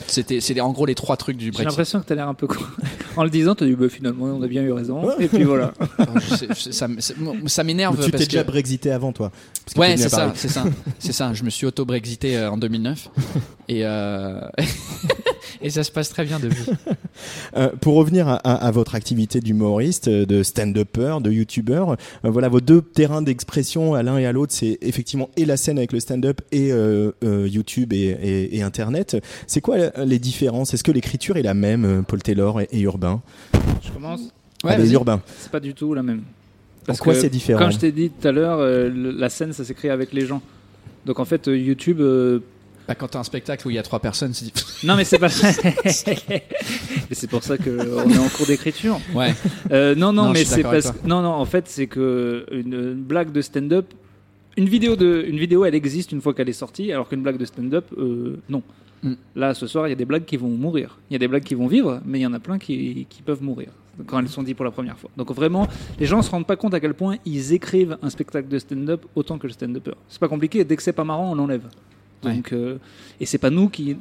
C'était, 0.07 0.41
c'est 0.41 0.59
en 0.61 0.71
gros 0.71 0.85
les 0.85 0.93
trois 0.95 1.15
trucs 1.17 1.37
du 1.37 1.45
J'ai 1.45 1.51
Brexit. 1.51 1.69
l'impression 1.69 1.99
que 1.99 2.05
t'as 2.05 2.13
l'air 2.15 2.27
un 2.27 2.33
peu 2.35 2.45
con. 2.47 2.57
En 3.15 3.23
le 3.23 3.29
disant, 3.31 3.53
t'as 3.55 3.65
dit 3.65 3.73
bah, 3.75 3.89
finalement, 3.89 4.25
on 4.25 4.41
a 4.43 4.47
bien 4.47 4.61
eu 4.63 4.71
raison. 4.71 5.09
Et 5.19 5.27
puis 5.27 5.43
voilà. 5.43 5.73
Je 6.29 6.35
sais- 6.35 6.47
je- 6.55 7.47
ça, 7.47 7.63
m'énerve 7.63 8.03
Tu 8.03 8.09
t'es 8.11 8.25
déjà 8.25 8.43
que- 8.43 8.47
brexité 8.47 8.91
avant, 8.91 9.11
toi 9.11 9.29
Parce 9.31 9.65
que 9.65 9.73
t'es 9.73 9.79
Ouais, 9.79 9.97
c'est 9.97 10.09
ça, 10.09 10.31
c'est 10.35 10.47
ça, 10.49 10.63
c'est 10.99 11.13
ça. 11.13 11.33
Je 11.33 11.43
me 11.43 11.49
suis 11.51 11.65
auto-brexité 11.67 12.39
en 12.45 12.57
2009 12.57 13.09
et 13.69 13.85
euh... 13.85 14.41
et 15.61 15.69
ça 15.69 15.83
se 15.83 15.91
passe 15.91 16.09
très 16.09 16.25
bien 16.25 16.39
depuis. 16.39 16.63
Euh, 17.55 17.69
pour 17.81 17.95
revenir 17.95 18.27
à, 18.27 18.35
à- 18.35 18.67
à 18.67 18.71
votre 18.71 18.93
activité 18.93 19.39
d'humoriste, 19.39 20.07
euh, 20.07 20.25
de 20.27 20.43
stand-upper, 20.43 21.17
de 21.21 21.31
youtubeur, 21.31 21.91
euh, 21.91 21.95
voilà 22.23 22.47
vos 22.47 22.61
deux 22.61 22.81
terrains 22.81 23.23
d'expression 23.23 23.95
à 23.95 24.03
l'un 24.03 24.19
et 24.19 24.27
à 24.27 24.31
l'autre, 24.31 24.53
c'est 24.53 24.77
effectivement 24.81 25.29
et 25.35 25.45
la 25.45 25.57
scène 25.57 25.79
avec 25.79 25.93
le 25.93 25.99
stand-up 25.99 26.41
et 26.51 26.71
euh, 26.71 27.11
euh, 27.23 27.47
YouTube 27.49 27.91
et, 27.93 27.97
et- 28.21 28.57
et 28.57 28.61
Internet. 28.61 29.17
C'est 29.47 29.61
quoi 29.61 29.77
les 30.05 30.19
différences? 30.19 30.75
Est-ce 30.75 30.83
que 30.83 30.91
l'écriture 30.91 31.37
est 31.37 31.41
la 31.41 31.55
même, 31.55 32.03
Paul 32.07 32.21
Taylor 32.21 32.61
et, 32.61 32.67
et 32.71 32.81
Urbain? 32.81 33.21
Je 33.81 33.89
commence? 33.91 34.21
Ouais, 34.63 34.73
Allez, 34.73 34.83
vas-y. 34.83 34.93
Urbain. 34.93 35.21
C'est 35.39 35.51
pas 35.51 35.59
du 35.59 35.73
tout 35.73 35.95
la 35.95 36.03
même. 36.03 36.21
En 36.87 36.93
quoi 36.93 37.15
c'est 37.15 37.29
différent? 37.29 37.59
Comme 37.59 37.71
je 37.71 37.79
t'ai 37.79 37.91
dit 37.91 38.11
tout 38.11 38.27
à 38.27 38.31
l'heure, 38.31 38.59
euh, 38.59 38.91
la 38.93 39.29
scène, 39.29 39.53
ça 39.53 39.63
s'écrit 39.63 39.89
avec 39.89 40.13
les 40.13 40.25
gens. 40.27 40.41
Donc 41.07 41.19
en 41.19 41.25
fait, 41.25 41.47
euh, 41.47 41.57
YouTube. 41.57 41.99
Bah, 42.87 42.95
quand 42.95 43.09
t'as 43.09 43.19
un 43.19 43.23
spectacle 43.23 43.67
où 43.67 43.69
il 43.69 43.75
y 43.75 43.79
a 43.79 43.83
trois 43.83 43.99
personnes, 43.99 44.33
c'est 44.33 44.51
Non, 44.85 44.95
mais 44.95 45.03
c'est 45.03 45.19
pas 45.19 45.29
ça. 45.29 45.49
Et 47.09 47.13
c'est 47.13 47.27
pour 47.27 47.43
ça 47.43 47.57
qu'on 47.57 48.09
est 48.09 48.17
en 48.17 48.29
cours 48.29 48.47
d'écriture. 48.47 48.99
ouais. 49.13 49.33
Euh, 49.71 49.93
non, 49.95 50.13
non, 50.13 50.29
mais 50.31 50.45
c'est 50.45 50.63
parce 50.63 50.91
que 50.91 51.07
non, 51.07 51.21
non. 51.21 51.33
En 51.33 51.45
fait, 51.45 51.67
c'est 51.67 51.87
que 51.87 52.45
une, 52.51 52.73
une 52.73 53.03
blague 53.03 53.31
de 53.31 53.41
stand-up, 53.41 53.93
une 54.55 54.69
vidéo 54.69 54.95
de, 54.95 55.25
une 55.27 55.37
vidéo, 55.37 55.65
elle 55.65 55.75
existe 55.75 56.11
une 56.11 56.21
fois 56.21 56.33
qu'elle 56.33 56.49
est 56.49 56.53
sortie, 56.53 56.91
alors 56.91 57.09
qu'une 57.09 57.21
blague 57.21 57.37
de 57.37 57.45
stand-up, 57.45 57.85
euh, 57.97 58.39
non. 58.49 58.63
Mm. 59.03 59.13
Là, 59.35 59.53
ce 59.53 59.67
soir, 59.67 59.87
il 59.87 59.91
y 59.91 59.93
a 59.93 59.97
des 59.97 60.05
blagues 60.05 60.25
qui 60.25 60.37
vont 60.37 60.49
mourir. 60.49 60.97
Il 61.09 61.13
y 61.13 61.15
a 61.15 61.19
des 61.19 61.27
blagues 61.27 61.43
qui 61.43 61.55
vont 61.55 61.67
vivre, 61.67 62.01
mais 62.05 62.19
il 62.19 62.23
y 62.23 62.25
en 62.25 62.33
a 62.33 62.39
plein 62.39 62.57
qui, 62.57 63.05
qui 63.09 63.21
peuvent 63.21 63.43
mourir 63.43 63.69
quand 64.05 64.19
elles 64.19 64.29
sont 64.29 64.43
dites 64.43 64.55
pour 64.55 64.65
la 64.65 64.71
première 64.71 64.97
fois. 64.97 65.09
Donc 65.17 65.31
vraiment, 65.33 65.67
les 65.99 66.05
gens 66.05 66.21
se 66.21 66.29
rendent 66.29 66.45
pas 66.45 66.55
compte 66.55 66.73
à 66.73 66.79
quel 66.79 66.93
point 66.93 67.17
ils 67.25 67.53
écrivent 67.53 67.97
un 68.01 68.09
spectacle 68.09 68.47
de 68.47 68.59
stand-up 68.59 69.05
autant 69.15 69.37
que 69.37 69.47
le 69.47 69.53
stand-upper. 69.53 69.93
C'est 70.07 70.19
pas 70.19 70.27
compliqué. 70.27 70.63
Dès 70.63 70.75
que 70.75 70.83
c'est 70.83 70.93
pas 70.93 71.03
marrant, 71.03 71.31
on 71.31 71.35
l'enlève. 71.35 71.63
Ouais. 72.23 72.35
Donc, 72.35 72.53
euh, 72.53 72.77
et 73.19 73.25
c'est 73.25 73.37
pas 73.37 73.49
nous 73.49 73.69
qui, 73.69 73.95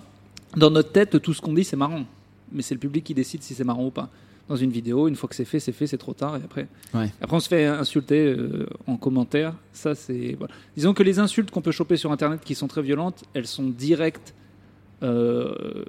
dans 0.57 0.71
notre 0.71 0.93
tête, 0.93 1.21
tout 1.21 1.35
ce 1.35 1.41
qu'on 1.41 1.53
dit, 1.53 1.65
c'est 1.65 1.77
marrant. 1.77 2.05
Mais 2.53 2.63
c'est 2.63 2.75
le 2.75 2.81
public 2.81 3.05
qui 3.05 3.15
décide 3.15 3.43
si 3.43 3.55
c'est 3.55 3.65
marrant 3.65 3.87
ou 3.87 3.91
pas. 3.91 4.09
Dans 4.49 4.55
une 4.57 4.71
vidéo, 4.71 5.09
une 5.09 5.17
fois 5.17 5.29
que 5.29 5.35
c'est 5.35 5.45
fait, 5.45 5.59
c'est 5.59 5.73
fait, 5.73 5.89
c'est 5.89 5.99
trop 5.99 6.15
tard. 6.15 6.37
Et 6.37 6.41
après, 6.45 6.69
Ouais. 6.95 7.13
après 7.21 7.37
on 7.37 7.41
se 7.41 7.49
fait 7.49 7.67
insulter 7.67 8.27
euh, 8.27 8.67
en 8.87 8.97
commentaire. 8.97 9.55
Ça, 9.73 9.95
c'est. 9.97 10.37
Voilà. 10.39 10.55
Disons 10.77 10.95
que 10.95 11.03
les 11.03 11.19
insultes 11.19 11.51
qu'on 11.51 11.63
peut 11.63 11.73
choper 11.73 11.97
sur 11.97 12.13
Internet 12.13 12.41
qui 12.45 12.55
sont 12.55 12.69
très 12.69 12.83
violentes, 12.83 13.25
elles 13.35 13.49
sont 13.49 13.65
directes 13.69 14.35
euh, 15.03 15.85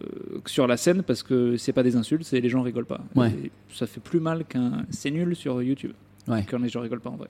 sur 0.45 0.67
la 0.67 0.75
scène 0.75 1.03
parce 1.03 1.23
que 1.23 1.55
c'est 1.55 1.71
pas 1.71 1.83
des 1.83 1.95
insultes, 1.95 2.23
c'est 2.23 2.41
les 2.41 2.49
gens 2.49 2.61
rigolent 2.63 2.85
pas. 2.85 3.01
Ouais. 3.15 3.31
Ça 3.73 3.85
fait 3.87 3.99
plus 4.01 4.19
mal 4.19 4.43
qu'un. 4.45 4.85
C'est 4.89 5.11
nul 5.11 5.35
sur 5.35 5.61
YouTube. 5.61 5.93
Ouais. 6.27 6.43
Quand 6.49 6.57
les 6.59 6.69
gens 6.69 6.81
rigolent 6.81 6.99
pas 6.99 7.11
en 7.11 7.15
vrai. 7.15 7.29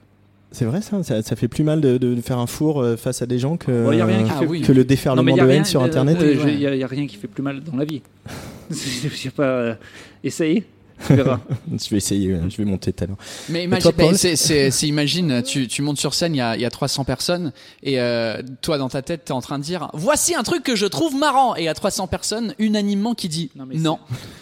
C'est 0.52 0.66
vrai 0.66 0.82
ça, 0.82 1.02
ça 1.04 1.22
Ça 1.22 1.36
fait 1.36 1.48
plus 1.48 1.64
mal 1.64 1.82
de, 1.82 1.98
de 1.98 2.20
faire 2.22 2.40
un 2.40 2.48
four 2.48 2.82
euh, 2.82 2.96
face 2.96 3.22
à 3.22 3.26
des 3.26 3.38
gens 3.40 3.58
que, 3.58 3.84
Bon, 3.86 3.92
y 3.92 4.02
a 4.02 4.06
rien 4.06 4.24
qui 4.24 4.32
Ah 4.34 4.40
fait- 4.40 4.46
oui. 4.48 4.62
que 4.62 4.72
le 4.72 4.86
déferlement 4.86 5.24
mais 5.24 5.34
y 5.36 5.40
a 5.40 5.46
de 5.46 5.50
haine 5.52 5.66
sur 5.66 5.84
Internet. 5.84 6.18
euh, 6.22 6.34
oui, 6.34 6.40
je- 6.40 6.66
ouais. 6.68 6.78
y 6.78 6.84
a, 6.84 6.88
rien 6.88 7.06
qui 7.08 7.18
fait 7.18 7.28
plus 7.28 7.44
mal 7.44 7.62
dans 7.62 7.76
la 7.76 7.86
vie. 7.86 8.02
Je 8.70 8.76
sais 9.10 9.30
pas. 9.30 9.44
euh, 9.44 9.76
essaye, 10.24 10.64
tu 11.06 11.14
verras. 11.16 11.40
Je 11.72 11.90
vais 11.90 11.98
essayer, 11.98 12.32
euh, 12.34 12.50
je 12.50 12.58
vais 12.58 12.66
monter 12.66 12.92
tout 12.92 13.04
à 13.04 13.08
l'heure. 13.08 13.18
Mais 13.50 13.60
toi, 13.60 13.64
imagine, 13.66 13.92
Paul 13.94 14.12
mais 14.12 14.18
c'est, 14.18 14.36
c'est, 14.36 14.72
c'est- 14.72 14.88
imagine, 14.88 15.44
tu, 15.44 15.68
tu 15.68 15.82
montes 15.82 16.00
sur 16.00 16.14
scène, 16.14 16.34
il 16.34 16.40
y 16.40 16.42
a, 16.42 16.56
il 16.56 16.62
y 16.62 16.66
a 16.66 16.72
300 16.72 17.04
personnes, 17.06 17.52
et 17.84 18.00
euh, 18.00 18.42
toi 18.62 18.78
dans 18.78 18.90
ta 18.90 19.02
tête, 19.02 19.26
t'es 19.26 19.32
en 19.34 19.42
train 19.42 19.60
de 19.60 19.64
dire, 19.64 19.90
voici 19.94 20.34
un 20.34 20.44
truc 20.44 20.64
que 20.64 20.76
je 20.76 20.86
trouve 20.86 21.16
marrant, 21.16 21.56
et 21.56 21.62
il 21.62 21.66
y 21.66 21.70
a 21.70 21.74
300 21.76 22.08
personnes 22.08 22.56
unanimement 22.58 23.14
qui 23.14 23.28
dit 23.30 23.52
Non, 23.56 23.66
mais 23.68 23.76
non. 23.76 24.00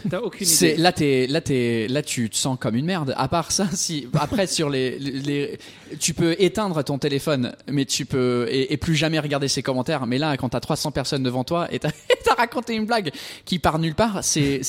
T'as 0.09 0.19
aucune 0.21 0.45
C'est 0.45 0.73
idée. 0.73 0.81
là 1.27 2.01
tu 2.01 2.29
te 2.29 2.35
sens 2.35 2.57
comme 2.59 2.75
une 2.75 2.85
merde. 2.85 3.13
À 3.17 3.27
part 3.27 3.51
ça, 3.51 3.67
si 3.73 4.07
après 4.13 4.47
sur 4.47 4.69
les, 4.69 4.97
les, 4.99 5.11
les- 5.21 5.57
tu 5.99 6.13
peux 6.13 6.35
éteindre 6.39 6.83
ton 6.83 6.97
téléphone, 6.97 7.53
mais 7.69 7.85
tu 7.85 8.05
peux 8.05 8.47
et, 8.49 8.73
et 8.73 8.77
plus 8.77 8.95
jamais 8.95 9.19
regarder 9.19 9.47
ses 9.47 9.61
commentaires. 9.63 10.05
Mais 10.07 10.17
là, 10.17 10.35
quand 10.37 10.49
t'as 10.49 10.59
300 10.59 10.91
personnes 10.91 11.23
devant 11.23 11.43
toi 11.43 11.67
et 11.73 11.79
t'as 11.79 11.89
raconté 12.37 12.75
une 12.75 12.85
blague 12.85 13.11
qui 13.45 13.59
part 13.59 13.79
nulle 13.79 13.95
part, 13.95 14.23
c'est 14.23 14.61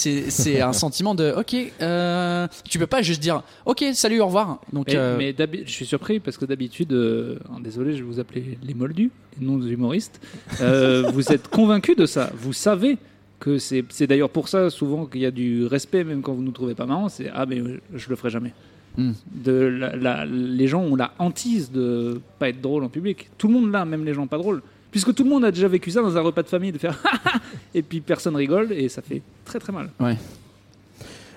un 0.61 0.73
sentiment 0.73 1.15
de 1.15 1.33
ok. 1.37 1.57
Euh, 1.83 2.47
tu 2.69 2.79
peux 2.79 2.87
pas 2.87 3.03
juste 3.03 3.21
dire 3.21 3.43
ok 3.65 3.85
salut 3.95 4.21
au 4.21 4.27
revoir. 4.27 4.61
Donc 4.73 4.87
Mais, 4.89 4.97
euh, 4.97 5.17
mais 5.19 5.35
je 5.67 5.71
suis 5.71 5.87
surpris 5.87 6.21
parce 6.21 6.37
que 6.37 6.45
d'habitude, 6.45 6.93
euh, 6.93 7.39
désolé, 7.61 7.93
je 7.93 7.99
vais 7.99 8.03
vous 8.11 8.21
appeler 8.21 8.59
les 8.63 8.75
moldus, 8.75 9.11
les 9.39 9.47
non 9.47 9.61
humoristes. 9.61 10.21
Euh, 10.61 11.11
vous 11.13 11.33
êtes 11.33 11.49
convaincus 11.49 11.97
de 11.97 12.07
ça. 12.07 12.31
Vous 12.37 12.53
savez 12.53 12.99
que 13.39 13.59
c'est 13.59 14.07
d'ailleurs 14.07 14.31
pour 14.31 14.49
ça 14.49 14.71
souvent 14.71 15.07
qu'il 15.07 15.21
y 15.21 15.27
a 15.27 15.31
du 15.31 15.67
respect, 15.67 16.05
même 16.05 16.23
quand 16.23 16.33
vous 16.33 16.43
nous 16.43 16.53
trouvez 16.53 16.75
pas 16.75 16.87
marrant. 16.87 17.09
C'est 17.09 17.29
ah 17.35 17.45
mais 17.47 17.63
je 17.95 18.09
le 18.09 18.17
ferai 18.17 18.31
jamais. 18.31 18.53
Hmm. 18.97 19.13
De 19.35 19.53
la- 19.53 19.95
la- 19.95 20.25
les 20.27 20.67
gens 20.69 20.83
ont 20.83 20.97
la 20.97 21.13
hantise 21.19 21.71
de 21.71 22.21
pas 22.39 22.49
être 22.49 22.61
drôle 22.63 22.83
en 22.85 22.89
public. 22.89 23.29
Tout 23.37 23.49
le 23.49 23.55
monde 23.55 23.71
l'a, 23.71 23.85
même 23.85 24.05
les 24.05 24.15
gens 24.15 24.27
pas 24.27 24.39
drôles. 24.39 24.63
puisque 24.91 25.15
tout 25.15 25.25
le 25.25 25.29
monde 25.29 25.45
a 25.45 25.51
déjà 25.51 25.69
vécu 25.69 25.91
ça 25.91 26.01
dans 26.01 26.17
un 26.17 26.21
repas 26.23 26.43
de 26.43 26.49
famille, 26.49 26.73
de 26.73 26.79
faire 26.79 26.97
et 27.75 27.83
puis 27.83 28.01
personne 28.01 28.35
rigole 28.35 28.73
et 28.73 28.89
ça 28.89 29.03
fait 29.03 29.21
très 29.45 29.59
très 29.59 29.73
mal. 29.73 29.91
Ouais. 30.01 30.17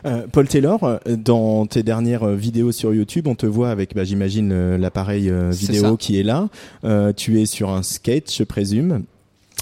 Euh, 0.06 0.28
Paul 0.32 0.48
Taylor, 0.48 0.82
euh, 0.86 0.98
dans 1.18 1.66
tes 1.66 1.84
dernières 1.84 2.24
euh, 2.24 2.36
vidéos 2.36 2.72
sur 2.72 2.94
YouTube, 2.94 3.28
on 3.28 3.36
te 3.36 3.46
voit 3.46 3.70
avec, 3.70 3.94
bah, 3.96 4.06
j'imagine, 4.06 4.78
l'appareil 4.78 5.30
vidéo 5.52 5.98
qui 5.98 6.18
est 6.18 6.24
là. 6.24 6.48
Euh, 6.86 7.12
tu 7.12 7.42
es 7.42 7.46
sur 7.46 7.70
un 7.72 7.84
skate, 7.84 8.32
je 8.34 8.44
présume 8.46 9.04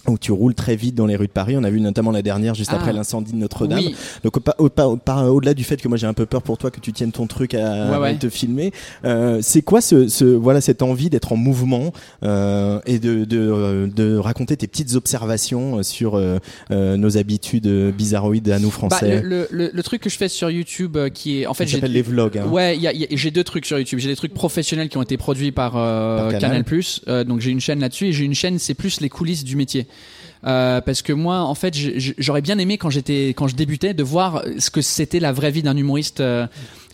où 0.08 0.18
tu 0.18 0.32
roules 0.32 0.56
très 0.56 0.76
vite 0.76 0.96
dans 0.96 1.06
les 1.06 1.16
rues 1.16 1.28
de 1.28 1.32
Paris. 1.32 1.56
On 1.58 1.64
a 1.64 1.70
vu 1.70 1.82
notamment 1.82 2.12
la 2.12 2.22
dernière 2.22 2.56
juste 2.56 2.72
Ah. 2.74 2.78
après 2.78 2.94
l'incendie 2.94 3.34
de 3.34 3.38
Notre-Dame. 3.38 3.80
Oui. 3.80 3.96
Donc 4.24 4.38
au-delà 4.60 5.54
du 5.54 5.64
fait 5.64 5.78
que 5.82 5.88
moi 5.88 5.98
j'ai 5.98 6.08
un 6.08 6.14
peu 6.14 6.26
peur 6.26 6.42
pour 6.42 6.58
toi 6.58 6.72
que 6.72 6.80
tu 6.80 6.94
tiennes 6.94 7.12
ton 7.12 7.28
truc 7.28 7.54
à, 7.54 7.92
Ouais, 7.92 7.98
ouais. 7.98 8.10
à 8.12 8.14
te 8.14 8.30
filmer, 8.30 8.72
euh, 9.06 9.40
c'est 9.42 9.62
quoi 9.62 9.82
ce, 9.82 10.08
ce 10.08 10.24
voilà 10.26 10.62
cette 10.62 10.82
envie 10.82 11.10
d'être 11.10 11.32
en 11.34 11.36
mouvement 11.36 11.92
euh, 12.24 12.80
et 12.86 13.00
de, 13.00 13.26
de, 13.26 13.90
de 13.94 14.16
raconter 14.18 14.56
tes 14.58 14.68
petites 14.68 14.96
observations 14.96 15.84
sur 15.84 16.16
euh, 16.16 16.40
nos 16.70 17.18
habitudes 17.18 17.68
bizarroïdes 17.96 18.50
à 18.50 18.60
nous 18.60 18.68
Bah, 18.70 18.74
français? 18.74 19.22
le, 19.22 19.28
le- 19.30 19.48
le- 19.52 19.72
le 19.74 19.84
truc 19.84 20.02
que 20.02 20.10
je 20.10 20.18
fais 20.18 20.30
sur 20.30 20.50
YouTube, 20.50 20.98
qui 21.14 21.42
est 21.42 21.46
en 21.48 21.54
fait, 21.54 21.68
s'appelle 21.68 21.92
les 21.92 22.02
vlogs. 22.02 22.38
hein. 22.38 22.48
Ouais, 22.48 22.76
il 22.76 22.82
y 22.82 22.88
a- 22.88 22.94
il 22.94 23.02
y 23.02 23.04
a- 23.04 23.08
j'ai 23.12 23.32
deux 23.32 23.44
trucs 23.44 23.66
sur 23.66 23.78
YouTube. 23.78 24.00
J'ai 24.00 24.10
des 24.10 24.16
trucs 24.16 24.34
professionnels 24.34 24.90
qui 24.90 24.98
ont 24.98 25.02
été 25.02 25.18
produits 25.18 25.52
par, 25.52 25.74
Par 25.74 26.30
Canal+. 26.40 26.64
Euh, 27.08 27.24
donc 27.24 27.40
j'ai 27.42 27.52
une 27.52 27.60
chaîne 27.60 27.80
là-dessus 27.80 28.08
et 28.08 28.14
j'ai 28.14 28.26
une 28.26 28.34
chaîne, 28.36 28.60
c'est 28.60 28.74
plus 28.74 29.02
les 29.02 29.10
coulisses 29.10 29.44
du 29.44 29.56
métier. 29.56 29.88
Euh, 30.46 30.82
parce 30.82 31.02
que 31.02 31.14
moi, 31.14 31.40
en 31.40 31.56
fait, 31.56 31.74
j'aurais 32.18 32.42
bien 32.42 32.58
aimé 32.60 32.78
quand 32.78 32.90
j'étais, 32.90 33.30
quand 33.30 33.48
je 33.48 33.56
débutais, 33.56 33.94
de 33.94 34.04
voir 34.04 34.44
ce 34.60 34.70
que 34.70 34.82
c'était 34.82 35.20
la 35.20 35.32
vraie 35.32 35.52
vie 35.52 35.64
d'un 35.64 35.76
humoriste 35.76 36.20
euh, 36.20 36.48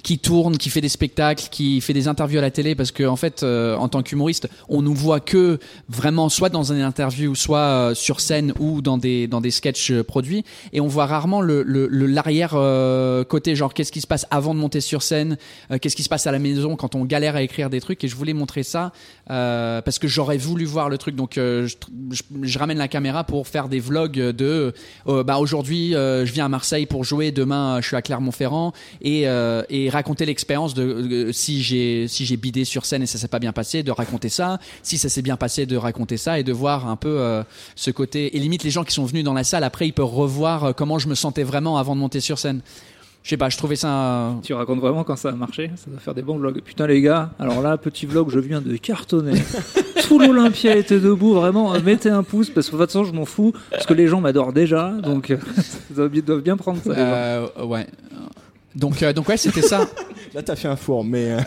qui 0.03 0.19
tourne, 0.19 0.57
qui 0.57 0.69
fait 0.69 0.81
des 0.81 0.89
spectacles, 0.89 1.47
qui 1.49 1.79
fait 1.81 1.93
des 1.93 2.07
interviews 2.09 2.37
à 2.39 2.41
la 2.41 2.51
télé. 2.51 2.75
Parce 2.75 2.91
que 2.91 3.03
en 3.05 3.15
fait, 3.15 3.41
euh, 3.41 3.75
en 3.77 3.87
tant 3.87 4.03
qu'humoriste, 4.03 4.49
on 4.67 4.81
nous 4.81 4.93
voit 4.93 5.21
que 5.21 5.59
vraiment 5.89 6.27
soit 6.29 6.49
dans 6.49 6.71
une 6.73 6.81
interview, 6.81 7.33
soit 7.35 7.57
euh, 7.59 7.95
sur 7.95 8.19
scène 8.19 8.53
ou 8.59 8.81
dans 8.81 8.97
des 8.97 9.27
dans 9.27 9.39
des 9.41 9.49
sketchs 9.51 9.91
euh, 9.91 10.03
produits, 10.03 10.43
et 10.73 10.81
on 10.81 10.87
voit 10.87 11.05
rarement 11.05 11.39
le 11.41 11.63
le- 11.63 11.87
le- 11.87 12.05
l'arrière 12.05 12.51
euh, 12.55 13.23
côté, 13.23 13.55
genre 13.55 13.73
qu'est-ce 13.73 13.91
qui 13.93 14.01
se 14.01 14.07
passe 14.07 14.25
avant 14.29 14.53
de 14.53 14.59
monter 14.59 14.81
sur 14.81 15.01
scène, 15.03 15.37
euh, 15.71 15.77
qu'est-ce 15.79 15.95
qui 15.95 16.03
se 16.03 16.09
passe 16.09 16.27
à 16.27 16.31
la 16.33 16.39
maison 16.39 16.75
quand 16.75 16.95
on 16.95 17.05
galère 17.05 17.35
à 17.37 17.41
écrire 17.41 17.69
des 17.69 17.79
trucs. 17.79 18.03
Et 18.03 18.07
je 18.09 18.15
voulais 18.15 18.33
montrer 18.33 18.63
ça 18.63 18.91
parce 19.27 19.99
que 19.99 20.07
j'aurais 20.09 20.37
voulu 20.37 20.65
voir 20.65 20.89
le 20.89 20.97
truc. 20.97 21.15
Donc 21.15 21.33
je, 21.35 21.65
je- 22.11 22.23
je 22.41 22.59
ramène 22.59 22.77
la 22.77 22.89
caméra 22.89 23.23
pour 23.23 23.47
faire 23.47 23.69
des 23.69 23.79
vlogs 23.79 24.11
de 24.19 24.73
bah 25.05 25.37
aujourd'hui 25.37 25.91
je 25.93 26.31
viens 26.33 26.45
à 26.45 26.49
Marseille 26.49 26.85
pour 26.87 27.05
jouer, 27.05 27.31
demain 27.31 27.79
je 27.81 27.87
suis 27.87 27.95
à 27.95 28.01
Clermont-Ferrand 28.01 28.73
et 29.01 29.21
et 29.69 29.89
raconter 29.93 30.25
l'expérience 30.25 30.73
de 30.73 31.29
si 31.31 31.63
j'ai 31.63 32.07
si 32.09 32.25
j'ai 32.25 32.35
bidé 32.37 32.65
sur 32.65 32.85
scène 32.85 33.01
et 33.03 33.05
ça 33.05 33.17
s'est 33.17 33.27
pas 33.29 33.39
bien 33.39 33.53
passé, 33.53 33.81
de 33.83 33.91
raconter 33.91 34.29
ça. 34.29 34.59
Si 34.81 34.97
ça 34.97 35.07
s'est 35.07 35.21
bien 35.21 35.37
passé, 35.37 35.65
de 35.65 35.77
raconter 35.77 36.17
ça 36.17 36.39
et 36.39 36.43
de 36.43 36.51
voir 36.51 36.87
un 36.89 36.95
peu 36.97 37.15
euh, 37.19 37.43
ce 37.75 37.91
côté. 37.91 38.35
Et 38.35 38.39
limite 38.39 38.63
les 38.63 38.69
gens 38.71 38.83
qui 38.83 38.93
sont 38.93 39.05
venus 39.05 39.23
dans 39.23 39.33
la 39.33 39.43
salle 39.45 39.63
après 39.63 39.87
ils 39.87 39.93
peuvent 39.93 40.05
revoir 40.05 40.63
euh, 40.65 40.73
comment 40.73 40.99
je 40.99 41.07
me 41.07 41.15
sentais 41.15 41.43
vraiment 41.43 41.77
avant 41.77 41.95
de 41.95 42.01
monter 42.01 42.19
sur 42.19 42.37
scène. 42.37 42.59
Je 43.23 43.29
sais 43.29 43.37
pas, 43.37 43.47
je 43.47 43.55
trouvais 43.57 43.77
ça. 43.77 43.87
euh, 43.87 44.31
Tu 44.43 44.53
racontes 44.53 44.79
vraiment 44.81 45.05
quand 45.05 45.15
ça 45.15 45.29
a 45.29 45.31
marché? 45.31 45.71
Ça 45.77 45.89
doit 45.89 45.99
faire 46.01 46.13
des 46.13 46.21
bons 46.23 46.37
vlogs. 46.37 46.61
Putain 46.61 46.87
les 46.87 46.99
gars, 47.01 47.31
alors 47.39 47.61
là, 47.61 47.77
petit 47.77 48.05
vlog, 48.05 48.29
je 48.29 48.37
viens 48.39 48.59
de 48.59 48.75
cartonner. 48.75 49.39
Tout 50.09 50.19
l'Olympia 50.19 50.75
était 50.75 50.99
debout, 50.99 51.33
vraiment. 51.33 51.71
Mettez 51.79 52.09
un 52.09 52.23
pouce 52.23 52.49
parce 52.49 52.67
que 52.69 52.75
de 52.75 52.81
toute 52.81 52.87
façon, 52.89 53.05
je 53.05 53.13
m'en 53.13 53.23
fous 53.23 53.53
parce 53.71 53.85
que 53.85 53.93
les 53.93 54.07
gens 54.09 54.19
m'adorent 54.19 54.51
déjà, 54.51 54.89
donc 54.91 55.31
ils 56.13 56.21
doivent 56.21 56.41
bien 56.41 56.57
prendre 56.57 56.81
ça. 56.83 56.89
euh, 56.91 57.47
ouais. 57.63 57.87
Donc 58.75 59.03
euh, 59.03 59.13
donc 59.13 59.27
ouais 59.29 59.37
c'était 59.37 59.61
ça. 59.61 59.87
Là 60.33 60.41
t'as 60.41 60.55
fait 60.55 60.67
un 60.67 60.75
four, 60.75 61.03
mais 61.03 61.31
euh, 61.31 61.39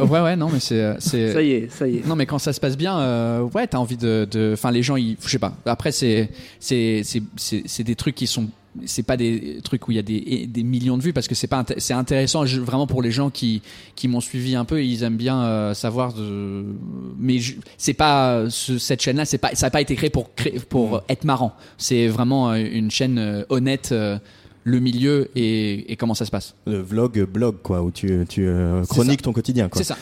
ouais 0.06 0.20
ouais 0.20 0.36
non 0.36 0.48
mais 0.52 0.60
c'est 0.60 0.80
euh, 0.80 0.94
c'est. 1.00 1.32
Ça 1.32 1.42
y 1.42 1.50
est, 1.52 1.68
ça 1.72 1.88
y 1.88 1.96
est. 1.96 2.06
Non 2.06 2.14
mais 2.14 2.24
quand 2.26 2.38
ça 2.38 2.52
se 2.52 2.60
passe 2.60 2.76
bien, 2.76 2.98
euh, 3.00 3.40
ouais, 3.54 3.66
t'as 3.66 3.78
envie 3.78 3.96
de, 3.96 4.28
de, 4.30 4.50
enfin 4.54 4.70
les 4.70 4.82
gens, 4.84 4.94
ils, 4.96 5.16
je 5.20 5.28
sais 5.28 5.40
pas. 5.40 5.54
Après 5.66 5.90
c'est, 5.90 6.30
c'est, 6.60 7.00
c'est, 7.04 7.22
c'est, 7.36 7.62
c'est 7.66 7.82
des 7.82 7.96
trucs 7.96 8.14
qui 8.14 8.28
sont, 8.28 8.46
c'est 8.86 9.02
pas 9.02 9.16
des 9.16 9.58
trucs 9.64 9.88
où 9.88 9.90
il 9.90 9.96
y 9.96 9.98
a 9.98 10.02
des, 10.02 10.46
des 10.46 10.62
millions 10.62 10.96
de 10.96 11.02
vues 11.02 11.12
parce 11.12 11.26
que 11.26 11.34
c'est 11.34 11.48
pas, 11.48 11.64
c'est 11.78 11.94
intéressant 11.94 12.46
je- 12.46 12.60
vraiment 12.60 12.86
pour 12.86 13.02
les 13.02 13.10
gens 13.10 13.28
qui, 13.30 13.60
qui 13.96 14.06
m'ont 14.06 14.20
suivi 14.20 14.54
un 14.54 14.64
peu, 14.64 14.84
ils 14.84 15.02
aiment 15.02 15.16
bien 15.16 15.42
euh, 15.42 15.74
savoir. 15.74 16.12
De, 16.12 16.64
mais 17.18 17.40
je- 17.40 17.54
c'est 17.76 17.92
pas 17.94 18.44
ce- 18.50 18.78
cette 18.78 19.02
chaîne-là, 19.02 19.24
c'est 19.24 19.38
pas, 19.38 19.50
ça 19.54 19.66
a 19.66 19.70
pas 19.70 19.80
été 19.80 19.96
créé 19.96 20.10
pour 20.10 20.32
créer, 20.36 20.60
pour 20.68 21.02
être 21.08 21.24
marrant. 21.24 21.54
C'est 21.76 22.06
vraiment 22.06 22.54
une 22.54 22.92
chaîne 22.92 23.18
euh, 23.18 23.42
honnête. 23.48 23.92
Euh, 24.68 24.72
le 24.72 24.80
milieu 24.80 25.30
et, 25.34 25.90
et 25.92 25.96
comment 25.96 26.14
ça 26.14 26.24
se 26.24 26.30
passe. 26.30 26.54
le 26.66 26.78
vlog 26.78 27.24
blog 27.24 27.56
quoi, 27.62 27.82
où 27.82 27.90
tu, 27.90 28.24
tu 28.28 28.46
euh, 28.46 28.82
C'est 28.82 28.88
chroniques 28.88 29.22
ton 29.22 29.32
quotidien. 29.32 29.68
C'est 29.72 29.84
ça. 29.84 29.96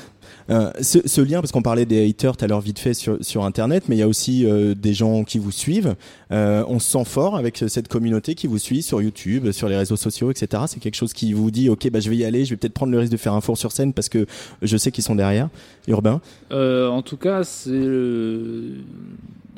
Euh, 0.48 0.70
ce, 0.80 0.98
ce 1.06 1.20
lien, 1.20 1.40
parce 1.40 1.50
qu'on 1.50 1.62
parlait 1.62 1.86
des 1.86 2.08
haters 2.08 2.36
tout 2.36 2.44
à 2.44 2.48
l'heure 2.48 2.60
vite 2.60 2.78
fait 2.78 2.94
sur, 2.94 3.18
sur 3.20 3.44
Internet, 3.44 3.84
mais 3.88 3.96
il 3.96 3.98
y 3.98 4.02
a 4.02 4.08
aussi 4.08 4.46
euh, 4.46 4.74
des 4.74 4.94
gens 4.94 5.24
qui 5.24 5.38
vous 5.38 5.50
suivent. 5.50 5.96
Euh, 6.30 6.64
on 6.68 6.78
se 6.78 6.88
sent 6.90 7.04
fort 7.04 7.36
avec 7.36 7.64
cette 7.68 7.88
communauté 7.88 8.34
qui 8.34 8.46
vous 8.46 8.58
suit 8.58 8.82
sur 8.82 9.02
YouTube, 9.02 9.50
sur 9.50 9.68
les 9.68 9.76
réseaux 9.76 9.96
sociaux, 9.96 10.30
etc. 10.30 10.64
C'est 10.68 10.80
quelque 10.80 10.94
chose 10.94 11.12
qui 11.12 11.32
vous 11.32 11.50
dit, 11.50 11.68
ok, 11.68 11.90
bah, 11.90 12.00
je 12.00 12.10
vais 12.10 12.16
y 12.16 12.24
aller, 12.24 12.44
je 12.44 12.50
vais 12.50 12.56
peut-être 12.56 12.74
prendre 12.74 12.92
le 12.92 12.98
risque 12.98 13.12
de 13.12 13.16
faire 13.16 13.34
un 13.34 13.40
four 13.40 13.58
sur 13.58 13.72
scène 13.72 13.92
parce 13.92 14.08
que 14.08 14.26
je 14.62 14.76
sais 14.76 14.90
qu'ils 14.92 15.04
sont 15.04 15.16
derrière. 15.16 15.48
Urbain 15.88 16.20
Euh, 16.52 16.88
en 16.88 17.02
tout 17.02 17.16
cas, 17.16 17.42
c'est, 17.44 17.70
euh, 17.70 18.76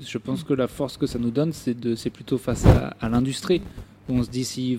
je 0.01 0.19
pense 0.19 0.43
que 0.43 0.55
la 0.55 0.69
force 0.69 0.97
que 0.97 1.07
ça 1.07 1.19
nous 1.19 1.31
donne, 1.31 1.53
c'est 1.53 1.79
de, 1.79 1.95
c'est 1.95 2.11
plutôt 2.11 2.39
face 2.39 2.65
à, 2.67 2.95
à 3.01 3.09
l'industrie. 3.09 3.61
On 4.11 4.23
se 4.23 4.31
dit 4.31 4.45
si 4.45 4.79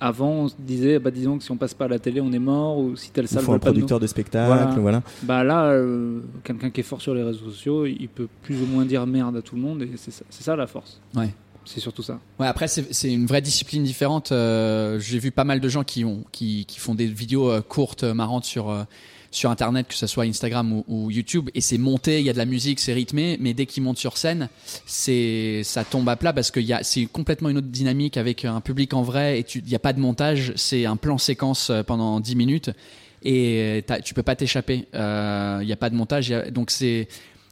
avant 0.00 0.30
on 0.30 0.48
se 0.48 0.54
disait, 0.58 0.98
bah 0.98 1.10
disons 1.10 1.38
que 1.38 1.44
si 1.44 1.50
on 1.50 1.56
passe 1.56 1.74
pas 1.74 1.86
à 1.86 1.88
la 1.88 1.98
télé, 1.98 2.20
on 2.20 2.30
est 2.32 2.38
mort, 2.38 2.78
ou 2.78 2.94
si 2.96 3.10
telle 3.10 3.24
Il 3.24 3.28
salle 3.28 3.42
faut 3.42 3.52
un 3.52 3.58
pas 3.58 3.70
de 3.70 3.70
nous. 3.70 3.80
producteur 3.80 3.98
de 4.00 4.06
spectacle, 4.06 4.46
Voilà. 4.46 4.66
voilà. 4.78 5.02
Bah 5.24 5.42
là, 5.44 5.66
euh, 5.72 6.20
quelqu'un 6.44 6.70
qui 6.70 6.80
est 6.80 6.84
fort 6.84 7.00
sur 7.02 7.14
les 7.14 7.22
réseaux 7.22 7.46
sociaux, 7.50 7.86
il 7.86 8.08
peut 8.08 8.28
plus 8.42 8.60
ou 8.62 8.66
moins 8.66 8.84
dire 8.84 9.06
merde 9.06 9.36
à 9.36 9.42
tout 9.42 9.56
le 9.56 9.60
monde, 9.62 9.82
et 9.82 9.90
c'est 9.96 10.12
ça, 10.12 10.54
la 10.56 10.66
force. 10.66 11.00
Ouais. 11.16 11.34
C'est 11.64 11.80
surtout 11.80 12.02
ça. 12.02 12.18
Ouais, 12.38 12.46
après 12.46 12.68
c'est 12.68 12.92
c'est 12.94 13.12
une 13.12 13.26
vraie 13.26 13.42
discipline 13.42 13.84
différente. 13.84 14.32
Euh, 14.32 14.98
J'ai 14.98 15.18
vu 15.18 15.30
pas 15.30 15.44
mal 15.44 15.60
de 15.60 15.68
gens 15.68 15.84
qui 15.84 16.04
ont 16.04 16.24
qui, 16.32 16.64
qui 16.64 16.80
font 16.80 16.94
des 16.94 17.06
vidéos 17.06 17.50
euh, 17.50 17.60
courtes, 17.60 18.02
marrantes 18.02 18.44
sur 18.46 18.70
euh, 18.70 18.84
sur 19.32 19.50
internet, 19.50 19.86
que 19.88 19.94
ce 19.94 20.06
soit 20.06 20.24
Instagram 20.24 20.72
ou, 20.72 20.84
ou 20.88 21.10
YouTube, 21.10 21.50
et 21.54 21.60
c'est 21.60 21.78
monté, 21.78 22.18
il 22.20 22.26
y 22.26 22.30
a 22.30 22.32
de 22.32 22.38
la 22.38 22.44
musique, 22.46 22.80
c'est 22.80 22.92
rythmé, 22.92 23.36
mais 23.40 23.54
dès 23.54 23.66
qu'ils 23.66 23.82
montent 23.82 23.98
sur 23.98 24.16
scène, 24.16 24.48
c'est 24.86 25.62
ça 25.64 25.84
tombe 25.84 26.08
à 26.08 26.16
plat 26.16 26.32
parce 26.32 26.50
que 26.50 26.60
c'est 26.82 27.06
complètement 27.06 27.48
une 27.48 27.58
autre 27.58 27.68
dynamique 27.68 28.16
avec 28.16 28.44
un 28.44 28.60
public 28.60 28.92
en 28.94 29.02
vrai 29.02 29.38
et 29.40 29.46
il 29.54 29.64
n'y 29.64 29.74
a 29.74 29.78
pas 29.78 29.92
de 29.92 30.00
montage, 30.00 30.52
c'est 30.56 30.84
un 30.84 30.96
plan 30.96 31.16
séquence 31.18 31.70
euh, 31.70 31.82
pendant 31.82 32.18
10 32.20 32.34
minutes 32.36 32.70
et 33.22 33.84
tu 34.04 34.14
peux 34.14 34.22
pas 34.22 34.34
t'échapper. 34.34 34.86
Il 34.94 35.66
n'y 35.66 35.72
a 35.72 35.76
pas 35.78 35.90
de 35.90 35.94
montage, 35.94 36.32
a- 36.32 36.50
donc 36.50 36.70
c'est 36.70 37.08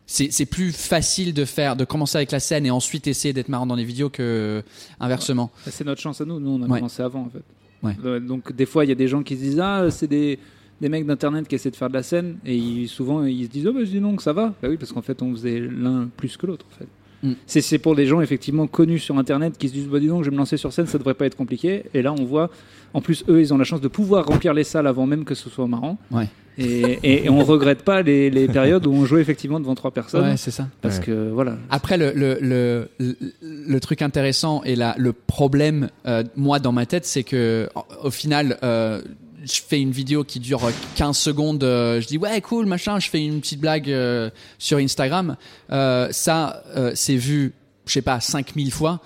c'est 0.07 0.47
plus 0.47 0.73
facile 0.73 1.35
de 1.35 1.45
faire 1.45 1.77
de 1.77 1.85
commencer 1.85 2.17
avec 2.17 2.33
la 2.33 2.41
scène 2.41 2.65
et 2.65 2.71
ensuite 2.71 3.07
essayer 3.07 3.35
d'être 3.35 3.51
marrant 3.51 3.67
dans 3.67 3.75
les 3.75 3.85
vidéos 3.85 4.09
que 4.09 4.63
inversement. 5.01 5.51
C'est 5.71 5.85
notre 5.85 6.01
chance 6.01 6.21
à 6.23 6.25
nous. 6.25 6.41
Nous, 6.41 6.49
on 6.51 6.63
a 6.63 6.67
Ouais. 6.67 6.79
commencé 6.79 7.03
avant, 7.03 7.27
en 7.27 7.29
fait. 7.29 7.43
Ouais. 7.83 7.93
Euh, 8.07 8.19
Donc, 8.19 8.55
des 8.57 8.65
fois, 8.65 8.87
il 8.87 8.89
y 8.89 8.93
a 8.93 8.95
des 8.95 9.07
gens 9.07 9.23
qui 9.23 9.37
se 9.37 9.43
disent 9.43 9.61
Ah, 9.61 9.85
c'est 9.91 10.07
des, 10.07 10.39
des 10.81 10.89
mecs 10.89 11.07
d'internet 11.07 11.47
qui 11.49 11.55
essaient 11.55 11.71
de 11.71 11.77
faire 11.77 11.89
de 11.89 11.95
la 11.95 12.03
scène. 12.03 12.37
Et 12.47 12.57
ils- 12.57 12.89
souvent, 12.89 13.25
ils 13.25 13.45
se 13.47 13.51
disent 13.51 13.67
Oh, 13.69 13.73
bah, 13.73 13.81
dis 13.85 14.01
que 14.17 14.23
ça 14.23 14.33
va. 14.33 14.55
Bah 14.63 14.69
oui, 14.69 14.77
parce 14.77 14.93
qu'en 14.93 15.03
fait, 15.03 15.21
on 15.23 15.33
faisait 15.33 15.61
l'un 15.61 16.09
plus 16.17 16.37
que 16.37 16.47
l'autre, 16.47 16.67
en 16.73 16.79
fait. 16.79 16.89
Mm. 17.25 17.33
C'est 17.47 17.79
pour 17.79 17.97
des 17.97 18.07
gens 18.07 18.21
effectivement 18.21 18.69
connus 18.69 19.01
sur 19.01 19.19
internet 19.19 19.59
qui 19.59 19.67
se 19.69 19.73
disent 19.73 19.89
bah 19.89 19.99
dis 19.99 20.07
donc 20.07 20.23
je 20.23 20.31
vais 20.31 20.35
me 20.35 20.39
lancer 20.39 20.57
sur 20.57 20.73
scène 20.73 20.87
ça 20.87 20.99
devrait 20.99 21.15
pas 21.15 21.27
être 21.27 21.35
compliqué 21.37 21.83
et 21.93 22.01
là 22.01 22.13
on 22.13 22.25
voit 22.25 22.49
en 22.95 23.01
plus 23.01 23.25
eux 23.29 23.41
ils 23.41 23.53
ont 23.53 23.59
la 23.59 23.65
chance 23.65 23.81
de 23.81 23.89
pouvoir 23.89 24.25
remplir 24.25 24.55
les 24.55 24.63
salles 24.63 24.87
avant 24.87 25.05
même 25.05 25.25
que 25.25 25.35
ce 25.35 25.51
soit 25.51 25.67
marrant 25.67 25.99
Ouais. 26.13 26.29
et, 26.59 26.97
et, 27.03 27.25
et 27.25 27.29
on 27.29 27.43
regrette 27.43 27.83
pas 27.83 28.03
les, 28.03 28.31
les 28.31 28.47
périodes 28.47 28.87
où 28.87 28.93
on 28.93 29.05
jouait 29.05 29.21
effectivement 29.21 29.59
devant 29.59 29.75
trois 29.75 29.91
personnes 29.91 30.29
Ouais, 30.29 30.37
c'est 30.37 30.53
ça. 30.53 30.69
parce 30.81 30.99
Ouais. 30.99 31.07
que 31.07 31.31
voilà 31.31 31.57
Après, 31.71 31.99
le, 31.99 32.13
le, 32.15 32.39
le, 32.41 32.89
le, 33.01 33.17
le 33.43 33.81
truc 33.81 34.01
intéressant 34.03 34.63
et 34.63 34.77
la, 34.77 34.95
le 34.97 35.13
problème, 35.13 35.89
euh, 36.07 36.23
moi, 36.37 36.61
dans 36.61 36.71
ma 36.71 36.87
tête, 36.87 37.05
c'est 37.05 37.25
que 37.25 37.69
au- 37.75 38.07
au 38.07 38.11
final, 38.13 38.59
euh, 38.63 39.03
je 39.49 39.63
fais 39.63 39.81
une 39.81 39.91
vidéo 39.91 40.25
qui 40.25 40.41
dure 40.41 40.71
15 40.97 41.17
secondes, 41.17 41.65
euh, 41.65 42.01
je 42.01 42.07
dis 42.07 42.19
ouais, 42.19 42.41
cool, 42.41 42.67
machin, 42.67 42.99
je 42.99 43.09
fais 43.09 43.25
une 43.25 43.41
petite 43.41 43.61
blague 43.61 43.91
euh, 43.91 44.31
sur 44.59 44.79
Instagram. 44.79 45.37
Euh, 45.71 46.09
ça, 46.11 46.63
euh, 46.77 46.93
c'est 46.95 47.17
vu, 47.17 47.53
je 47.87 47.93
sais 47.93 48.03
pas, 48.03 48.21
5000 48.21 48.71
fois. 48.73 49.01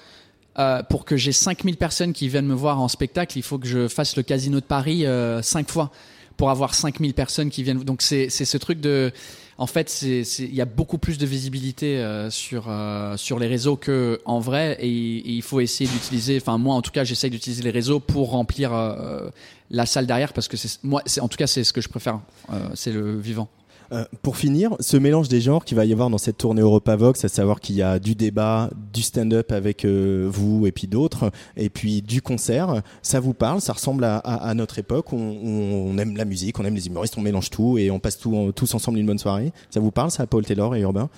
Euh, 0.59 0.83
pour 0.83 1.07
que 1.07 1.17
j'ai 1.17 1.33
5000 1.33 1.79
personnes 1.79 2.13
qui 2.13 2.29
viennent 2.29 2.47
me 2.47 2.55
voir 2.55 2.81
en 2.81 2.89
spectacle, 2.89 3.39
il 3.39 3.43
faut 3.43 3.59
que 3.59 3.67
je 3.67 3.89
fasse 3.89 4.17
le 4.17 4.23
casino 4.23 4.61
de 4.61 4.65
Paris 4.65 5.07
euh, 5.07 5.41
5 5.41 5.71
fois 5.71 5.91
pour 6.37 6.51
avoir 6.51 6.75
5000 6.75 7.15
personnes 7.15 7.49
qui 7.49 7.63
viennent. 7.63 7.83
Donc 7.85 8.03
c'est 8.03 8.29
ce 8.29 8.57
truc 8.59 8.81
de 8.81 9.13
en 9.59 9.67
fait, 9.67 10.03
il 10.03 10.55
y 10.55 10.61
a 10.61 10.65
beaucoup 10.65 10.99
plus 10.99 11.19
de 11.19 11.27
visibilité 11.27 11.99
euh, 11.99 12.31
sur 12.31 12.65
euh, 12.69 13.17
sur 13.17 13.39
les 13.39 13.47
réseaux 13.47 13.77
que 13.77 14.21
en 14.25 14.41
vrai, 14.41 14.77
et, 14.81 14.89
il 14.89 15.43
faut 15.43 15.61
essayer 15.61 15.89
d'utiliser. 15.89 16.37
Enfin, 16.37 16.59
moi, 16.59 16.75
en 16.75 16.83
tout 16.83 16.91
cas, 16.91 17.05
j'essaye 17.05 17.31
d'utiliser 17.31 17.63
les 17.63 17.71
réseaux 17.71 18.01
pour 18.01 18.31
remplir 18.31 18.73
euh, 18.73 19.29
la 19.73 19.85
salle 19.87 20.07
derrière, 20.07 20.33
parce 20.33 20.47
que 20.47 20.57
c'est 20.57 20.79
moi, 20.85 21.03
c'est 21.07 21.21
en 21.21 21.27
tout 21.29 21.37
cas, 21.37 21.49
c'est 21.49 21.65
ce 21.65 21.73
que 21.73 21.81
je 21.81 21.89
préfère. 21.89 22.21
Euh, 22.53 22.69
c'est 22.75 22.93
le 22.93 23.19
vivant. 23.19 23.49
Euh, 23.91 24.05
pour 24.23 24.39
finir, 24.39 24.75
ce 24.81 24.97
mélange 24.97 25.29
des 25.29 25.43
genres 25.43 25.67
qu'il 25.67 25.77
va 25.77 25.85
y 25.85 25.93
avoir 25.93 26.09
dans 26.09 26.17
cette 26.17 26.39
tournée 26.39 26.63
Europa 26.63 26.97
Vox, 26.97 27.25
à 27.27 27.29
savoir 27.29 27.61
qu'il 27.61 27.75
y 27.77 27.83
a 27.83 27.99
du 27.99 28.15
débat, 28.15 28.71
du 28.95 29.03
stand-up 29.03 29.53
avec 29.53 29.85
euh, 29.85 30.27
vous 30.33 30.67
et 30.67 30.73
puis 30.73 30.87
d'autres, 30.87 31.31
et 31.59 31.69
puis 31.69 32.01
du 32.01 32.23
concert, 32.23 32.81
ça 33.03 33.21
vous 33.21 33.35
parle 33.35 33.61
Ça 33.61 33.75
ressemble 33.75 34.05
à, 34.05 34.17
à- 34.17 34.49
à 34.49 34.55
notre 34.55 34.79
époque 34.79 35.13
où 35.13 35.17
on, 35.17 35.33
où 35.43 35.91
on 35.91 35.99
aime 35.99 36.17
la 36.17 36.25
musique, 36.25 36.59
on 36.59 36.65
aime 36.65 36.75
les 36.75 36.87
humoristes, 36.87 37.19
on 37.19 37.21
mélange 37.21 37.51
tout 37.51 37.77
et 37.77 37.91
on 37.91 37.99
passe 37.99 38.19
tout, 38.19 38.35
en- 38.35 38.51
tous 38.53 38.73
ensemble 38.75 38.99
une 38.99 39.07
bonne 39.07 39.19
soirée. 39.19 39.53
Ça 39.69 39.79
vous 39.81 39.91
parle 39.91 40.11
ça, 40.11 40.27
Paul 40.27 40.45
Taylor 40.47 40.75
et 40.75 40.81
Urbain? 40.81 41.11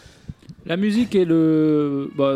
La 0.66 0.76
musique 0.76 1.14
et 1.14 1.24
le. 1.24 2.10
Bah, 2.18 2.34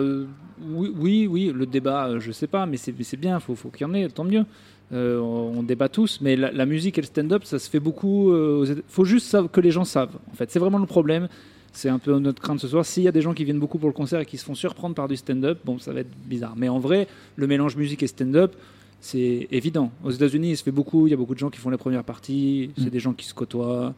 oui, 0.60 0.92
oui, 0.96 1.26
oui, 1.26 1.52
le 1.54 1.66
débat, 1.66 2.18
je 2.20 2.30
sais 2.30 2.46
pas, 2.46 2.64
mais 2.66 2.76
c'est 2.76 2.94
c'est 3.02 3.16
bien, 3.16 3.40
faut, 3.40 3.54
faut 3.56 3.70
qu'il 3.70 3.86
y 3.86 3.90
en 3.90 3.94
ait, 3.94 4.08
tant 4.08 4.24
mieux. 4.24 4.44
Euh, 4.92 5.18
on 5.20 5.58
on 5.58 5.62
débat 5.62 5.88
tous, 5.88 6.20
mais 6.20 6.36
la, 6.36 6.50
la 6.50 6.66
musique 6.66 6.96
et 6.98 7.00
le 7.02 7.06
stand-up, 7.06 7.44
ça 7.44 7.58
se 7.58 7.68
fait 7.68 7.80
beaucoup. 7.80 8.32
Il 8.64 8.82
faut 8.88 9.04
juste 9.04 9.36
que 9.52 9.60
les 9.60 9.70
gens 9.70 9.84
savent. 9.84 10.16
En 10.32 10.34
fait, 10.34 10.50
c'est 10.50 10.58
vraiment 10.58 10.78
le 10.78 10.86
problème. 10.86 11.28
C'est 11.72 11.88
un 11.90 11.98
peu 11.98 12.18
notre 12.18 12.40
crainte 12.40 12.58
ce 12.60 12.66
soir. 12.68 12.84
S'il 12.84 13.02
y 13.02 13.08
a 13.08 13.12
des 13.12 13.20
gens 13.20 13.34
qui 13.34 13.44
viennent 13.44 13.58
beaucoup 13.60 13.78
pour 13.78 13.88
le 13.88 13.94
concert 13.94 14.20
et 14.20 14.26
qui 14.26 14.38
se 14.38 14.44
font 14.44 14.54
surprendre 14.54 14.94
par 14.94 15.06
du 15.08 15.16
stand-up, 15.16 15.58
bon, 15.64 15.78
ça 15.78 15.92
va 15.92 16.00
être 16.00 16.10
bizarre. 16.26 16.54
Mais 16.56 16.68
en 16.68 16.78
vrai, 16.78 17.06
le 17.36 17.46
mélange 17.46 17.76
musique 17.76 18.02
et 18.02 18.06
stand-up, 18.06 18.54
c'est 19.00 19.46
évident. 19.52 19.92
Aux 20.02 20.10
États-Unis, 20.10 20.50
il 20.50 20.56
se 20.56 20.62
fait 20.62 20.72
beaucoup. 20.72 21.06
Il 21.06 21.10
y 21.10 21.14
a 21.14 21.16
beaucoup 21.16 21.34
de 21.34 21.38
gens 21.38 21.50
qui 21.50 21.58
font 21.60 21.70
la 21.70 21.78
première 21.78 22.02
partie. 22.04 22.70
C'est 22.78 22.86
Mm. 22.86 22.90
des 22.90 23.00
gens 23.00 23.12
qui 23.12 23.26
se 23.26 23.34
côtoient. 23.34 23.94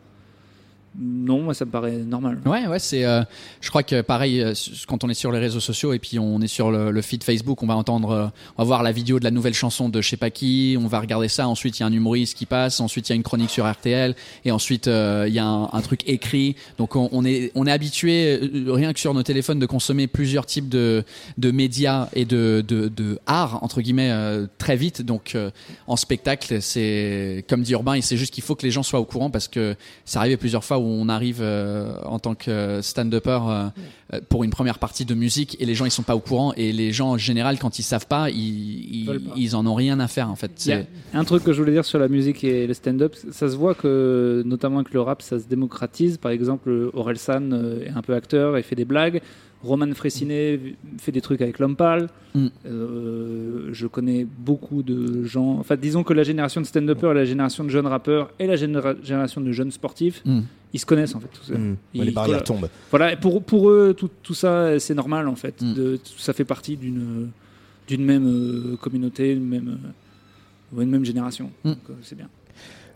Non, 0.98 1.42
moi, 1.42 1.54
ça 1.54 1.64
me 1.64 1.70
paraît 1.70 1.98
normal. 1.98 2.40
Ouais, 2.44 2.66
ouais, 2.66 2.80
c'est. 2.80 3.04
euh, 3.04 3.22
je 3.60 3.68
crois 3.70 3.84
que 3.84 4.00
pareil, 4.00 4.40
euh, 4.40 4.54
quand 4.88 5.04
on 5.04 5.08
est 5.08 5.14
sur 5.14 5.30
les 5.30 5.38
réseaux 5.38 5.60
sociaux 5.60 5.92
et 5.92 6.00
puis 6.00 6.18
on 6.18 6.40
est 6.40 6.48
sur 6.48 6.72
le, 6.72 7.00
feed 7.00 7.22
Facebook, 7.22 7.62
on 7.62 7.66
va 7.66 7.76
entendre, 7.76 8.10
euh, 8.10 8.26
on 8.56 8.62
va 8.62 8.64
voir 8.64 8.82
la 8.82 8.90
vidéo 8.90 9.20
de 9.20 9.24
la 9.24 9.30
nouvelle 9.30 9.54
chanson 9.54 9.88
de 9.88 10.02
je 10.02 10.08
sais 10.08 10.16
pas 10.16 10.30
qui, 10.30 10.76
on 10.80 10.88
va 10.88 10.98
regarder 10.98 11.28
ça. 11.28 11.46
Ensuite, 11.46 11.78
il 11.78 11.82
y 11.82 11.84
a 11.84 11.86
un 11.86 11.92
humoriste 11.92 12.36
qui 12.36 12.44
passe. 12.44 12.80
Ensuite, 12.80 13.08
il 13.08 13.12
y 13.12 13.14
a 13.14 13.16
une 13.16 13.22
chronique 13.22 13.50
sur 13.50 13.70
RTL. 13.70 14.16
Et 14.44 14.50
ensuite, 14.50 14.88
euh, 14.88 15.26
il 15.28 15.34
y 15.34 15.38
a 15.38 15.46
un, 15.46 15.80
truc 15.80 16.02
écrit. 16.08 16.56
Donc, 16.76 16.96
on, 16.96 17.24
est, 17.24 17.52
on 17.54 17.66
est 17.66 17.72
habitué 17.72 18.40
rien 18.66 18.92
que 18.92 19.00
sur 19.00 19.14
nos 19.14 19.22
téléphones 19.22 19.60
de 19.60 19.66
consommer 19.66 20.08
plusieurs 20.08 20.44
types 20.44 20.68
de, 20.68 21.04
de 21.38 21.50
médias 21.52 22.08
et 22.14 22.24
de, 22.24 22.64
de, 22.66 22.88
de 22.88 23.18
art 23.26 23.62
entre 23.62 23.80
guillemets 23.80 24.12
très 24.58 24.76
vite. 24.76 25.02
Donc, 25.02 25.36
en 25.86 25.96
spectacle, 25.96 26.60
c'est 26.60 27.44
comme 27.48 27.62
dit 27.62 27.72
Urbain, 27.72 28.00
c'est 28.00 28.16
juste 28.16 28.34
qu'il 28.34 28.42
faut 28.42 28.56
que 28.56 28.66
les 28.66 28.70
gens 28.70 28.82
soient 28.82 29.00
au 29.00 29.04
courant 29.04 29.30
parce 29.30 29.48
que 29.48 29.76
ça 30.04 30.20
arrivait 30.20 30.36
plusieurs 30.36 30.64
fois 30.64 30.79
où 30.80 30.86
on 30.88 31.08
arrive 31.08 31.38
euh, 31.40 31.92
en 32.04 32.18
tant 32.18 32.34
que 32.34 32.80
stand-upper 32.82 33.30
euh, 33.48 33.68
euh, 34.14 34.20
pour 34.28 34.44
une 34.44 34.50
première 34.50 34.78
partie 34.78 35.04
de 35.04 35.14
musique 35.14 35.56
et 35.60 35.66
les 35.66 35.74
gens 35.74 35.84
ils 35.84 35.90
sont 35.90 36.02
pas 36.02 36.16
au 36.16 36.20
courant 36.20 36.52
et 36.56 36.72
les 36.72 36.92
gens 36.92 37.10
en 37.10 37.16
général 37.18 37.58
quand 37.58 37.78
ils 37.78 37.82
savent 37.82 38.06
pas 38.06 38.30
ils, 38.30 38.36
ils, 38.36 39.06
Veulent 39.06 39.20
pas. 39.20 39.32
ils 39.36 39.54
en 39.56 39.66
ont 39.66 39.74
rien 39.74 40.00
à 40.00 40.08
faire 40.08 40.30
en 40.30 40.36
fait. 40.36 40.70
Un 41.14 41.24
truc 41.24 41.44
que 41.44 41.52
je 41.52 41.58
voulais 41.60 41.72
dire 41.72 41.84
sur 41.84 41.98
la 41.98 42.08
musique 42.08 42.42
et 42.44 42.66
le 42.66 42.74
stand-up, 42.74 43.14
ça 43.30 43.48
se 43.48 43.56
voit 43.56 43.74
que, 43.74 44.42
notamment 44.44 44.78
avec 44.80 44.92
le 44.92 45.00
rap, 45.00 45.22
ça 45.22 45.38
se 45.38 45.46
démocratise. 45.46 46.16
Par 46.18 46.32
exemple, 46.32 46.90
Aurel 46.94 47.18
San 47.18 47.80
est 47.84 47.90
un 47.96 48.02
peu 48.02 48.14
acteur 48.14 48.56
et 48.56 48.62
fait 48.62 48.76
des 48.76 48.84
blagues. 48.84 49.20
Roman 49.62 49.92
Fressinet 49.94 50.58
fait 50.98 51.12
des 51.12 51.20
trucs 51.20 51.42
avec 51.42 51.58
l'homme 51.58 51.76
pâle. 51.76 52.08
Mm. 52.34 52.46
Euh, 52.66 53.68
je 53.72 53.86
connais 53.86 54.24
beaucoup 54.24 54.82
de 54.82 55.22
gens. 55.24 55.58
Enfin, 55.58 55.76
disons 55.76 56.02
que 56.02 56.14
la 56.14 56.22
génération 56.22 56.60
de 56.62 56.66
stand-uppers, 56.66 57.12
la 57.14 57.24
génération 57.26 57.62
de 57.64 57.68
jeunes 57.68 57.86
rappeurs 57.86 58.30
et 58.38 58.46
la 58.46 58.56
généra- 58.56 58.94
génération 59.02 59.40
de 59.40 59.52
jeunes 59.52 59.70
sportifs, 59.70 60.22
Mm. 60.24 60.40
Ils 60.72 60.78
se 60.80 60.86
connaissent 60.86 61.14
en 61.14 61.20
fait. 61.20 61.28
Tous, 61.32 61.52
Mmh. 61.52 61.76
Ils- 61.94 62.02
les 62.04 62.10
barrières 62.12 62.42
voilà. 62.44 62.44
tombent. 62.44 62.68
Voilà, 62.90 63.12
et 63.12 63.16
pour, 63.16 63.42
pour 63.42 63.70
eux, 63.70 63.94
tout, 63.96 64.10
tout 64.22 64.34
ça, 64.34 64.78
c'est 64.78 64.94
normal 64.94 65.28
en 65.28 65.36
fait. 65.36 65.60
Mm. 65.62 65.74
De, 65.74 66.00
ça 66.18 66.32
fait 66.32 66.44
partie 66.44 66.76
d'une 66.76 67.28
d'une 67.88 68.04
même 68.04 68.26
euh, 68.26 68.76
communauté, 68.76 69.32
une 69.32 69.44
même, 69.48 69.78
euh, 70.76 70.82
une 70.82 70.90
même 70.90 71.04
génération. 71.04 71.50
Mm. 71.64 71.68
Donc, 71.70 71.78
euh, 71.90 71.94
c'est 72.02 72.14
bien. 72.16 72.28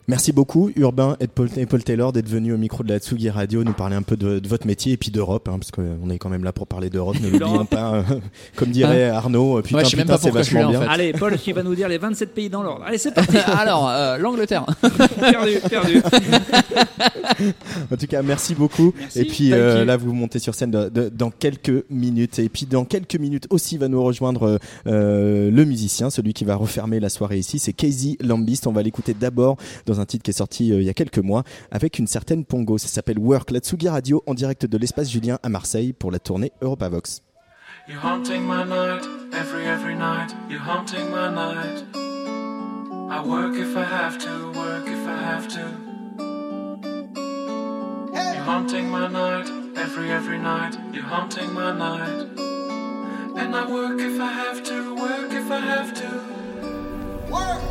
Merci 0.06 0.32
beaucoup, 0.32 0.70
Urbain 0.76 1.16
et 1.18 1.26
Paul, 1.26 1.48
et 1.56 1.64
Paul 1.64 1.82
Taylor, 1.82 2.12
d'être 2.12 2.28
venus 2.28 2.52
au 2.52 2.58
micro 2.58 2.84
de 2.84 2.90
la 2.90 2.98
Tsugi 2.98 3.30
Radio 3.30 3.64
nous 3.64 3.72
parler 3.72 3.96
un 3.96 4.02
peu 4.02 4.18
de, 4.18 4.38
de 4.38 4.48
votre 4.48 4.66
métier 4.66 4.92
et 4.92 4.96
puis 4.98 5.10
d'Europe, 5.10 5.48
hein, 5.48 5.58
parce 5.58 5.70
qu'on 5.70 6.10
est 6.10 6.18
quand 6.18 6.28
même 6.28 6.44
là 6.44 6.52
pour 6.52 6.66
parler 6.66 6.90
d'Europe, 6.90 7.16
ne 7.22 7.30
l'oublions 7.30 7.64
pas. 7.64 7.94
euh, 7.94 8.02
comme 8.54 8.68
dirait 8.70 9.08
Arnaud, 9.08 9.56
euh, 9.58 9.62
putain, 9.62 9.78
Ouais, 9.78 9.84
je 9.86 9.88
sais 9.88 9.96
même 9.96 10.04
putain, 10.04 10.16
pas 10.18 10.22
c'est 10.22 10.30
vachement 10.30 10.60
là, 10.60 10.66
en 10.66 10.70
bien. 10.72 10.80
fait. 10.82 10.86
Allez, 10.88 11.12
Paul 11.14 11.38
qui 11.38 11.52
va 11.52 11.62
nous 11.62 11.74
dire 11.74 11.88
les 11.88 11.96
27 11.96 12.34
pays 12.34 12.50
dans 12.50 12.62
l'ordre. 12.62 12.84
Allez, 12.86 12.98
c'est 12.98 13.14
parti. 13.14 13.34
Alors, 13.46 13.88
euh, 13.88 14.18
l'Angleterre. 14.18 14.66
perdu, 15.18 15.52
perdu. 15.70 16.02
En 17.92 17.96
tout 17.96 18.06
cas, 18.06 18.22
merci 18.22 18.54
beaucoup. 18.54 18.92
Merci. 18.98 19.18
et 19.20 19.24
puis 19.24 19.52
euh, 19.52 19.84
là, 19.84 19.96
vous 19.96 20.12
montez 20.12 20.38
sur 20.38 20.54
scène 20.54 20.70
de- 20.70 20.88
de- 20.88 21.08
dans 21.08 21.30
quelques 21.30 21.84
minutes. 21.90 22.38
Et 22.38 22.48
puis 22.48 22.66
dans 22.66 22.84
quelques 22.84 23.16
minutes 23.16 23.46
aussi 23.50 23.78
va 23.78 23.88
nous 23.88 24.02
rejoindre 24.02 24.58
euh, 24.86 25.50
le 25.50 25.64
musicien, 25.64 26.10
celui 26.10 26.32
qui 26.32 26.44
va 26.44 26.56
refermer 26.56 27.00
la 27.00 27.08
soirée 27.08 27.38
ici. 27.38 27.58
C'est 27.58 27.72
Casey 27.72 28.16
Lambist. 28.20 28.66
On 28.66 28.72
va 28.72 28.82
l'écouter 28.82 29.14
d'abord 29.14 29.56
dans 29.86 30.00
un 30.00 30.06
titre 30.06 30.22
qui 30.22 30.30
est 30.30 30.34
sorti 30.34 30.72
euh, 30.72 30.80
il 30.80 30.86
y 30.86 30.90
a 30.90 30.94
quelques 30.94 31.18
mois 31.18 31.44
avec 31.70 31.98
une 31.98 32.06
certaine 32.06 32.44
Pongo. 32.44 32.78
Ça 32.78 32.88
s'appelle 32.88 33.18
Work. 33.18 33.50
La 33.50 33.60
Tsugi 33.60 33.88
Radio 33.88 34.22
en 34.26 34.34
direct 34.34 34.66
de 34.66 34.78
l'espace 34.78 35.10
Julien 35.10 35.38
à 35.42 35.48
Marseille 35.48 35.92
pour 35.92 36.10
la 36.10 36.18
tournée 36.18 36.52
Europavox. 36.62 37.20
You're 37.86 38.02
haunting 38.02 38.42
my 38.42 38.64
night, 38.64 39.04
every, 39.32 39.66
every 39.66 39.94
night. 39.94 40.34
You're 40.48 40.62
haunting 40.62 41.10
my 41.10 41.28
night. 41.28 41.84
I 43.10 43.20
work 43.26 43.54
if 43.56 43.76
I 43.76 43.84
have 43.84 44.16
to, 44.18 44.58
work 44.58 44.86
if 44.86 45.06
I 45.06 45.22
have 45.22 45.46
to. 45.48 45.93
You're 48.14 48.44
haunting 48.44 48.88
my 48.88 49.08
night, 49.08 49.48
every, 49.76 50.10
every 50.12 50.38
night. 50.38 50.76
You're 50.92 51.02
haunting 51.02 51.52
my 51.52 51.76
night. 51.76 52.28
And 53.36 53.56
I 53.56 53.68
work 53.68 53.98
if 54.00 54.20
I 54.20 54.32
have 54.32 54.62
to, 54.64 54.94
work 54.94 55.32
if 55.32 55.50
I 55.50 55.58
have 55.58 55.92
to. 55.94 57.32
Work! 57.32 57.62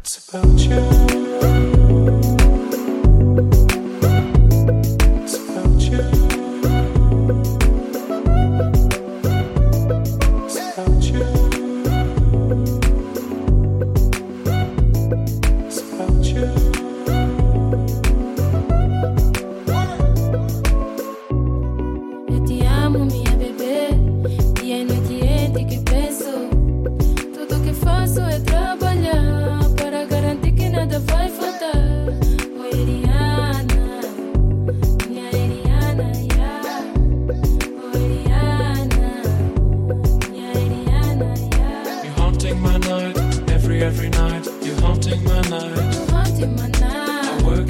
It's 0.00 0.28
about 0.28 0.58
you. 0.58 1.77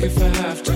If 0.09 0.23
I 0.23 0.29
have 0.39 0.63
to, 0.63 0.68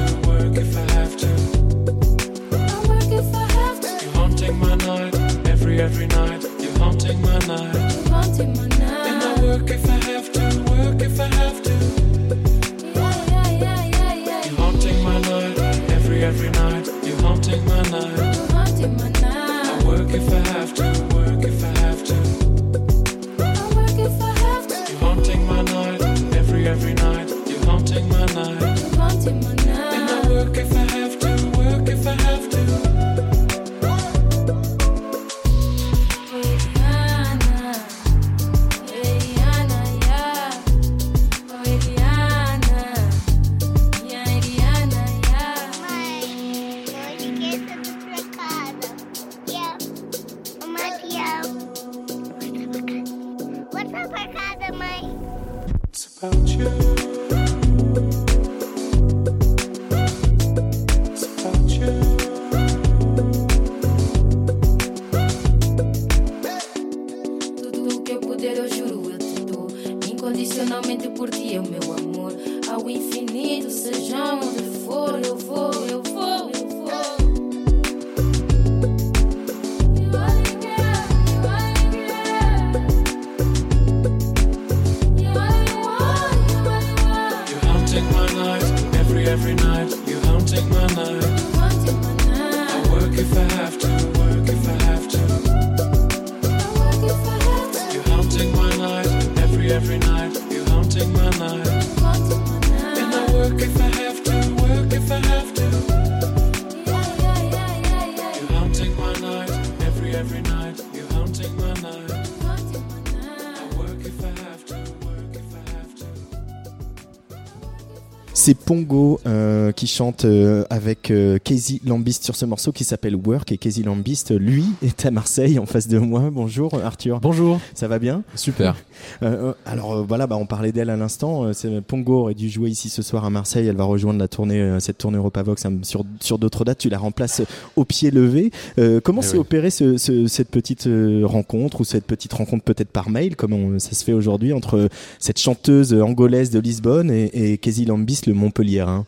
Pongo 118.73 119.21
euh, 119.27 119.71
qui 119.71 119.87
chante 119.87 120.25
euh, 120.25 120.65
avec 120.71 121.11
euh, 121.11 121.37
Casey 121.45 121.79
Lambist 121.85 122.25
sur 122.25 122.35
ce 122.35 122.47
morceau 122.47 122.73
qui 122.73 122.85
s'appelle 122.85 123.15
Work 123.17 123.53
et 123.53 123.59
Casey 123.59 123.83
Lambist, 123.83 124.31
lui, 124.31 124.65
est 124.81 125.05
à 125.05 125.11
Marseille 125.11 125.59
en 125.59 125.67
face 125.67 125.89
de 125.89 125.99
moi. 125.99 126.31
Bonjour 126.33 126.73
Arthur. 126.83 127.21
Bonjour. 127.21 127.61
Ça 127.75 127.87
va 127.87 127.99
bien? 127.99 128.23
Super. 128.35 128.75
Euh, 129.23 129.51
euh, 129.51 129.53
alors 129.67 129.95
euh, 129.95 130.05
voilà, 130.07 130.27
bah, 130.27 130.37
on 130.39 130.47
parlait 130.47 130.73
d'elle 130.73 130.91
à 130.91 130.97
l'instant. 130.97 131.47
Euh, 131.65 131.81
Pongo 131.87 132.21
aurait 132.21 132.35
dû 132.35 132.49
jouer 132.49 132.71
ici 132.71 132.89
ce 132.89 133.03
soir 133.03 133.25
à 133.25 133.31
Marseille. 133.31 133.67
Elle 133.67 133.77
va 133.77 133.85
rejoindre 133.85 134.19
la 134.19 134.29
tournée, 134.29 134.61
euh, 134.61 134.81
cette 134.81 134.99
tournée 134.99 135.19
Europavox 135.19 135.65
hein, 135.67 135.79
sur, 135.83 136.05
sur 136.21 136.39
d'autres 136.39 136.65
dates. 136.65 136.79
Tu 136.79 136.89
la 136.89 136.99
remplaces 136.99 137.43
au 137.77 137.85
pied 137.85 138.11
levé. 138.11 138.51
Euh, 138.79 139.01
comment 139.03 139.21
Eh 139.23 139.27
s'est 139.27 139.33
oui. 139.35 139.41
opérée 139.41 139.71
ce- 139.71 139.97
ce- 139.97 140.27
cette 140.27 140.49
petite 140.51 140.89
rencontre 141.25 141.81
ou 141.81 141.85
cette 141.85 142.05
petite 142.05 142.33
rencontre 142.33 142.65
peut-être 142.65 142.91
par 142.91 143.11
mail, 143.11 143.37
comme 143.37 143.53
on- 143.53 143.79
ça 143.79 143.93
se 143.93 144.05
fait 144.05 144.13
aujourd'hui 144.13 144.53
entre 144.53 144.89
cette 145.19 145.39
chanteuse 145.39 145.93
angolaise 145.95 146.51
de 146.51 146.59
Lisbonne 146.59 147.11
et, 147.11 147.53
et 147.53 147.59
Casey 147.59 147.85
Lambist, 147.85 148.27
le 148.27 148.35
Montpelliérain 148.35 149.05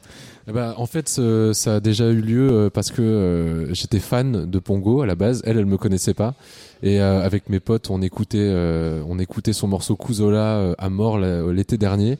Eh 0.48 0.52
ben, 0.52 0.74
en 0.76 0.86
fait, 0.86 1.08
ce- 1.08 1.52
ça 1.54 1.76
a 1.76 1.80
déjà 1.80 2.10
eu 2.10 2.20
lieu 2.20 2.50
euh, 2.52 2.70
parce 2.70 2.90
que 2.90 3.00
euh, 3.00 3.72
j'étais 3.74 3.98
fan 3.98 4.44
de 4.50 4.58
Pongo 4.58 5.00
à 5.00 5.06
la 5.06 5.14
base. 5.14 5.42
Elle, 5.46 5.58
elle 5.58 5.64
me 5.66 5.78
connaissait 5.78 6.12
pas. 6.14 6.34
Et 6.82 7.00
euh, 7.00 7.22
avec 7.24 7.48
mes 7.48 7.60
potes, 7.60 7.88
on 7.90 8.02
écoutait, 8.02 8.38
euh, 8.40 9.02
on 9.08 9.18
écoutait 9.18 9.54
son 9.54 9.68
morceau 9.68 9.96
Kuzola 9.96 10.74
à 10.76 10.88
mort 10.90 11.18
l'été 11.18 11.78
dernier. 11.78 12.18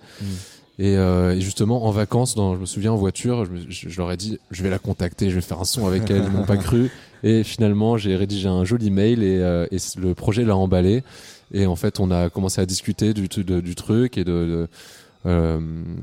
Et, 0.79 0.97
euh, 0.97 1.35
et 1.37 1.41
justement, 1.41 1.85
en 1.87 1.91
vacances, 1.91 2.35
dans, 2.35 2.55
je 2.57 2.61
me 2.61 2.67
souviens 2.67 2.93
en 2.93 2.97
voiture, 2.97 3.45
je, 3.45 3.51
je- 3.69 3.89
je 3.91 3.97
leur 3.99 4.11
ai 4.11 4.17
dit, 4.17 4.39
je 4.51 4.63
vais 4.63 4.71
la 4.71 4.79
contacter, 4.79 5.29
je 5.31 5.35
vais 5.37 5.41
faire 5.41 5.61
un 5.61 5.65
son 5.65 5.87
avec 5.87 6.11
elle. 6.11 6.25
Ils 6.25 6.31
m'ont 6.31 6.45
pas 6.47 6.57
cru. 6.57 6.91
Et 7.23 7.43
finalement, 7.45 7.97
j'ai 7.97 8.17
rédigé 8.17 8.49
un 8.49 8.65
joli 8.67 8.91
mail 8.91 9.23
et, 9.23 9.39
euh, 9.39 9.67
et 9.71 9.79
le 9.99 10.15
projet 10.15 10.45
l'a 10.45 10.57
emballé. 10.57 11.03
Et 11.55 11.65
en 11.65 11.75
fait, 11.77 11.99
on 12.01 12.11
a 12.11 12.29
commencé 12.29 12.61
à 12.61 12.67
discuter 12.67 13.15
du, 13.15 13.29
du 13.29 13.75
truc 13.75 14.19
et 14.19 14.25
de, 14.25 14.33
de, 14.33 14.69
euh, 15.27 15.59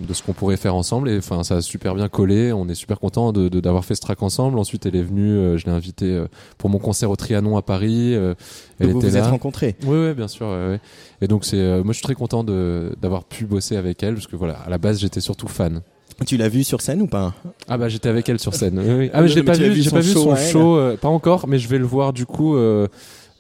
de 0.08 0.14
ce 0.14 0.24
qu'on 0.24 0.34
pourrait 0.34 0.58
faire 0.58 0.76
ensemble. 0.76 1.10
Et 1.10 1.18
enfin, 1.18 1.44
ça 1.44 1.58
a 1.58 1.62
super 1.62 1.96
bien 1.96 2.08
collé. 2.10 2.52
On 2.54 2.68
est 2.68 2.76
super 2.76 3.00
content 3.00 3.32
de, 3.32 3.50
de- 3.50 3.60
d'avoir 3.60 3.86
fait 3.86 3.96
ce 3.96 4.02
track 4.02 4.22
ensemble. 4.24 4.58
Ensuite, 4.60 4.86
elle 4.86 4.96
est 4.96 5.04
venue, 5.04 5.32
euh, 5.32 5.58
je 5.58 5.66
l'ai 5.66 5.72
invitée 5.72 6.12
euh, 6.12 6.26
pour 6.58 6.70
mon 6.70 6.80
concert 6.80 7.10
au 7.12 7.16
Trianon 7.16 7.58
à 7.58 7.62
Paris. 7.62 8.14
euh, 8.16 8.34
elle 8.80 8.88
Donc 8.88 8.94
vous 8.94 9.00
était 9.02 9.10
vous 9.10 9.16
là. 9.18 9.24
êtes 9.26 9.30
rencontrés 9.32 9.76
Oui, 9.86 9.98
oui, 10.08 10.14
bien 10.14 10.28
sûr. 10.28 10.48
ouais, 10.48 10.68
ouais. 10.70 10.80
Et 11.22 11.28
donc, 11.28 11.46
c'est, 11.46 11.58
euh, 11.60 11.84
moi, 11.84 11.94
je 11.94 11.98
suis 11.98 12.04
très 12.04 12.16
content 12.16 12.44
de, 12.44 12.96
d'avoir 13.02 13.24
pu 13.24 13.46
bosser 13.46 13.76
avec 13.78 14.02
elle 14.04 14.16
parce 14.16 14.28
que 14.28 14.36
voilà, 14.36 14.54
à 14.66 14.70
la 14.70 14.78
base, 14.78 15.00
j'étais 15.00 15.22
surtout 15.22 15.48
fan. 15.48 15.82
Tu 16.26 16.38
l'as 16.38 16.50
vu 16.50 16.64
sur 16.64 16.82
scène 16.82 17.02
ou 17.02 17.08
pas? 17.08 17.34
Ah 17.68 17.80
bah 17.80 17.90
j'étais 17.90 18.08
avec 18.10 18.30
elle 18.30 18.38
sur 18.40 18.54
scène. 18.54 18.78
Oui, 18.78 18.94
oui. 18.94 19.10
Ah 19.12 19.18
Non, 19.18 19.24
mais 19.24 19.30
j'ai 19.30 19.38
mais 19.38 19.44
pas 19.44 19.54
vu, 19.54 19.82
j'ai 19.82 19.90
pas 19.90 20.02
vu 20.02 20.12
show 20.12 20.24
son 20.24 20.36
show, 20.36 20.76
euh, 20.78 20.96
pas 20.96 21.08
encore, 21.08 21.48
mais 21.48 21.58
je 21.58 21.68
vais 21.68 21.80
le 21.80 21.86
voir 21.86 22.14
du 22.14 22.28
coup. 22.28 22.56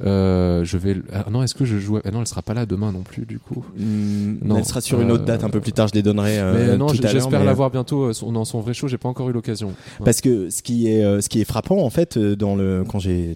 Euh, 0.03 0.63
je 0.63 0.77
vais. 0.77 0.95
Ah, 1.13 1.25
non, 1.29 1.43
est-ce 1.43 1.55
que 1.55 1.65
je 1.65 1.77
joue 1.77 1.97
ah, 2.03 2.11
Non, 2.11 2.21
elle 2.21 2.27
sera 2.27 2.41
pas 2.41 2.53
là 2.53 2.65
demain 2.65 2.91
non 2.91 3.01
plus 3.01 3.25
du 3.25 3.39
coup. 3.39 3.63
Hmm, 3.77 4.37
Non, 4.43 4.57
Elle 4.57 4.65
sera 4.65 4.81
sur 4.81 4.99
une 5.01 5.11
autre 5.11 5.23
euh, 5.23 5.27
date 5.27 5.43
un 5.43 5.49
peu 5.49 5.59
plus 5.59 5.71
tard. 5.73 5.87
Je 5.87 5.93
les 5.93 6.01
donnerai 6.01 6.39
euh, 6.39 6.53
mais 6.71 6.77
non, 6.77 6.87
j'espère 6.89 7.29
mais, 7.39 7.45
la 7.45 7.51
euh, 7.51 7.53
voir 7.53 7.69
bientôt 7.71 8.11
son- 8.13 8.31
dans 8.31 8.45
son 8.45 8.59
vrai 8.61 8.73
show. 8.73 8.87
J'ai 8.87 8.97
pas 8.97 9.09
encore 9.09 9.29
eu 9.29 9.33
l'occasion. 9.33 9.73
Parce 10.03 10.21
que 10.21 10.49
ce 10.49 10.61
qui 10.61 10.87
est 10.87 11.21
ce 11.21 11.29
qui 11.29 11.41
est 11.41 11.45
frappant 11.45 11.77
en 11.83 11.89
fait 11.89 12.17
dans 12.17 12.55
le 12.55 12.83
quand 12.87 12.99
j'ai 12.99 13.35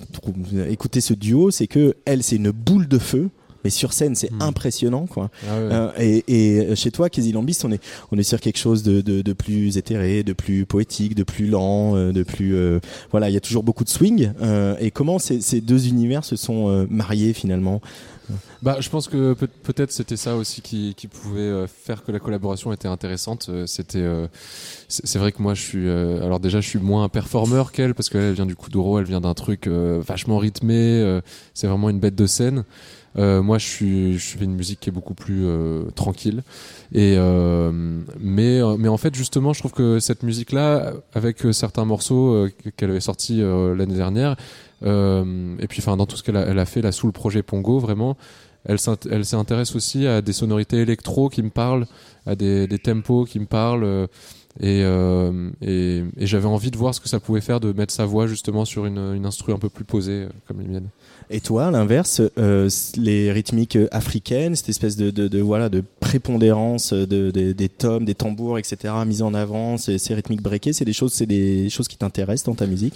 écouté 0.70 1.02
ce 1.02 1.14
duo, 1.14 1.52
c'est 1.52 1.68
que 1.68 1.96
elle 2.06 2.24
c'est 2.24 2.38
une 2.38 2.52
boule 2.52 2.88
de 2.88 2.98
feu, 2.98 3.30
mais 3.66 3.70
sur 3.70 3.92
scène 3.92 4.16
c'est 4.16 4.32
Hmm. 4.32 4.42
impressionnant 4.42 5.08
quoi. 5.08 5.30
Ah 5.50 5.58
ouais. 5.58 5.70
Euh, 5.74 5.90
et, 6.00 6.70
et 6.70 6.76
chez 6.78 6.92
toi, 6.92 7.10
Casey 7.10 7.34
Lambist, 7.34 7.66
on 7.66 7.72
est 7.74 7.82
on 8.14 8.18
est 8.18 8.24
sur 8.24 8.40
quelque 8.40 8.58
chose 8.60 8.82
de, 8.84 9.02
de, 9.02 9.22
de 9.22 9.34
plus 9.34 9.78
éthéré, 9.78 10.24
de 10.24 10.32
plus 10.32 10.66
poétique, 10.66 11.16
de 11.16 11.24
plus 11.24 11.48
lent, 11.48 11.98
euh, 11.98 12.14
de 12.14 12.24
plus 12.24 12.56
euh, 12.56 12.80
voilà, 13.12 13.30
il 13.30 13.34
y 13.34 13.38
a 13.38 13.42
toujours 13.42 13.64
beaucoup 13.64 13.84
de 13.84 13.90
swing. 13.90 14.32
euh, 14.42 14.76
et 14.80 14.90
comment 14.92 15.20
ces, 15.20 15.42
ces 15.42 15.60
deux 15.60 15.88
univers 15.90 16.24
se 16.24 16.38
sont 16.38 16.70
euh, 16.70 16.86
mariés 16.90 17.34
finalement? 17.34 17.82
Bah, 18.64 18.78
je 18.80 18.90
pense 18.90 19.08
que 19.08 19.34
peut- 19.34 19.46
peut-être 19.62 19.92
c'était 19.92 20.18
ça 20.18 20.36
aussi 20.36 20.62
qui, 20.62 20.96
qui 20.98 21.06
pouvait 21.08 21.42
euh, 21.42 21.68
faire 21.68 22.04
que 22.04 22.12
la 22.12 22.18
collaboration 22.20 22.74
était 22.74 22.88
intéressante. 22.88 23.48
Euh, 23.50 23.68
C'était, 23.68 24.00
euh, 24.02 24.26
c'est 24.88 25.20
vrai 25.20 25.32
que 25.32 25.44
moi 25.44 25.54
je 25.54 25.62
suis, 25.62 25.88
euh, 25.88 26.24
alors 26.26 26.40
déjà 26.40 26.60
je 26.60 26.68
suis 26.68 26.80
moins 26.80 27.04
un 27.04 27.10
performeur 27.10 27.72
qu'elle 27.72 27.94
parce 27.94 28.10
qu'elle 28.10 28.22
elle 28.24 28.34
vient 28.34 28.48
du 28.48 28.56
Kuduro, 28.56 28.98
elle 28.98 29.06
vient 29.06 29.22
d'un 29.22 29.36
truc 29.36 29.68
euh, 29.68 30.02
vachement 30.04 30.40
rythmé. 30.40 30.74
euh, 30.76 31.22
c'est 31.54 31.68
vraiment 31.68 31.90
une 31.92 32.00
bête 32.00 32.16
de 32.16 32.26
scène. 32.26 32.64
Euh, 33.18 33.42
moi, 33.42 33.58
je 33.58 33.66
suis, 33.66 34.18
je 34.18 34.38
fais 34.38 34.44
une 34.44 34.56
musique 34.56 34.80
qui 34.80 34.90
est 34.90 34.94
beaucoup 34.94 35.14
plus 35.14 35.46
euh, 35.46 35.84
tranquille. 35.96 36.44
Et 36.94 37.16
euh, 37.18 37.72
mais, 38.20 38.60
euh, 38.62 38.76
mais 38.78 38.88
en 38.88 38.98
fait, 38.98 39.16
justement, 39.16 39.54
je 39.54 39.60
trouve 39.60 39.72
que 39.72 40.00
cette 40.00 40.24
musique-là, 40.24 40.94
avec 41.14 41.46
euh, 41.46 41.52
certains 41.52 41.86
morceaux 41.86 42.48
qu'elle 42.78 42.92
avait 42.92 43.00
sortis 43.00 43.42
l'année 43.42 43.96
dernière, 43.96 44.36
et 44.84 45.68
puis 45.68 45.80
enfin 45.80 45.98
dans 45.98 46.06
tout 46.06 46.16
ce 46.16 46.24
qu'elle 46.24 46.38
a, 46.38 46.42
elle 46.42 46.60
a 46.60 46.66
fait 46.66 46.82
là 46.82 46.92
sous 46.92 47.08
le 47.08 47.14
projet 47.14 47.42
Pongo, 47.42 47.80
vraiment, 47.80 48.18
elle 48.66 48.80
s'int- 48.80 48.98
elle 49.10 49.26
s'intéresse 49.26 49.76
aussi 49.76 50.08
à 50.08 50.22
des 50.22 50.34
sonorités 50.34 50.78
électro 50.78 51.30
qui 51.30 51.44
me 51.44 51.50
parlent, 51.50 51.86
à 52.26 52.36
des, 52.36 52.68
tempos 52.84 53.26
qui 53.26 53.40
me 53.40 53.46
parlent. 53.46 53.84
euh, 53.84 54.08
et, 54.62 54.84
euh, 54.84 55.50
et, 55.62 56.04
j'avais 56.22 56.46
envie 56.48 56.72
de 56.72 56.78
voir 56.78 56.96
ce 56.96 57.02
que 57.02 57.10
ça 57.10 57.20
pouvait 57.20 57.42
faire 57.42 57.60
de 57.60 57.74
mettre 57.74 57.94
sa 57.94 58.06
voix 58.06 58.26
justement 58.26 58.64
sur 58.64 58.86
une, 58.86 59.14
une 59.14 59.26
instru 59.26 59.52
un 59.52 59.58
peu 59.58 59.68
plus 59.68 59.84
posée 59.84 60.24
euh, 60.24 60.30
comme 60.48 60.62
les 60.62 60.68
miennes. 60.68 60.88
Et 61.30 61.42
toi, 61.42 61.66
à 61.68 61.72
l'inverse, 61.72 62.22
les 62.96 63.32
rythmiques 63.32 63.78
africaines, 63.92 64.56
cette 64.56 64.70
espèce 64.70 64.96
de, 64.96 65.40
voilà 65.42 65.70
de 65.70 65.84
prépondérance 66.00 66.94
de- 66.94 67.32
des 67.32 67.70
tomes, 67.70 68.06
des 68.06 68.16
tambours, 68.16 68.58
etc. 68.60 68.94
mise 69.06 69.24
en 69.24 69.34
avant, 69.34 69.78
ces, 69.78 69.98
ces 69.98 70.14
rythmiques 70.14 70.42
breakées, 70.44 70.72
c'est 70.72 70.86
des 70.86 70.94
choses, 70.94 71.14
c'est 71.14 71.26
des 71.26 71.70
choses 71.70 71.88
qui 71.88 71.98
t'intéressent 71.98 72.46
dans 72.46 72.56
ta 72.56 72.68
musique? 72.68 72.94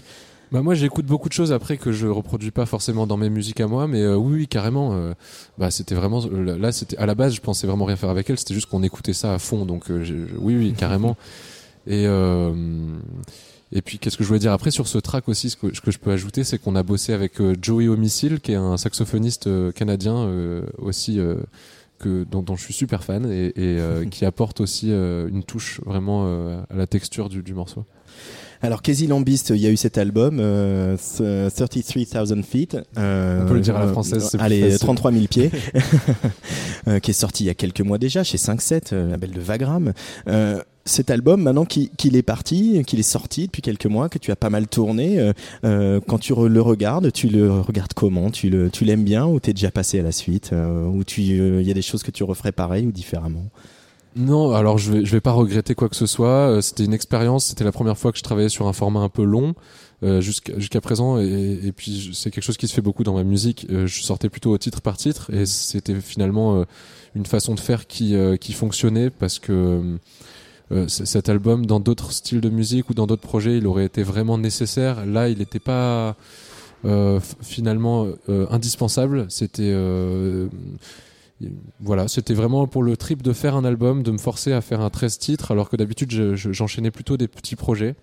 Bah 0.52 0.64
moi 0.64 0.74
j'écoute 0.74 1.06
beaucoup 1.06 1.30
de 1.30 1.34
choses 1.34 1.52
après 1.52 1.78
que 1.78 1.92
je 1.92 2.08
reproduis 2.08 2.50
pas 2.50 2.66
forcément 2.66 3.06
dans 3.06 3.18
mes 3.18 3.30
musiques 3.30 3.62
à 3.62 3.68
moi 3.68 3.88
mais 3.88 4.02
euh, 4.02 4.16
oui, 4.16 4.34
oui 4.34 4.48
carrément 4.48 4.94
euh, 4.94 5.14
bah 5.60 5.70
c'était 5.70 5.94
vraiment 5.94 6.24
euh, 6.26 6.58
là 6.58 6.72
c'était 6.72 6.98
à 6.98 7.06
la 7.06 7.14
base 7.14 7.36
je 7.36 7.42
pensais 7.42 7.68
vraiment 7.68 7.86
rien 7.86 7.96
faire 7.96 8.10
avec 8.10 8.28
elle 8.32 8.40
c'était 8.40 8.56
juste 8.56 8.66
qu'on 8.66 8.82
écoutait 8.82 9.14
ça 9.14 9.36
à 9.36 9.38
fond 9.38 9.66
donc 9.66 9.92
euh, 9.92 10.28
oui 10.40 10.56
oui 10.56 10.74
carrément 10.76 11.18
et 11.88 12.08
euh, 12.08 12.52
et 13.72 13.84
puis 13.84 14.00
qu'est-ce 14.00 14.18
que 14.18 14.24
je 14.24 14.28
voulais 14.28 14.40
dire 14.40 14.52
après 14.52 14.72
sur 14.72 14.88
ce 14.88 14.98
track 14.98 15.30
aussi 15.30 15.52
ce 15.52 15.56
que, 15.56 15.76
ce 15.76 15.82
que 15.82 15.92
je 15.92 16.00
peux 16.00 16.10
ajouter 16.12 16.44
c'est 16.44 16.58
qu'on 16.58 16.76
a 16.76 16.82
bossé 16.82 17.14
avec 17.14 17.40
Joey 17.62 17.88
Homicile 17.88 18.40
qui 18.40 18.54
est 18.54 18.56
un 18.56 18.78
saxophoniste 18.78 19.48
canadien 19.74 20.16
euh, 20.18 20.64
aussi 20.80 21.20
que 22.00 22.24
dont, 22.24 22.42
dont 22.42 22.56
je 22.56 22.64
suis 22.64 22.74
super 22.74 23.04
fan 23.04 23.32
et, 23.32 23.50
et, 23.50 23.80
euh, 23.80 24.04
qui 24.10 24.26
apporte 24.26 24.62
aussi 24.62 24.90
une 24.90 25.44
touche 25.44 25.80
vraiment 25.86 26.26
à 26.72 26.76
la 26.76 26.88
texture 26.88 27.30
du, 27.30 27.44
du 27.44 27.54
morceau. 27.54 27.86
Alors, 28.62 28.82
Casey 28.82 29.08
Lambist, 29.08 29.52
il 29.52 29.62
y 29.62 29.68
a 29.68 29.70
eu 29.70 29.78
cet 29.78 29.98
album, 29.98 30.40
euh, 30.42 30.98
th- 30.98 31.50
33,000 31.56 32.44
feet. 32.44 32.78
euh, 32.98 33.44
On 33.44 33.48
peut 33.48 33.54
le 33.54 33.62
dire 33.62 33.76
à 33.78 33.80
la 33.80 33.86
euh, 33.86 33.92
française, 33.92 34.30
plus 34.32 34.40
Allez, 34.40 34.62
facile. 34.64 34.80
33 34.80 35.12
000 35.14 35.26
pieds. 35.28 35.50
euh, 36.90 37.00
qui 37.00 37.12
est 37.12 37.14
sorti 37.14 37.46
il 37.46 37.48
y 37.48 37.50
a 37.50 37.54
quelques 37.54 37.80
mois 37.82 37.98
déjà 37.98 38.24
chez 38.24 38.38
5-7, 38.38 38.90
euh, 38.94 39.12
label 39.12 39.32
de 39.32 39.40
Vagram. 39.40 39.94
Euh, 40.28 40.62
cet 40.84 41.10
album, 41.10 41.42
maintenant 41.44 41.64
qu'il 41.66 42.16
est 42.18 42.22
parti, 42.22 42.84
qu'il 42.86 43.00
est 43.00 43.04
sorti 43.04 43.46
depuis 43.46 43.62
quelques 43.62 43.86
mois, 43.86 44.10
que 44.10 44.18
tu 44.18 44.30
as 44.32 44.36
pas 44.36 44.50
mal 44.50 44.68
tourné, 44.68 45.20
euh, 45.20 45.34
euh, 45.64 46.00
quand 46.06 46.18
tu 46.18 46.34
le 46.36 46.62
regardes, 46.62 47.12
tu 47.14 47.28
le 47.30 47.52
regardes 47.62 47.94
comment? 47.94 48.30
Tu 48.32 48.50
le, 48.50 48.70
tu 48.70 48.84
l'aimes 48.86 49.04
bien 49.04 49.26
ou 49.26 49.40
t'es 49.40 49.54
déjà 49.54 49.72
passé 49.72 50.00
à 50.00 50.04
la 50.04 50.12
suite? 50.12 50.50
Euh, 50.52 50.86
Ou 50.88 51.04
tu, 51.06 51.22
il 51.22 51.62
y 51.62 51.72
a 51.72 51.74
des 51.76 51.82
choses 51.82 52.02
que 52.04 52.12
tu 52.12 52.24
referais 52.24 52.52
pareil 52.52 52.88
ou 52.88 52.92
différemment? 52.92 53.46
Non, 54.16 54.52
alors 54.54 54.78
je 54.78 54.92
vais, 54.92 55.02
vais 55.02 55.22
pas 55.22 55.32
regretter 55.32 55.76
quoi 55.76 55.88
que 55.88 55.96
ce 55.96 56.06
soit. 56.06 56.50
Euh, 56.50 56.62
C'était 56.62 56.86
une 56.86 56.94
expérience. 56.94 57.46
C'était 57.46 57.64
la 57.64 57.72
première 57.72 57.98
fois 57.98 58.12
que 58.12 58.18
je 58.18 58.24
travaillais 58.24 58.50
sur 58.50 58.68
un 58.68 58.74
format 58.74 59.02
un 59.02 59.10
peu 59.10 59.24
long 59.24 59.54
euh, 60.04 60.20
jusqu'à 60.22 60.82
présent. 60.82 61.20
Et, 61.20 61.72
puis 61.76 62.12
c'est 62.14 62.32
quelque 62.32 62.44
chose 62.44 62.58
qui 62.58 62.68
se 62.68 62.74
fait 62.74 62.82
beaucoup 62.82 63.04
dans 63.04 63.14
ma 63.14 63.24
musique. 63.24 63.68
Euh, 63.70 63.86
je 63.86 64.02
sortais 64.02 64.30
plutôt 64.30 64.52
au 64.52 64.58
titre 64.58 64.82
par 64.82 64.98
titre 64.98 65.32
et 65.34 65.46
c'était 65.46 65.96
finalement 65.96 66.66
une 67.16 67.26
façon 67.26 67.54
de 67.54 67.60
faire 67.60 67.88
qui 67.88 68.16
qui 68.40 68.54
fonctionnait 68.54 69.10
parce 69.10 69.40
que 69.40 69.98
cet 70.88 71.30
album, 71.30 71.66
dans 71.66 71.80
d'autres 71.80 72.12
styles 72.12 72.42
de 72.42 72.50
musique 72.50 72.90
ou 72.90 72.94
dans 72.94 73.08
d'autres 73.08 73.28
projets, 73.28 73.58
il 73.58 73.68
aurait 73.68 73.86
été 73.86 74.04
vraiment 74.04 74.38
nécessaire. 74.38 75.06
Là, 75.06 75.30
il 75.30 75.40
n'était 75.40 75.60
pas 75.60 76.16
finalement 77.42 78.08
indispensable. 78.28 79.26
C'était 79.30 79.74
voilà, 81.80 82.08
c'était 82.08 82.34
vraiment 82.34 82.68
pour 82.68 82.84
le 82.84 82.98
trip 82.98 83.22
de 83.22 83.32
faire 83.34 83.56
un 83.56 83.64
album, 83.64 84.04
de 84.04 84.12
me 84.12 84.18
forcer 84.18 84.52
à 84.52 84.62
faire 84.62 84.82
un 84.82 84.90
13 84.90 85.18
titres, 85.18 85.52
alors 85.52 85.70
que 85.70 85.76
d'habitude 85.78 86.12
je- 86.12 86.36
je- 86.36 86.52
j'enchaînais 86.52 86.92
plutôt 86.92 87.16
des 87.18 87.28
petits 87.28 87.56
projets. 87.56 87.96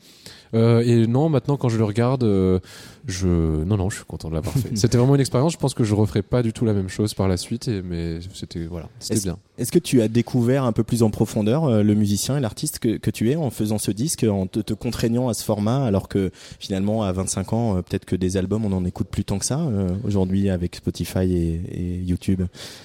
Euh, 0.55 0.81
et 0.81 1.07
non, 1.07 1.29
maintenant 1.29 1.57
quand 1.57 1.69
je 1.69 1.77
le 1.77 1.85
regarde, 1.85 2.23
euh, 2.25 2.61
je 3.07 3.29
non 3.29 3.77
non, 3.77 3.89
je 3.89 3.97
suis 3.97 4.05
content 4.05 4.29
de 4.29 4.35
l'avoir 4.35 4.55
fait. 4.55 4.77
C'était 4.77 4.99
vraiment 4.99 5.15
une 5.15 5.21
expérience. 5.21 5.53
Je 5.53 5.59
pense 5.59 5.75
que 5.75 5.85
je 5.85 5.95
referai 5.95 6.23
pas 6.23 6.43
du 6.43 6.53
tout 6.53 6.65
la 6.65 6.73
même 6.73 6.89
chose 6.89 7.15
par 7.15 7.29
la 7.29 7.37
suite, 7.37 7.69
et, 7.69 7.81
mais 7.83 8.19
c'était 8.35 8.67
voilà, 8.67 8.89
c'était 8.99 9.21
bien. 9.21 9.39
Est-ce 9.59 9.71
que 9.73 9.79
tu 9.79 10.03
as 10.03 10.09
découvert 10.09 10.65
un 10.65 10.73
peu 10.73 10.83
plus 10.83 11.03
en 11.03 11.11
profondeur 11.11 11.65
euh, 11.65 11.83
le 11.83 11.95
musicien 11.95 12.37
et 12.37 12.41
l'artiste 12.41 12.79
que, 12.79 12.97
que 12.99 13.11
tu 13.11 13.31
es 13.31 13.37
en 13.37 13.51
faisant 13.51 13.79
ce 13.79 13.91
disque, 13.91 14.25
en 14.29 14.47
te, 14.47 14.59
te 14.61 14.75
contraignant 14.75 15.29
à 15.29 15.35
ce 15.35 15.45
format, 15.45 15.85
alors 15.87 16.09
que 16.09 16.31
finalement 16.59 17.05
à 17.05 17.13
25 17.13 17.53
ans, 17.53 17.77
euh, 17.77 17.83
peut-être 17.83 18.05
que 18.05 18.17
des 18.17 18.37
albums, 18.37 18.65
on 18.65 18.73
en 18.73 18.85
écoute 18.85 19.07
plus 19.09 19.25
tant 19.25 19.39
que 19.39 19.45
ça 19.47 19.61
euh, 19.61 19.89
aujourd'hui 20.05 20.51
avec 20.51 20.77
Spotify 20.77 21.21
et, 21.33 21.61
et 21.71 21.97
YouTube? 22.03 22.43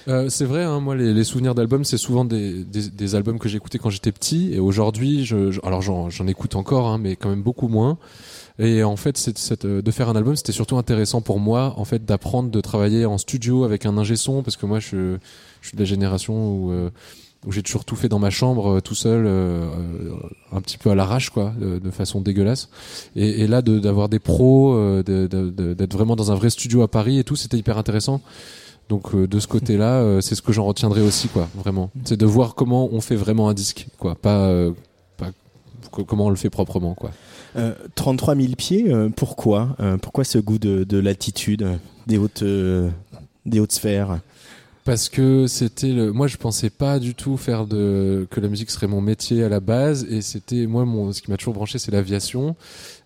Euh, 0.08 0.28
c'est 0.28 0.44
vrai, 0.46 0.62
hein, 0.62 0.80
moi 0.80 0.94
les, 0.94 1.12
les 1.12 1.24
souvenirs 1.24 1.54
d'albums, 1.54 1.84
c'est 1.84 1.98
souvent 1.98 2.24
des, 2.24 2.64
des, 2.64 2.88
des 2.88 3.14
albums 3.14 3.38
que 3.38 3.48
j'écoutais 3.48 3.78
quand 3.78 3.90
j'étais 3.90 4.12
petit, 4.12 4.54
et 4.54 4.58
aujourd'hui, 4.60 5.24
je, 5.26 5.50
je- 5.50 5.60
alors 5.64 5.82
j'en, 5.82 6.08
j'en 6.10 6.26
écoute 6.28 6.54
encore, 6.54 6.86
hein, 6.86 6.98
mais 6.98 7.16
quand 7.16 7.28
même 7.28 7.42
beaucoup 7.42 7.68
moins. 7.68 7.98
Et 8.58 8.82
en 8.82 8.96
fait, 8.96 9.18
euh, 9.64 9.82
de 9.82 9.90
faire 9.90 10.08
un 10.08 10.16
album, 10.16 10.36
c'était 10.36 10.52
surtout 10.52 10.76
intéressant 10.76 11.20
pour 11.20 11.40
moi, 11.40 11.74
en 11.76 11.84
fait, 11.84 12.04
d'apprendre 12.04 12.50
de 12.50 12.60
travailler 12.60 13.06
en 13.06 13.18
studio 13.18 13.64
avec 13.64 13.86
un 13.86 13.96
ingé 13.96 14.16
son, 14.16 14.42
parce 14.42 14.56
que 14.56 14.66
moi, 14.66 14.78
je, 14.78 15.16
suis 15.62 15.74
de 15.74 15.78
la 15.80 15.84
génération 15.84 16.54
où 16.54 16.70
euh, 16.70 16.90
où 17.44 17.50
j'ai 17.50 17.64
toujours 17.64 17.84
tout 17.84 17.96
fait 17.96 18.08
dans 18.08 18.20
ma 18.20 18.30
chambre, 18.30 18.74
euh, 18.74 18.80
tout 18.80 18.94
seul, 18.94 19.26
un 20.52 20.60
petit 20.60 20.78
peu 20.78 20.90
à 20.90 20.94
l'arrache, 20.94 21.30
quoi, 21.30 21.52
de, 21.58 21.90
façon 21.90 22.20
dégueulasse. 22.20 22.68
Et, 23.16 23.48
là, 23.48 23.62
d'avoir 23.62 24.08
des 24.08 24.20
pros, 24.20 25.02
d'être 25.02 25.92
vraiment 25.92 26.14
dans 26.14 26.30
un 26.30 26.36
vrai 26.36 26.50
studio 26.50 26.82
à 26.82 26.88
Paris 26.88 27.18
et 27.18 27.24
tout, 27.24 27.34
c'était 27.34 27.56
hyper 27.56 27.78
intéressant. 27.78 28.20
Donc 28.88 29.16
de 29.16 29.40
ce 29.40 29.48
côté-là, 29.48 30.20
c'est 30.20 30.36
ce 30.36 30.42
que 30.42 30.52
j'en 30.52 30.66
retiendrai 30.66 31.00
aussi, 31.00 31.26
quoi, 31.26 31.48
vraiment. 31.56 31.90
C'est 32.04 32.16
de 32.16 32.26
voir 32.26 32.54
comment 32.54 32.88
on 32.92 33.00
fait 33.00 33.16
vraiment 33.16 33.48
un 33.48 33.54
disque, 33.54 33.88
quoi, 33.98 34.14
pas, 34.14 34.48
pas 35.16 35.30
co- 35.90 36.04
comment 36.04 36.26
on 36.26 36.30
le 36.30 36.36
fait 36.36 36.50
proprement, 36.50 36.94
quoi. 36.94 37.10
Euh, 37.56 37.74
33 37.94 38.34
000 38.34 38.54
pieds, 38.56 38.92
euh, 38.92 39.08
pourquoi 39.14 39.76
Euh, 39.80 39.96
Pourquoi 39.98 40.24
ce 40.24 40.38
goût 40.38 40.58
de, 40.58 40.84
de 40.84 40.98
l'altitude, 40.98 41.66
des 42.06 42.18
hautes, 42.18 42.42
euh, 42.42 42.88
des 43.44 43.60
hautes 43.60 43.72
sphères? 43.72 44.20
Parce 44.84 45.08
que 45.08 45.46
c'était 45.46 45.92
le. 45.92 46.12
Moi, 46.12 46.26
je 46.26 46.36
pensais 46.36 46.68
pas 46.68 46.98
du 46.98 47.14
tout 47.14 47.36
faire 47.36 47.66
de 47.68 48.26
que 48.32 48.40
la 48.40 48.48
musique 48.48 48.68
serait 48.68 48.88
mon 48.88 49.00
métier 49.00 49.44
à 49.44 49.48
la 49.48 49.60
base, 49.60 50.04
et 50.10 50.22
c'était 50.22 50.66
moi 50.66 50.84
mon. 50.84 51.12
Ce 51.12 51.22
qui 51.22 51.30
m'a 51.30 51.36
toujours 51.36 51.54
branché, 51.54 51.78
c'est 51.78 51.92
l'aviation. 51.92 52.56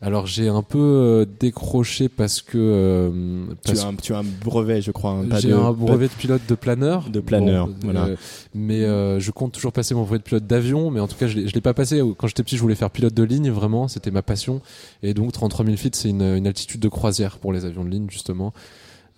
Alors 0.01 0.27
j'ai 0.27 0.49
un 0.49 0.63
peu 0.63 0.79
euh, 0.79 1.27
décroché 1.39 2.09
parce 2.09 2.41
que. 2.41 2.57
euh, 2.57 3.47
tu 3.63 3.73
parce 3.73 3.85
as, 3.85 3.89
un, 3.89 3.95
tu 3.95 4.15
as 4.15 4.19
un 4.21 4.25
brevet, 4.43 4.81
je 4.81 4.91
crois. 4.91 5.11
hein, 5.11 5.39
j'ai 5.39 5.53
un 5.53 5.71
brevet 5.73 6.09
de 6.09 6.13
pilote 6.15 6.41
de 6.49 6.55
planeur. 6.55 7.11
De 7.11 7.21
planeur, 7.21 7.67
Bon, 7.69 7.75
voilà. 7.83 8.05
euh, 8.07 8.17
mais 8.55 8.83
euh, 8.85 9.21
je 9.21 9.31
compte 9.31 9.53
toujours 9.53 9.73
passer 9.73 9.95
mon 9.95 10.05
brevet 10.05 10.19
de 10.19 10.23
pilote 10.25 10.47
d'avion, 10.47 10.91
mais 10.91 11.01
en 11.01 11.09
tout 11.09 11.17
cas, 11.17 11.27
je 11.27 11.37
l'ai 11.37 11.47
je 11.47 11.55
l'ai 11.55 11.61
pas 11.61 11.75
passé. 11.75 12.01
Quand 12.17 12.27
j'étais 12.27 12.43
petit, 12.43 12.57
je 12.57 12.63
voulais 12.63 12.75
faire 12.75 12.91
pilote 12.91 13.13
de 13.13 13.23
ligne, 13.23 13.51
vraiment, 13.51 13.87
c'était 13.87 14.11
ma 14.11 14.23
passion. 14.23 14.63
Et 15.03 15.13
donc, 15.13 15.33
33 15.33 15.67
000 15.67 15.77
feet, 15.77 15.95
c'est 15.95 16.09
une, 16.09 16.23
une 16.23 16.47
altitude 16.47 16.81
de 16.81 16.89
croisière 16.89 17.37
pour 17.37 17.53
les 17.53 17.67
avions 17.67 17.85
de 17.85 17.91
ligne, 17.91 18.07
justement. 18.09 18.55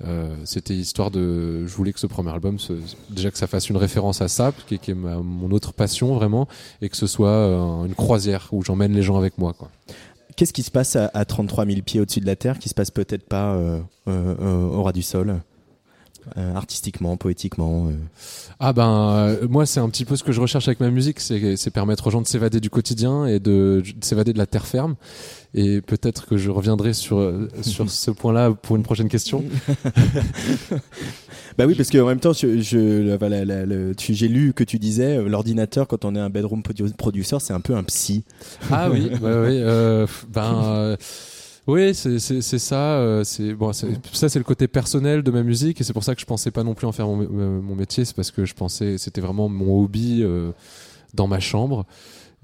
Euh, 0.05 0.35
c'était 0.45 0.75
histoire 0.75 1.11
de. 1.11 1.67
Je 1.67 1.75
voulais 1.75 1.93
que 1.93 1.99
ce 1.99 2.07
premier 2.07 2.31
album, 2.31 2.57
déjà 3.11 3.31
que 3.33 3.39
ça 3.39 3.47
fasse 3.49 3.69
une 3.69 3.77
référence 3.77 4.23
à 4.23 4.29
ça, 4.29 4.53
qui 4.69 4.79
qui 4.79 4.93
est 4.93 4.95
ma- 4.95 5.19
mon 5.19 5.51
autre 5.51 5.73
passion 5.73 6.15
vraiment, 6.15 6.47
et 6.83 6.89
que 6.89 6.97
ce 6.97 7.07
soit 7.09 7.29
euh, 7.31 7.85
une 7.85 7.95
croisière 7.95 8.49
où 8.53 8.63
j'emmène 8.63 8.93
les 8.93 9.03
gens 9.03 9.17
avec 9.19 9.39
moi. 9.39 9.55
Qu'est-ce 10.37 10.53
qui 10.53 10.63
se 10.63 10.71
passe 10.71 10.95
à, 10.95 11.11
à 11.15 11.25
33 11.25 11.67
000 11.67 11.81
pieds 11.83 12.01
au-dessus 12.01 12.21
de 12.21 12.27
la 12.27 12.37
Terre 12.37 12.61
qui 12.61 12.69
se 12.69 12.75
passe 12.75 12.93
peut-être 12.93 13.27
pas 13.27 13.55
euh, 13.57 13.81
au 14.07 14.83
ras 14.85 14.93
du 14.93 15.03
sol? 15.03 15.41
Artistiquement, 16.55 17.17
poétiquement 17.17 17.89
euh. 17.89 17.93
Ah 18.61 18.73
ben 18.73 19.11
euh, 19.13 19.49
moi 19.49 19.67
c'est 19.67 19.81
un 19.81 19.89
petit 19.89 20.05
peu 20.05 20.17
ce 20.17 20.25
que 20.25 20.33
je 20.33 20.41
recherche 20.41 20.69
avec 20.69 20.81
ma 20.81 20.91
musique, 20.91 21.21
c'est 21.21 21.71
permettre 21.71 22.07
aux 22.07 22.11
gens 22.11 22.21
de 22.23 22.27
s'évader 22.27 22.61
du 22.61 22.71
quotidien 22.71 23.27
et 23.27 23.39
de, 23.41 23.83
de 23.85 24.05
s'évader 24.05 24.33
de 24.33 24.39
la 24.39 24.47
terre 24.47 24.67
ferme. 24.67 24.97
Et 25.55 25.81
peut-être 25.81 26.27
que 26.27 26.37
je 26.37 26.51
reviendrai 26.51 26.93
sur 26.93 27.19
euh, 27.19 27.49
sur 27.63 27.89
ce 27.91 28.11
point-là 28.11 28.53
pour 28.53 28.77
une 28.77 28.83
prochaine 28.83 29.09
question. 29.09 29.45
Bah 31.57 31.65
oui, 31.67 31.75
parce 31.75 31.91
qu'en 31.91 32.07
même 32.07 32.21
temps, 32.21 32.33
je, 32.33 32.61
j'ai 33.99 34.29
lu 34.29 34.53
que 34.53 34.63
tu 34.63 34.79
disais, 34.79 35.17
euh, 35.17 35.29
l'ordinateur, 35.29 35.89
quand 35.89 36.05
on 36.05 36.15
est 36.15 36.21
un 36.21 36.31
bedroom 36.31 36.63
produ- 36.63 36.95
producer, 36.95 37.37
c'est 37.41 37.53
un 37.53 37.61
peu 37.61 37.75
un 37.75 37.83
psy. 37.83 38.23
Ah 38.71 38.89
oui, 38.89 39.11
bah 39.21 39.43
oui, 39.43 39.59
euh, 39.61 40.07
ben 40.33 40.63
euh, 40.65 40.97
oui, 41.69 41.95
c'est 41.95 42.19
ça. 42.59 42.99
euh, 42.99 43.23
c'est 43.25 43.55
bon, 43.55 43.73
c'est- 43.73 43.89
ça 44.13 44.29
c'est 44.29 44.39
le 44.41 44.45
côté 44.45 44.67
personnel 44.69 45.23
de 45.23 45.31
ma 45.31 45.43
musique 45.43 45.81
et 45.81 45.85
c'est 45.85 45.93
pour 45.93 46.03
ça 46.05 46.15
que 46.15 46.21
je 46.21 46.27
pensais 46.27 46.51
pas 46.51 46.65
non 46.65 46.75
plus 46.75 46.87
en 46.87 46.93
faire 46.93 47.07
mon, 47.07 47.23
euh, 47.23 47.61
mon 47.61 47.75
métier. 47.77 48.05
C'est 48.05 48.17
parce 48.17 48.31
que 48.31 48.45
je 48.45 48.55
pensais 48.55 48.99
c'était 48.99 49.21
vraiment 49.21 49.49
mon 49.49 49.81
hobby 49.83 50.23
euh, 50.23 50.51
dans 51.15 51.27
ma 51.29 51.41
chambre 51.41 51.85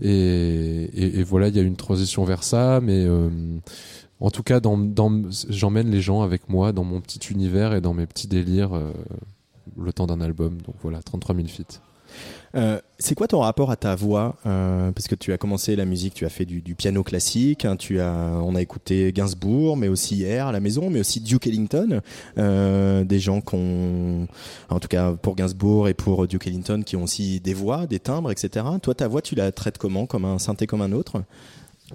et, 0.01 0.09
et, 0.09 1.19
et 1.21 1.23
voilà, 1.23 1.49
il 1.49 1.57
y 1.57 1.59
a 1.59 1.63
eu 1.63 1.67
une 1.67 1.77
transition 1.77 2.25
vers 2.25 2.43
ça, 2.43 2.81
mais 2.83 3.05
euh, 3.07 3.31
en 4.21 4.31
tout 4.31 4.43
cas, 4.43 4.61
dans, 4.61 4.77
dans, 4.79 5.23
j'emmène 5.49 5.91
les 5.91 6.01
gens 6.01 6.23
avec 6.23 6.49
moi 6.49 6.73
dans 6.73 6.85
mon 6.85 7.01
petit 7.01 7.21
univers 7.33 7.75
et 7.75 7.81
dans 7.81 7.95
mes 7.95 8.07
petits 8.07 8.29
délires 8.29 8.73
le 9.77 9.93
temps 9.93 10.07
d'un 10.07 10.21
album. 10.21 10.61
Donc 10.63 10.77
voilà, 10.83 11.03
33 11.03 11.35
000 11.35 11.49
feet. 11.49 11.81
Euh, 12.57 12.79
c'est 12.99 13.15
quoi 13.15 13.27
ton 13.27 13.41
rapport 13.41 13.71
à 13.71 13.77
ta 13.77 13.95
voix 13.95 14.37
Euh, 14.47 14.93
Parce 14.93 15.09
que 15.09 15.15
tu 15.15 15.33
as 15.33 15.39
commencé 15.39 15.75
la 15.77 15.85
musique, 15.85 16.15
tu 16.15 16.25
as 16.25 16.29
fait 16.29 16.45
du, 16.45 16.75
piano 16.75 17.03
classique, 17.03 17.65
hein, 17.65 17.77
tu 17.77 18.01
as, 18.01 18.15
on 18.43 18.55
a 18.55 18.63
écouté 18.63 19.13
Gainsbourg, 19.13 19.77
mais 19.77 19.89
aussi 19.89 20.17
hier 20.17 20.47
à 20.47 20.53
la 20.53 20.61
maison, 20.61 20.89
mais 20.91 21.01
aussi 21.01 21.21
Duke 21.21 21.47
Ellington, 21.47 22.01
euh, 22.39 23.05
des 23.05 23.19
gens 23.19 23.41
qui 23.41 23.55
ont, 23.57 24.29
en 24.69 24.81
tout 24.81 24.89
cas 24.89 25.13
pour 25.13 25.35
Gainsbourg 25.35 25.89
et 25.89 25.95
pour 25.95 26.27
Duke 26.29 26.47
Ellington, 26.47 26.83
qui 26.85 26.97
ont 26.97 27.03
aussi 27.03 27.41
des 27.41 27.55
voix, 27.55 27.87
des 27.87 27.99
timbres, 27.99 28.31
etc. 28.31 28.65
Toi, 28.81 28.95
ta 28.95 29.09
voix, 29.09 29.23
tu 29.23 29.35
la 29.35 29.51
traites 29.51 29.79
comment 29.79 30.07
Comme 30.07 30.25
un 30.25 30.39
synthé 30.39 30.67
comme 30.67 30.83
un 30.83 30.93
autre? 30.93 31.23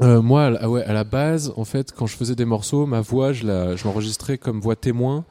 Euh, 0.02 0.22
moi, 0.22 0.46
à 0.46 0.70
ouais, 0.70 0.84
à 0.84 0.94
la 0.94 1.04
base, 1.04 1.54
en 1.56 1.66
fait, 1.66 1.92
quand 1.94 2.06
je 2.06 2.16
faisais 2.16 2.36
des 2.36 2.46
morceaux, 2.46 2.86
ma 2.86 3.02
voix, 3.02 3.32
je 3.34 3.46
l'enregistrais 3.84 4.38
comme 4.38 4.60
voix 4.60 4.76
témoin 4.76 5.26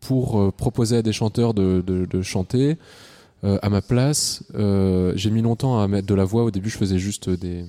pour 0.00 0.52
proposer 0.54 0.96
à 0.96 1.02
des 1.02 1.12
chanteurs 1.12 1.54
de 1.54 2.22
chanter 2.22 2.78
euh, 3.44 3.58
à 3.62 3.68
ma 3.68 3.82
place. 3.82 4.44
Euh, 4.54 5.12
J'ai 5.16 5.30
mis 5.30 5.42
longtemps 5.42 5.80
à 5.80 5.88
mettre 5.88 6.06
de 6.06 6.14
la 6.14 6.24
voix. 6.24 6.44
Au 6.44 6.50
début, 6.50 6.70
je 6.70 6.78
faisais 6.78 6.98
juste 6.98 7.30
des 7.30 7.64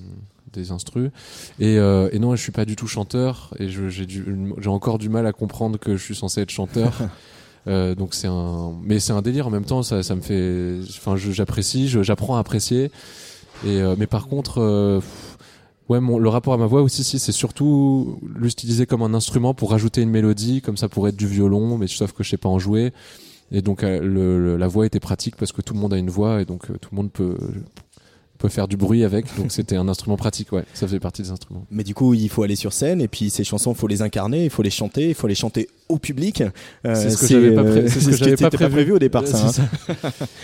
des 0.54 0.70
instrus. 0.70 1.10
Et, 1.58 1.78
euh, 1.78 2.08
et 2.12 2.18
non 2.18 2.34
je 2.36 2.40
suis 2.42 2.52
pas 2.52 2.64
du 2.64 2.76
tout 2.76 2.86
chanteur. 2.86 3.52
Et 3.58 3.68
j'ai 3.68 4.68
encore 4.68 4.98
du 4.98 5.08
mal 5.08 5.26
à 5.26 5.32
comprendre 5.32 5.78
que 5.78 5.96
je 5.96 6.02
suis 6.02 6.14
censé 6.14 6.40
être 6.40 6.50
chanteur. 6.50 6.92
Euh, 7.66 7.94
donc 7.94 8.12
c'est 8.12 8.26
un 8.26 8.74
mais 8.82 9.00
c'est 9.00 9.14
un 9.14 9.22
délire. 9.22 9.46
En 9.46 9.50
même 9.50 9.64
temps 9.64 9.82
ça, 9.82 10.02
ça 10.02 10.14
me 10.14 10.20
fait 10.20 10.80
enfin 10.98 11.16
j'apprécie 11.16 11.88
j'apprends 11.88 12.36
à 12.36 12.40
apprécier. 12.40 12.90
Et 13.64 13.80
euh, 13.80 13.94
mais 13.98 14.06
par 14.06 14.28
contre 14.28 14.60
euh, 14.60 15.00
ouais 15.88 15.98
mon, 15.98 16.18
le 16.18 16.28
rapport 16.28 16.52
à 16.52 16.58
ma 16.58 16.66
voix 16.66 16.82
aussi 16.82 17.04
si 17.04 17.18
c'est 17.18 17.32
surtout 17.32 18.20
l'utiliser 18.36 18.84
comme 18.84 19.00
un 19.00 19.14
instrument 19.14 19.54
pour 19.54 19.70
rajouter 19.70 20.02
une 20.02 20.10
mélodie 20.10 20.60
comme 20.60 20.76
ça 20.76 20.90
pourrait 20.90 21.08
être 21.08 21.16
du 21.16 21.26
violon 21.26 21.78
mais 21.78 21.86
sauf 21.86 22.12
que 22.12 22.22
je 22.22 22.28
sais 22.28 22.36
pas 22.36 22.50
en 22.50 22.58
jouer 22.58 22.92
et 23.52 23.62
donc 23.62 23.82
euh, 23.84 24.00
le, 24.00 24.38
le- 24.42 24.56
la 24.56 24.66
voix 24.66 24.86
était 24.86 25.00
pratique 25.00 25.36
parce 25.36 25.52
que 25.52 25.62
tout 25.62 25.74
le 25.74 25.80
monde 25.80 25.92
a 25.94 25.98
une 25.98 26.10
voix 26.10 26.40
et 26.40 26.44
donc 26.44 26.70
euh, 26.70 26.74
tout 26.80 26.88
le 26.92 26.96
monde 26.96 27.12
peut 27.12 27.36
peut 28.38 28.48
faire 28.48 28.66
du 28.68 28.76
bruit 28.76 29.04
avec 29.04 29.26
donc 29.38 29.52
c'était 29.52 29.76
un 29.76 29.88
instrument 29.88 30.16
pratique 30.16 30.50
ouais 30.52 30.64
ça 30.74 30.86
faisait 30.86 30.98
partie 30.98 31.22
des 31.22 31.30
instruments 31.30 31.64
Mais 31.70 31.84
du 31.84 31.94
coup, 31.94 32.14
il 32.14 32.28
faut 32.28 32.42
aller 32.42 32.56
sur 32.56 32.72
scène 32.72 33.00
et 33.00 33.06
puis 33.08 33.30
ces 33.30 33.44
chansons, 33.44 33.72
il 33.72 33.76
faut 33.76 33.86
les 33.86 34.02
incarner, 34.02 34.44
il 34.44 34.50
faut 34.50 34.62
les 34.62 34.70
chanter, 34.70 35.08
il 35.10 35.14
faut 35.14 35.28
les 35.28 35.34
chanter 35.36 35.68
au 35.88 35.98
public. 35.98 36.42
Euh, 36.84 36.94
C'est 36.94 37.10
ce 37.10 37.16
que 37.18 37.26
j'avais 37.28 37.54
pas, 37.54 37.62
pré- 37.62 37.88
ce 37.88 38.08
que 38.10 38.40
pas 38.42 38.50
prévu. 38.68 38.92
au 38.92 38.98
départ, 38.98 39.26
ça. 39.26 39.48
c'est 39.52 39.60
hein. 39.62 39.68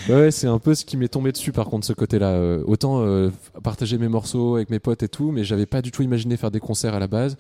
Ouais, 0.08 0.14
ouais, 0.14 0.30
c'est 0.30 0.46
un 0.46 0.58
peu 0.60 0.74
ce 0.74 0.84
qui 0.84 0.96
m'est 0.96 1.08
tombé 1.08 1.32
dessus 1.32 1.50
par 1.52 1.66
contre 1.66 1.84
ce 1.86 1.92
côté-là. 1.92 2.28
Euh, 2.30 2.62
autant 2.66 3.00
euh, 3.02 3.30
partager 3.62 3.98
mes 3.98 4.08
morceaux 4.08 4.54
avec 4.56 4.70
mes 4.70 4.78
potes 4.78 5.02
et 5.02 5.08
tout, 5.08 5.32
mais 5.32 5.42
j'avais 5.44 5.66
pas 5.66 5.82
du 5.82 5.90
tout 5.90 6.02
imaginé 6.02 6.36
faire 6.36 6.52
des 6.52 6.60
concerts 6.60 6.94
à 6.94 7.00
la 7.00 7.08
base. 7.08 7.36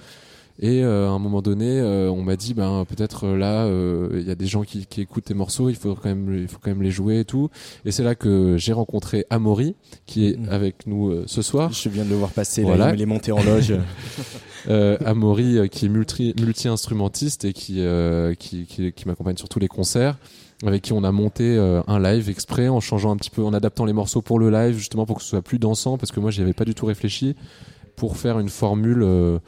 Et 0.58 0.82
euh, 0.84 1.06
à 1.08 1.10
un 1.12 1.18
moment 1.18 1.40
donné, 1.40 1.80
euh, 1.80 2.10
on 2.10 2.22
m'a 2.22 2.36
dit, 2.36 2.52
ben 2.52 2.84
peut-être 2.86 3.24
euh, 3.26 3.36
là, 3.38 3.64
euh, 3.64 4.08
il 4.20 4.28
y 4.28 4.30
a 4.30 4.34
des 4.34 4.46
gens 4.46 4.62
qui, 4.62 4.84
qui 4.86 5.00
écoutent 5.00 5.24
tes 5.24 5.34
morceaux, 5.34 5.70
il 5.70 5.76
faut 5.76 5.94
quand 5.94 6.08
même, 6.10 6.34
il 6.36 6.48
faut 6.48 6.58
quand 6.62 6.70
même 6.70 6.82
les 6.82 6.90
jouer 6.90 7.20
et 7.20 7.24
tout. 7.24 7.48
Et 7.84 7.92
c'est 7.92 8.02
là 8.02 8.14
que 8.14 8.56
j'ai 8.58 8.72
rencontré 8.74 9.24
Amaury, 9.30 9.74
qui 10.06 10.26
est 10.28 10.38
Mhm. 10.38 10.48
avec 10.50 10.86
nous 10.86 11.26
ce 11.26 11.40
soir. 11.42 11.72
Je 11.72 11.88
viens 11.88 12.04
de 12.04 12.10
le 12.10 12.16
voir 12.16 12.30
passer, 12.30 12.62
Voilà. 12.62 12.88
là, 12.88 12.94
il 12.94 13.00
est 13.00 13.06
monté 13.06 13.32
en 13.32 13.42
loge. 13.42 13.72
Amaury 15.06 15.68
qui 15.70 15.86
est 15.86 15.88
multi 15.88 16.34
multi 16.40 16.68
instrumentiste 16.68 17.44
et 17.46 17.52
qui 17.54 17.82
qui, 18.38 18.66
qui, 18.66 18.92
qui 18.92 19.08
m'accompagne 19.08 19.36
sur 19.36 19.48
tous 19.48 19.58
les 19.58 19.68
concerts 19.68 20.18
avec 20.66 20.82
qui 20.82 20.92
on 20.92 21.04
a 21.04 21.12
monté 21.12 21.56
euh, 21.56 21.80
un 21.86 21.98
live 21.98 22.28
exprès 22.28 22.68
en 22.68 22.80
changeant 22.80 23.10
un 23.12 23.16
petit 23.16 23.30
peu 23.30 23.42
en 23.42 23.54
adaptant 23.54 23.86
les 23.86 23.94
morceaux 23.94 24.20
pour 24.20 24.38
le 24.38 24.50
live 24.50 24.76
justement 24.76 25.06
pour 25.06 25.16
que 25.16 25.22
ce 25.22 25.30
soit 25.30 25.40
plus 25.40 25.58
dansant 25.58 25.96
parce 25.96 26.12
que 26.12 26.20
moi 26.20 26.30
j'y 26.30 26.42
avais 26.42 26.52
pas 26.52 26.66
du 26.66 26.74
tout 26.74 26.84
réfléchi 26.84 27.34
pour 27.96 28.18
faire 28.18 28.38
une 28.38 28.50
formule 28.50 29.02
euh, 29.02 29.38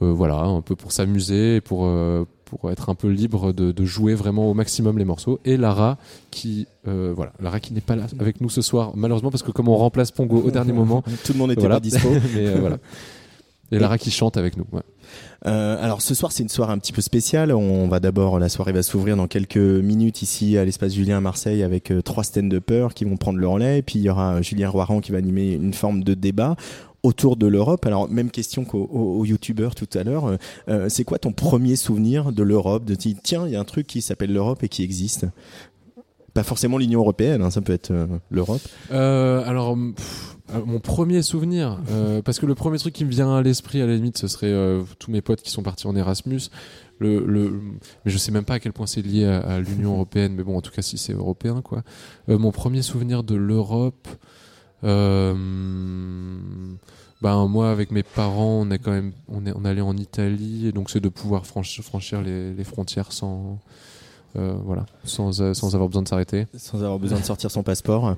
voilà 0.00 0.36
un 0.36 0.60
peu 0.60 0.76
pour 0.76 0.92
s'amuser 0.92 1.60
pour 1.60 1.86
euh, 1.86 2.24
pour 2.44 2.70
être 2.70 2.88
un 2.88 2.94
peu 2.94 3.08
libre 3.08 3.52
de, 3.52 3.72
de 3.72 3.84
jouer 3.84 4.14
vraiment 4.14 4.50
au 4.50 4.54
maximum 4.54 4.98
les 4.98 5.04
morceaux 5.04 5.40
et 5.44 5.56
Lara 5.56 5.98
qui 6.30 6.66
euh, 6.86 7.12
voilà 7.14 7.32
Lara 7.40 7.60
qui 7.60 7.72
n'est 7.72 7.80
pas 7.80 7.96
là 7.96 8.06
avec 8.18 8.40
nous 8.40 8.50
ce 8.50 8.62
soir 8.62 8.92
malheureusement 8.94 9.30
parce 9.30 9.42
que 9.42 9.50
comme 9.50 9.68
on 9.68 9.76
remplace 9.76 10.10
Pongo 10.10 10.42
au 10.42 10.50
dernier 10.50 10.72
moment 10.72 11.02
Tout 11.24 11.32
le 11.32 11.38
monde 11.38 11.52
était 11.52 11.60
voilà. 11.60 11.76
pas 11.76 11.80
dispo. 11.80 12.08
mais 12.34 12.46
euh, 12.46 12.58
voilà 12.60 12.78
et 13.72 13.78
Lara 13.78 13.98
qui 13.98 14.10
chante 14.10 14.36
avec 14.36 14.56
nous 14.56 14.66
ouais. 14.72 14.82
Euh, 15.46 15.76
alors 15.82 16.00
ce 16.00 16.14
soir 16.14 16.32
c'est 16.32 16.42
une 16.42 16.48
soirée 16.48 16.72
un 16.72 16.78
petit 16.78 16.92
peu 16.92 17.02
spéciale. 17.02 17.52
On 17.52 17.86
va 17.88 18.00
d'abord 18.00 18.38
la 18.38 18.48
soirée 18.48 18.72
va 18.72 18.82
s'ouvrir 18.82 19.16
dans 19.16 19.26
quelques 19.26 19.56
minutes 19.56 20.22
ici 20.22 20.56
à 20.56 20.64
l'espace 20.64 20.94
Julien 20.94 21.18
à 21.18 21.20
Marseille 21.20 21.62
avec 21.62 21.90
euh, 21.90 22.00
trois 22.00 22.24
stand-uppers 22.24 22.94
qui 22.94 23.04
vont 23.04 23.16
prendre 23.16 23.38
le 23.38 23.46
relais. 23.46 23.78
Et 23.78 23.82
puis 23.82 23.98
il 23.98 24.02
y 24.02 24.10
aura 24.10 24.34
euh, 24.34 24.42
Julien 24.42 24.70
Roiran 24.70 25.00
qui 25.00 25.12
va 25.12 25.18
animer 25.18 25.52
une 25.52 25.74
forme 25.74 26.02
de 26.02 26.14
débat 26.14 26.56
autour 27.04 27.36
de 27.36 27.46
l'Europe. 27.46 27.86
Alors 27.86 28.08
même 28.10 28.30
question 28.30 28.64
qu'au 28.64 28.88
au, 28.90 29.20
au 29.20 29.24
youtubeur 29.24 29.76
tout 29.76 29.88
à 29.94 30.02
l'heure. 30.02 30.24
Euh, 30.24 30.36
euh, 30.68 30.88
c'est 30.88 31.04
quoi 31.04 31.18
ton 31.18 31.32
premier 31.32 31.76
souvenir 31.76 32.32
de 32.32 32.42
l'Europe 32.42 32.84
De 32.84 32.96
dire 32.96 33.14
tiens 33.22 33.46
il 33.46 33.52
y 33.52 33.56
a 33.56 33.60
un 33.60 33.64
truc 33.64 33.86
qui 33.86 34.02
s'appelle 34.02 34.32
l'Europe 34.32 34.64
et 34.64 34.68
qui 34.68 34.82
existe? 34.82 35.26
Pas 36.32 36.42
forcément 36.42 36.78
l'Union 36.78 37.00
européenne, 37.00 37.42
hein, 37.42 37.50
ça 37.50 37.60
peut 37.60 37.72
être 37.72 37.92
euh, 37.92 38.06
l'Europe. 38.30 38.62
Alors, 38.90 39.76
mon 40.66 40.80
premier 40.80 41.22
souvenir, 41.22 41.80
parce 42.24 42.38
que 42.38 42.46
le 42.46 42.54
premier 42.54 42.78
truc 42.78 42.92
qui 42.92 43.04
me 43.04 43.10
vient 43.10 43.34
à 43.34 43.40
l'esprit, 43.40 43.80
à 43.80 43.86
la 43.86 43.94
limite, 43.94 44.18
ce 44.18 44.26
serait 44.26 44.52
tous 44.98 45.10
mes 45.10 45.22
potes 45.22 45.42
qui 45.42 45.50
sont 45.50 45.62
partis 45.62 45.86
en 45.86 45.96
Erasmus. 45.96 46.40
Mais 47.00 47.18
je 48.04 48.18
sais 48.18 48.30
même 48.30 48.44
pas 48.44 48.54
à 48.54 48.58
quel 48.58 48.72
point 48.72 48.86
c'est 48.86 49.00
lié 49.00 49.24
à, 49.24 49.38
à 49.38 49.60
l'Union 49.60 49.94
européenne, 49.94 50.34
mais 50.34 50.42
bon, 50.42 50.56
en 50.56 50.60
tout 50.60 50.72
cas, 50.72 50.82
si 50.82 50.98
c'est 50.98 51.14
européen, 51.14 51.62
quoi. 51.62 51.82
Mon 52.28 52.50
premier 52.50 52.82
souvenir 52.82 53.22
de 53.22 53.36
l'Europe, 53.36 54.08
ben 57.22 57.46
moi, 57.48 57.70
avec 57.70 57.90
mes 57.90 58.02
parents, 58.02 58.60
on 58.60 58.70
est 58.70 58.78
quand 58.78 58.90
même, 58.90 59.12
on 59.28 59.46
est, 59.46 59.52
on 59.54 59.64
allait 59.64 59.80
en 59.80 59.96
Italie, 59.96 60.66
et 60.66 60.72
donc 60.72 60.90
c'est 60.90 61.00
de 61.00 61.08
pouvoir 61.08 61.46
franchir, 61.46 61.82
franchir 61.82 62.20
les, 62.20 62.52
les 62.52 62.64
frontières 62.64 63.12
sans 63.12 63.58
euh, 64.36 64.54
voilà, 64.64 64.84
sans, 65.04 65.40
euh, 65.40 65.54
sans 65.54 65.74
avoir 65.74 65.88
besoin 65.88 66.02
de 66.02 66.08
s'arrêter. 66.08 66.46
Sans 66.56 66.78
avoir 66.78 66.98
besoin 66.98 67.20
de 67.20 67.24
sortir 67.24 67.50
son 67.52 67.62
passeport. 67.62 68.04
Ouais. 68.04 68.14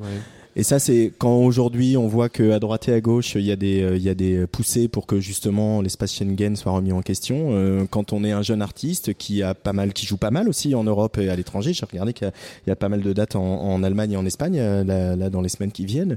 Et 0.59 0.63
ça, 0.63 0.79
c'est 0.79 1.13
quand 1.19 1.37
aujourd'hui 1.37 1.99
on 1.99 2.09
voit 2.09 2.31
qu'à 2.31 2.59
droite 2.59 2.89
et 2.89 2.95
à 2.95 3.01
gauche, 3.03 3.35
il 3.35 3.43
y, 3.43 3.53
a 3.53 3.57
des, 3.57 3.83
euh, 3.83 3.97
il 3.99 4.03
y 4.03 4.09
a 4.09 4.15
des 4.15 4.47
poussées 4.47 4.89
pour 4.89 5.07
que 5.07 5.21
justement 5.21 5.83
l'espace 5.83 6.15
Schengen 6.15 6.57
soit 6.57 6.73
remis 6.73 6.93
en 6.93 7.03
question. 7.03 7.49
Euh, 7.51 7.85
quand 7.89 8.15
on 8.15 8.25
est 8.25 8.33
un 8.33 8.41
jeune 8.41 8.63
artiste 8.63 9.13
qui 9.13 9.43
a 9.43 9.53
pas 9.53 9.75
mal, 9.75 9.93
qui 9.93 10.07
joue 10.07 10.17
pas 10.17 10.31
mal 10.31 10.49
aussi 10.49 10.75
en 10.75 10.83
Europe 10.83 11.19
et 11.19 11.29
à 11.29 11.37
l'étranger, 11.37 11.75
j'ai 11.75 11.85
regardé 11.85 12.15
qu'il 12.15 12.33
y 12.67 12.71
a- 12.71 12.77
pas 12.77 12.89
mal 12.89 13.03
de 13.03 13.13
dates 13.13 13.37
en, 13.37 13.83
Allemagne 13.83 14.13
et 14.13 14.17
en 14.17 14.25
Espagne 14.25 14.59
euh, 14.59 14.83
là, 14.83 15.15
là, 15.15 15.29
dans 15.29 15.43
les 15.43 15.51
semaines 15.51 15.73
qui 15.73 15.85
viennent. 15.85 16.17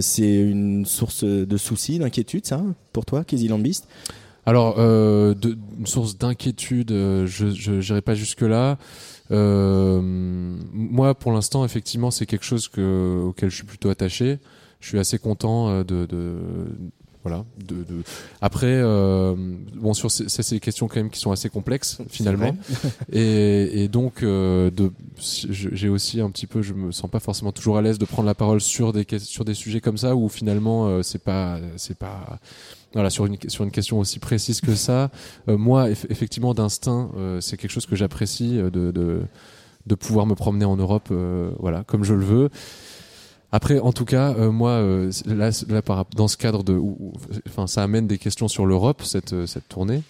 C'est 0.00 0.34
une 0.34 0.86
source 0.86 1.24
de 1.24 1.56
soucis, 1.58 1.98
d'inquiétude, 1.98 2.46
ça, 2.46 2.62
pour 2.94 3.04
toi, 3.04 3.24
Casey 3.24 3.48
Lambist 3.48 3.86
Alors, 4.46 4.76
euh, 4.78 5.34
de- 5.34 5.58
une 5.78 5.86
source 5.86 6.16
d'inquiétude, 6.18 6.92
euh, 6.92 7.26
je 7.26 7.72
n'irai 7.72 8.00
pas 8.00 8.14
jusque-là. 8.14 8.78
Euh, 9.32 10.00
moi, 10.72 11.14
pour 11.14 11.32
l'instant, 11.32 11.64
effectivement, 11.64 12.10
c'est 12.10 12.26
quelque 12.26 12.44
chose 12.44 12.68
que, 12.68 13.22
auquel 13.24 13.50
je 13.50 13.56
suis 13.56 13.64
plutôt 13.64 13.90
attaché. 13.90 14.38
Je 14.80 14.88
suis 14.88 14.98
assez 14.98 15.18
content 15.18 15.68
euh, 15.68 15.82
de, 15.84 16.06
de 16.06 16.36
voilà. 17.24 17.44
De, 17.58 17.74
de... 17.82 18.02
Après, 18.40 18.68
euh, 18.70 19.34
bon, 19.74 19.94
sur 19.94 20.12
ces- 20.12 20.28
ça, 20.28 20.44
c'est 20.44 20.54
des 20.54 20.60
questions 20.60 20.86
quand 20.86 20.96
même 20.96 21.10
qui 21.10 21.18
sont 21.18 21.32
assez 21.32 21.48
complexes 21.48 21.98
finalement. 22.08 22.56
et, 23.12 23.82
et 23.82 23.88
donc, 23.88 24.22
euh, 24.22 24.70
de, 24.70 24.92
j'ai 25.18 25.88
aussi 25.88 26.20
un 26.20 26.30
petit 26.30 26.46
peu, 26.46 26.62
je 26.62 26.72
me 26.72 26.92
sens 26.92 27.10
pas 27.10 27.18
forcément 27.18 27.50
toujours 27.50 27.78
à 27.78 27.82
l'aise 27.82 27.98
de 27.98 28.04
prendre 28.04 28.26
la 28.26 28.36
parole 28.36 28.60
sur 28.60 28.92
des 28.92 29.04
sur 29.18 29.44
des 29.44 29.54
sujets 29.54 29.80
comme 29.80 29.98
ça 29.98 30.14
où 30.14 30.28
finalement 30.28 30.86
euh, 30.86 31.02
c'est 31.02 31.22
pas 31.22 31.58
c'est 31.76 31.98
pas 31.98 32.38
sur 33.10 33.24
une 33.26 33.70
question 33.70 33.98
aussi 33.98 34.18
précise 34.18 34.60
que 34.60 34.74
ça. 34.74 35.10
euh, 35.48 35.56
moi, 35.56 35.88
eff- 35.90 36.06
effectivement, 36.10 36.54
d'instinct, 36.54 37.10
euh, 37.16 37.40
c'est 37.40 37.56
quelque 37.56 37.70
chose 37.70 37.86
que 37.86 37.96
j'apprécie 37.96 38.58
euh, 38.58 38.70
de, 38.70 39.94
pouvoir 39.94 40.26
me 40.26 40.34
promener 40.34 40.64
en 40.64 40.76
Europe, 40.76 41.12
voilà, 41.60 41.84
comme 41.84 42.04
je 42.04 42.14
le 42.14 42.24
veux. 42.24 42.50
Après, 43.52 43.78
en 43.78 43.92
tout 43.92 44.04
cas, 44.04 44.34
moi, 44.50 44.82
là, 45.26 45.50
dans 46.16 46.28
ce 46.28 46.36
cadre 46.36 46.64
de, 46.64 46.80
enfin, 47.48 47.66
ça 47.66 47.82
amène 47.84 48.06
des 48.08 48.18
questions 48.18 48.48
sur 48.48 48.66
l'Europe, 48.66 49.02
cette 49.02 49.46
cette 49.46 49.68
tournée. 49.68 50.02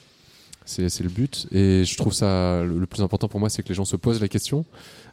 C'est 0.65 1.01
le 1.01 1.09
but, 1.11 1.47
et 1.53 1.85
je 1.85 1.97
trouve 1.97 2.13
ça 2.13 2.65
le, 2.65 2.87
plus 2.87 3.03
important 3.03 3.29
pour 3.29 3.39
moi, 3.39 3.49
c'est 3.51 3.63
que 3.63 3.69
les 3.69 3.75
gens 3.75 3.85
se 3.85 3.95
posent 3.97 4.21
la 4.21 4.29
question. 4.29 4.65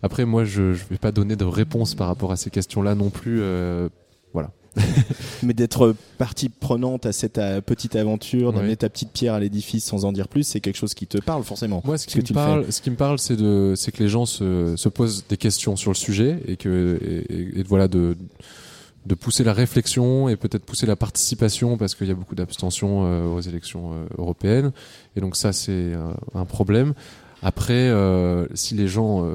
Après, 0.02 0.26
moi, 0.26 0.46
je 0.46 0.74
je 0.74 0.86
vais 0.90 0.98
pas 0.98 1.12
donner 1.12 1.36
de 1.36 1.46
réponse 1.46 1.94
par 1.94 2.08
rapport 2.08 2.32
à 2.32 2.38
ces 2.38 2.50
questions-là 2.50 2.96
non 2.96 3.10
plus. 3.10 3.42
voilà. 4.34 4.50
Mais 5.44 5.54
d'être 5.54 5.96
partie 6.18 6.50
prenante 6.50 7.06
à 7.06 7.12
cette 7.12 7.40
petite 7.66 7.96
aventure, 7.96 8.54
d'amener 8.54 8.72
Oui. 8.72 8.78
ta 8.78 8.90
petite 8.90 9.12
pierre 9.12 9.34
à 9.34 9.40
l'édifice 9.40 9.84
sans 9.84 10.06
en 10.06 10.12
dire 10.12 10.28
plus, 10.28 10.44
c'est 10.44 10.60
quelque 10.62 10.78
chose 10.78 10.94
qui 10.94 11.08
te 11.08 11.18
parle 11.18 11.44
forcément. 11.44 11.82
Moi, 11.86 11.98
ce 11.98 12.08
qui, 12.08 12.18
me 12.20 12.34
parle, 12.34 12.72
ce 12.72 12.82
qui 12.82 12.90
me 12.90 12.96
parle, 12.96 13.20
c'est 13.20 13.36
de, 13.36 13.74
c'est 13.76 13.92
que 13.92 14.02
les 14.02 14.10
gens 14.10 14.26
se, 14.26 14.76
se 14.76 14.90
posent 14.90 15.26
des 15.28 15.38
questions 15.38 15.76
sur 15.76 15.92
le 15.92 15.96
sujet 15.96 16.40
et 16.48 16.56
que, 16.56 17.00
et, 17.30 17.64
voilà, 17.64 17.88
de, 17.88 18.16
de 19.06 19.16
pousser 19.16 19.44
la 19.44 19.54
réflexion 19.54 20.30
et 20.30 20.36
peut-être 20.36 20.66
pousser 20.66 20.86
la 20.86 20.96
participation 20.96 21.78
parce 21.78 21.96
qu'il 21.96 22.08
y 22.08 22.12
a 22.12 22.16
beaucoup 22.16 22.36
d'abstention 22.36 23.06
euh, 23.06 23.26
aux 23.26 23.42
élections 23.42 23.94
euh, 23.94 24.06
européennes. 24.18 24.72
Et 25.16 25.22
donc 25.22 25.36
ça, 25.36 25.54
c'est 25.54 25.92
un 26.34 26.46
problème. 26.46 26.94
Après, 27.42 27.90
euh, 27.90 28.48
si 28.54 28.74
les 28.74 28.88
gens 28.88 29.28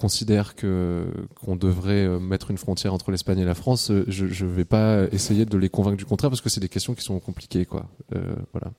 considèrent 0.00 0.54
que 0.54 1.04
qu'on 1.44 1.56
devrait 1.56 2.06
euh, 2.06 2.18
mettre 2.18 2.50
une 2.50 2.58
frontière 2.58 2.94
entre 2.94 3.10
l'Espagne 3.10 3.38
et 3.38 3.44
la 3.44 3.54
France, 3.54 3.90
euh, 3.90 4.04
je 4.08 4.26
je 4.26 4.46
vais 4.46 4.64
pas 4.64 5.04
essayer 5.12 5.44
de 5.44 5.58
les 5.58 5.68
convaincre 5.68 5.96
du 5.98 6.04
contraire 6.06 6.30
parce 6.30 6.40
que 6.40 6.48
c'est 6.48 6.60
des 6.60 6.68
questions 6.68 6.94
qui 6.94 7.02
sont 7.04 7.18
compliquées, 7.20 7.66
quoi. 7.66 7.86
Euh, 8.14 8.20
voilà. 8.52 8.72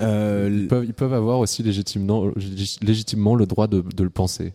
Euh, 0.00 0.48
Ils 0.52 0.68
peuvent, 0.68 0.84
ils 0.84 0.94
peuvent 0.94 1.14
avoir 1.14 1.38
aussi 1.38 1.62
légitimement, 1.62 2.26
lég- 2.36 2.78
légitimement 2.84 3.34
le 3.36 3.46
droit 3.46 3.66
de, 3.66 3.80
de 3.82 4.02
le 4.04 4.10
penser. 4.10 4.52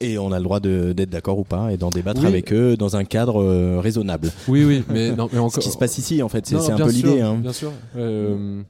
Et 0.00 0.18
on 0.18 0.32
a 0.32 0.38
le 0.38 0.42
droit 0.44 0.58
d'être 0.58 1.10
d'accord 1.10 1.38
ou 1.38 1.44
pas 1.44 1.72
et 1.72 1.76
d'en 1.76 1.90
débattre 1.90 2.20
Oui. 2.22 2.26
avec 2.26 2.52
eux 2.52 2.76
dans 2.76 2.96
un 2.96 3.04
cadre 3.04 3.40
euh, 3.40 3.78
raisonnable. 3.78 4.32
Oui, 4.48 4.64
oui, 4.64 4.82
mais, 4.88 5.12
non, 5.12 5.28
mais 5.30 5.38
Ce 5.38 5.42
encore. 5.42 5.62
qui 5.62 5.70
se 5.70 5.78
passe 5.78 5.96
ici, 5.98 6.22
en 6.22 6.28
fait, 6.28 6.44
c'est 6.46 6.56
un 6.56 6.76
peu 6.76 6.90
l'idée. 6.90 7.20
Hein. 7.20 7.36
Bien 7.36 7.52
sûr. 7.52 7.70
Euh, 7.96 8.62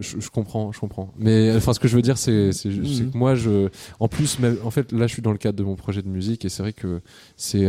je, 0.00 0.20
je 0.20 0.30
comprends, 0.30 0.72
je 0.72 0.80
comprends. 0.80 1.12
Mais 1.18 1.54
enfin, 1.56 1.72
ce 1.72 1.80
que 1.80 1.88
je 1.88 1.96
veux 1.96 2.02
dire, 2.02 2.18
c'est 2.18 2.50
Mhm. 2.64 3.10
que 3.12 3.16
moi, 3.18 3.34
je, 3.34 3.68
en 4.00 4.08
plus, 4.08 4.38
même, 4.38 4.56
en 4.64 4.70
fait, 4.70 4.92
là, 4.92 5.06
je 5.06 5.12
suis 5.12 5.22
dans 5.22 5.32
le 5.32 5.38
cadre 5.38 5.58
de 5.58 5.64
mon 5.64 5.76
projet 5.76 6.02
de 6.02 6.08
musique 6.08 6.44
et 6.44 6.48
c'est 6.48 6.62
vrai 6.62 6.72
que 6.72 7.00
c'est 7.36 7.66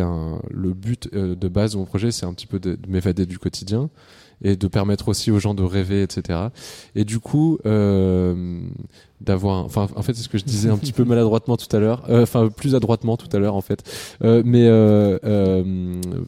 le 0.49 0.73
but 0.73 1.09
euh, 1.13 1.35
de 1.35 1.47
base 1.47 1.73
de 1.73 1.77
mon 1.77 1.85
projet, 1.85 2.11
c'est 2.11 2.25
un 2.25 2.33
petit 2.33 2.47
peu 2.47 2.59
de, 2.59 2.75
de 2.75 2.89
m'évader 2.89 3.25
du 3.25 3.39
quotidien 3.39 3.89
et 4.41 4.55
de 4.55 4.67
permettre 4.69 5.09
aussi 5.09 5.31
aux 5.31 5.39
gens 5.39 5.53
de 5.53 5.63
rêver, 5.63 6.01
etc. 6.01 6.39
Et 6.95 7.03
du 7.03 7.19
coup, 7.19 7.57
euh, 7.65 8.61
d'avoir, 9.19 9.65
enfin, 9.65 9.87
en 9.97 10.01
fait, 10.01 10.13
c'est 10.13 10.23
ce 10.23 10.29
que 10.29 10.37
je 10.37 10.45
disais 10.45 10.69
un 10.69 10.77
petit 10.77 10.93
peu 10.93 11.03
maladroitement 11.05 11.57
tout 11.57 11.75
à 11.75 11.79
l'heure, 11.79 12.05
euh, 12.09 12.23
enfin, 12.23 12.47
plus 12.47 12.73
adroitement 12.73 13.17
tout 13.17 13.27
à 13.35 13.39
l'heure, 13.39 13.55
en 13.55 13.61
fait. 13.61 13.83
Euh, 14.23 14.41
mais 14.45 14.65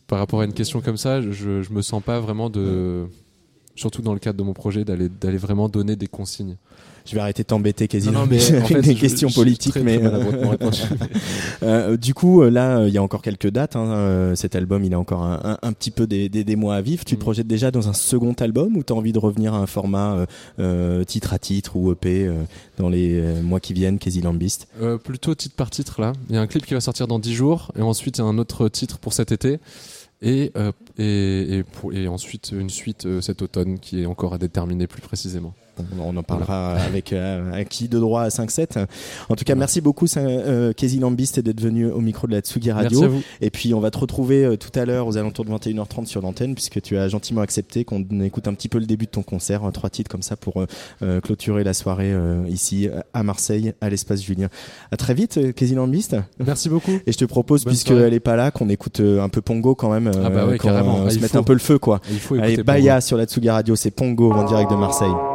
par 0.07 0.19
rapport 0.19 0.41
à 0.41 0.45
une 0.45 0.51
question 0.53 0.81
comme 0.81 0.97
ça, 0.97 1.21
je, 1.21 1.61
je 1.61 1.71
me 1.73 1.81
sens 1.81 2.03
pas 2.03 2.19
vraiment 2.19 2.49
de 2.49 3.05
surtout 3.76 4.01
dans 4.01 4.13
le 4.13 4.19
cadre 4.19 4.38
de 4.38 4.43
mon 4.43 4.53
projet, 4.53 4.84
d'aller 4.84 5.09
d'aller 5.09 5.38
vraiment 5.38 5.69
donner 5.69 5.95
des 5.95 6.07
consignes. 6.07 6.55
Je 7.03 7.15
vais 7.15 7.22
arrêter 7.22 7.41
de 7.41 7.47
t'embêter, 7.47 7.89
Non, 8.05 8.11
non, 8.11 8.26
mais 8.30 8.39
avec 8.51 8.63
en 8.63 8.67
fait, 8.67 8.82
des 8.82 8.93
je- 8.95 8.99
questions 9.01 9.28
je 9.30 9.34
politiques. 9.36 9.72
très, 9.72 9.82
mais 9.82 9.97
très 9.97 10.49
répondu. 10.49 10.82
Euh, 11.63 11.97
du 11.97 12.13
coup, 12.13 12.41
euh, 12.41 12.49
là, 12.49 12.80
euh, 12.80 12.88
il 12.88 12.93
y 12.93 12.97
a 12.97 13.03
encore 13.03 13.22
quelques 13.22 13.49
dates. 13.49 13.76
hein. 13.76 13.86
Euh, 13.91 14.36
Cet 14.36 14.55
album, 14.55 14.84
il 14.84 14.93
a 14.93 14.99
encore 14.99 15.24
un, 15.24 15.39
un- 15.43 15.57
un 15.61 15.74
petit 15.74 15.91
peu 15.91 16.07
des, 16.07 16.28
des- 16.30 16.43
des 16.43 16.55
mois 16.55 16.76
à 16.76 16.82
vivre. 16.82 17.03
Tu 17.05 17.15
te 17.15 17.19
Mm. 17.19 17.24
projettes 17.24 17.47
déjà 17.47 17.72
dans 17.72 17.88
un 17.89 17.93
second 17.93 18.34
album 18.34 18.76
ou 18.78 18.84
tu 18.84 18.93
as 18.93 18.95
envie 18.95 19.13
de 19.13 19.19
revenir 19.19 19.53
à 19.53 19.57
un 19.57 19.67
format 19.67 20.13
euh, 20.15 20.26
euh, 20.59 21.03
titre 21.03 21.34
à 21.34 21.39
titre 21.39 21.76
ou 21.76 21.91
EP 21.91 22.26
euh, 22.28 22.43
dans 22.78 22.89
les 22.89 23.19
euh, 23.19 23.41
mois 23.41 23.59
qui 23.59 23.74
viennent, 23.74 23.97
Casey 23.99 24.22
Lambist? 24.22 24.67
Euh, 24.82 24.97
plutôt 24.97 25.34
titre 25.36 25.55
par 25.55 25.69
titre 25.69 26.01
là. 26.01 26.13
Il 26.30 26.36
y 26.36 26.38
a 26.38 26.41
un 26.41 26.47
clip 26.47 26.65
qui 26.65 26.74
va 26.74 26.82
sortir 26.82 27.07
dans 27.07 27.19
10 27.19 27.34
jours 27.34 27.72
et 27.78 27.82
ensuite 27.82 28.17
il 28.17 28.22
y 28.22 28.24
a 28.24 28.28
un 28.28 28.38
autre 28.38 28.67
titre 28.69 28.97
pour 28.99 29.13
cet 29.13 29.32
été 29.32 29.59
et 30.22 30.51
euh, 30.55 30.72
et, 30.97 31.57
et, 31.59 31.63
pour- 31.63 31.93
et 31.93 32.07
ensuite 32.07 32.51
une 32.51 32.69
suite 32.69 33.05
euh, 33.05 33.22
cet 33.22 33.41
automne 33.41 33.80
qui 33.80 34.01
est 34.01 34.05
encore 34.05 34.34
à 34.34 34.38
déterminer 34.38 34.88
plus 34.88 35.01
précisément. 35.01 35.53
On 35.99 36.15
en 36.15 36.24
parlera 36.24 36.76
avec 36.88 37.13
euh, 37.13 37.53
un 37.53 37.63
qui 37.63 37.88
de 37.88 37.99
droit 37.99 38.24
à 38.24 38.30
5-7. 38.30 38.86
En 39.30 39.36
tout 39.36 39.45
cas, 39.45 39.55
merci 39.55 39.82
beaucoup, 39.82 40.05
euh, 40.17 40.74
Casey 40.74 40.99
Lambist, 40.99 41.39
d'être 41.39 41.61
venu 41.61 41.88
au 41.88 42.01
micro 42.01 42.28
de 42.28 42.34
la 42.34 42.41
Tsugi 42.41 42.72
Radio. 42.72 42.99
Merci 42.99 43.03
à 43.03 43.07
vous. 43.07 43.24
Et 43.41 43.49
puis, 43.49 43.74
on 43.74 43.80
va 43.80 43.91
te 43.91 43.97
retrouver 43.97 44.43
euh, 44.45 44.57
tout 44.57 44.78
à 44.80 44.86
l'heure 44.86 45.07
aux 45.07 45.17
alentours 45.17 45.45
de 45.45 45.51
21h30 45.51 46.05
sur 46.05 46.22
l'antenne, 46.22 46.53
puisque 46.55 46.82
tu 46.82 46.97
as 46.97 47.07
gentiment 47.07 47.41
accepté 47.41 47.84
qu'on 47.86 48.01
écoute 48.22 48.47
un 48.47 48.53
petit 48.53 48.69
peu 48.69 48.80
le 48.80 48.86
début 48.86 49.05
de 49.05 49.11
ton 49.11 49.24
concert, 49.24 49.63
euh, 49.65 49.72
trois 49.72 49.89
titres 49.89 50.09
comme 50.09 50.22
ça 50.22 50.36
pour 50.36 50.63
euh, 51.01 51.22
clôturer 51.22 51.63
la 51.63 51.74
soirée 51.74 52.13
ici 52.47 52.89
à 53.13 53.24
Marseille, 53.24 53.74
à 53.82 53.89
l'espace 53.89 54.22
Julien. 54.22 54.49
À 54.91 54.97
très 54.97 55.13
vite, 55.13 55.38
euh, 55.38 55.51
Casey 55.51 55.76
Lambist. 55.76 56.15
Merci 56.45 56.69
beaucoup. 56.69 56.91
Et 57.05 57.11
je 57.11 57.17
te 57.17 57.26
propose, 57.26 57.65
puisqu'elle 57.65 57.97
soirée. 57.97 58.15
est 58.15 58.19
pas 58.19 58.36
là, 58.36 58.51
qu'on 58.51 58.69
écoute 58.69 58.99
un 59.01 59.30
peu 59.30 59.41
Pongo 59.41 59.76
quand 59.76 59.91
même, 59.91 60.11
Ah 60.24 60.30
bah 60.30 60.45
ouais, 60.45 60.57
qu'on 60.57 60.67
carrément. 60.67 61.05
Ah, 61.05 61.09
se 61.09 61.19
mette 61.19 61.36
un 61.36 61.43
peu 61.43 61.53
le 61.53 61.59
feu, 61.59 61.80
quoi. 61.80 62.01
Il 62.09 62.19
faut 62.19 62.36
Allez, 62.36 62.63
Baya 62.63 63.01
sur 63.01 63.17
la 63.17 63.26
Tsugi 63.26 63.49
Radio, 63.49 63.76
c'est 63.76 63.91
Pongo 63.91 64.32
en 64.32 64.45
direct 64.45 64.69
de 64.72 64.76
Marseille. 64.76 65.30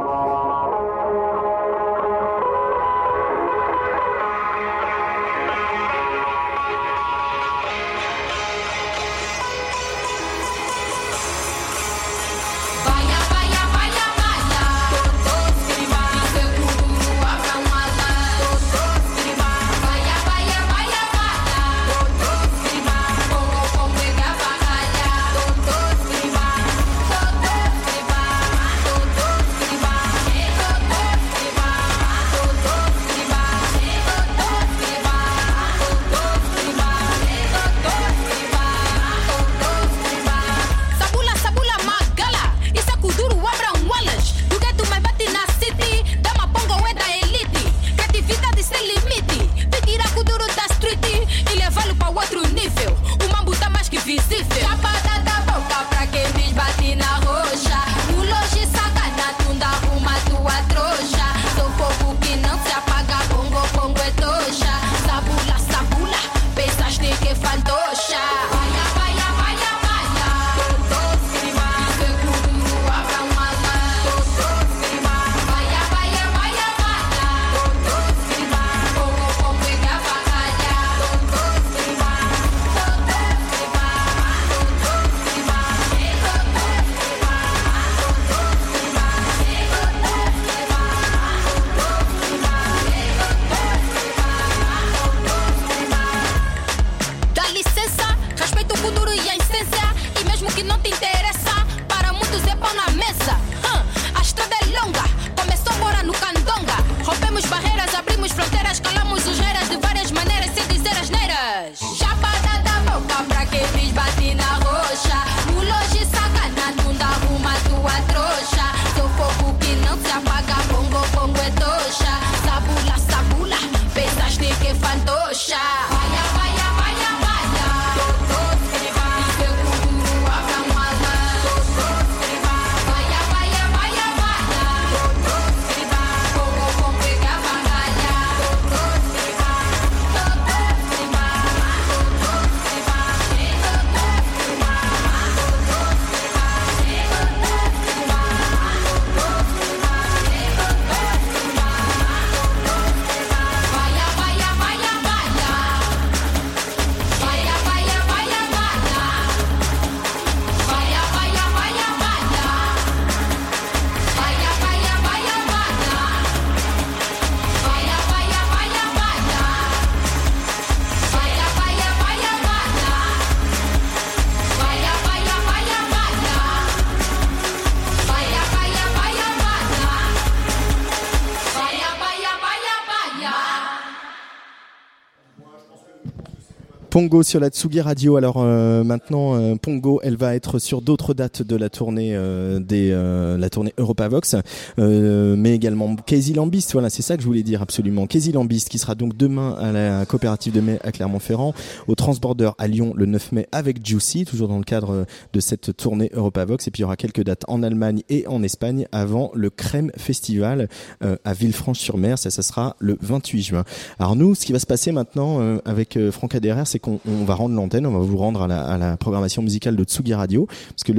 Pongo 186.96 187.22
sur 187.22 187.40
la 187.40 187.50
Tsugi 187.50 187.82
Radio. 187.82 188.16
Alors 188.16 188.36
euh, 188.38 188.82
maintenant, 188.82 189.34
euh, 189.34 189.54
Pongo, 189.56 190.00
elle 190.02 190.16
va 190.16 190.34
être 190.34 190.58
sur 190.58 190.80
d'autres 190.80 191.12
dates 191.12 191.42
de 191.42 191.54
la 191.54 191.68
tournée 191.68 192.16
euh, 192.16 192.58
des 192.58 192.88
euh, 192.90 193.36
la 193.36 193.50
tournée 193.50 193.74
Europavox, 193.76 194.34
euh, 194.78 195.36
mais 195.36 195.54
également 195.54 195.94
Casey 195.94 196.32
Lambist. 196.32 196.72
Voilà, 196.72 196.88
c'est 196.88 197.02
ça 197.02 197.16
que 197.18 197.22
je 197.22 197.26
voulais 197.26 197.42
dire 197.42 197.60
absolument. 197.60 198.06
Casey 198.06 198.32
Lambist 198.32 198.70
qui 198.70 198.78
sera 198.78 198.94
donc 198.94 199.14
demain 199.14 199.58
à 199.60 199.72
la 199.72 200.06
coopérative 200.06 200.54
de 200.54 200.62
mai 200.62 200.78
à 200.84 200.90
Clermont-Ferrand, 200.90 201.52
au 201.86 201.94
Transborder 201.94 202.52
à 202.56 202.66
Lyon 202.66 202.94
le 202.96 203.04
9 203.04 203.32
mai 203.32 203.46
avec 203.52 203.86
Juicy, 203.86 204.24
toujours 204.24 204.48
dans 204.48 204.56
le 204.56 204.64
cadre 204.64 205.04
de 205.34 205.40
cette 205.40 205.76
tournée 205.76 206.10
Europavox. 206.14 206.66
Et 206.66 206.70
puis 206.70 206.80
il 206.80 206.84
y 206.84 206.86
aura 206.86 206.96
quelques 206.96 207.24
dates 207.24 207.44
en 207.46 207.62
Allemagne 207.62 208.04
et 208.08 208.26
en 208.26 208.42
Espagne 208.42 208.86
avant 208.90 209.32
le 209.34 209.50
Crème 209.50 209.90
Festival 209.98 210.70
euh, 211.04 211.16
à 211.26 211.34
Villefranche-sur-Mer. 211.34 212.18
Ça, 212.18 212.30
ça 212.30 212.40
sera 212.40 212.74
le 212.78 212.96
28 213.02 213.42
juin. 213.42 213.64
Alors 213.98 214.16
nous, 214.16 214.34
ce 214.34 214.46
qui 214.46 214.54
va 214.54 214.58
se 214.58 214.66
passer 214.66 214.92
maintenant 214.92 215.58
avec 215.66 215.98
Franck 216.10 216.34
Aderer, 216.34 216.62
c'est 216.64 216.85
on 216.88 217.24
va 217.24 217.34
rendre 217.34 217.54
l'antenne, 217.54 217.86
on 217.86 217.92
va 217.92 217.98
vous 217.98 218.16
rendre 218.16 218.42
à 218.42 218.78
la, 218.78 218.96
programmation 218.96 219.42
musicale 219.42 219.76
de 219.76 219.84
Tsugi 219.84 220.14
Radio, 220.14 220.46
parce 220.46 220.84
que 220.84 220.92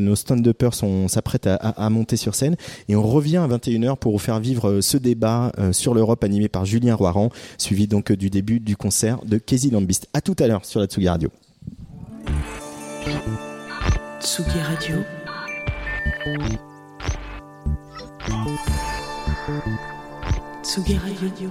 nos 0.00 0.16
stand-uppers 0.16 0.74
s'apprêtent 1.08 1.48
à, 1.48 1.90
monter 1.90 2.16
sur 2.16 2.34
scène, 2.34 2.56
et 2.88 2.96
on 2.96 3.02
revient 3.02 3.38
à 3.38 3.46
21h 3.46 3.96
pour 3.96 4.12
vous 4.12 4.18
faire 4.18 4.40
vivre 4.40 4.70
euh, 4.70 4.80
ce 4.80 4.96
débat 4.96 5.52
euh, 5.58 5.72
sur 5.72 5.94
l'Europe 5.94 6.24
animé 6.24 6.48
par 6.48 6.64
Julien 6.64 6.94
Roiran, 6.94 7.30
suivi 7.58 7.86
donc 7.86 8.10
euh, 8.10 8.16
du 8.16 8.30
début 8.30 8.60
du 8.60 8.76
concert 8.76 9.18
de 9.24 9.38
Casey 9.38 9.70
Lambist. 9.70 10.08
À 10.12 10.20
tout 10.20 10.36
à 10.38 10.46
l'heure 10.46 10.64
sur 10.64 10.80
la. 10.80 10.86
Tsugi 10.86 11.08
Radio. 11.08 11.30
Tsugi 14.22 14.58
Radio. 20.98 21.50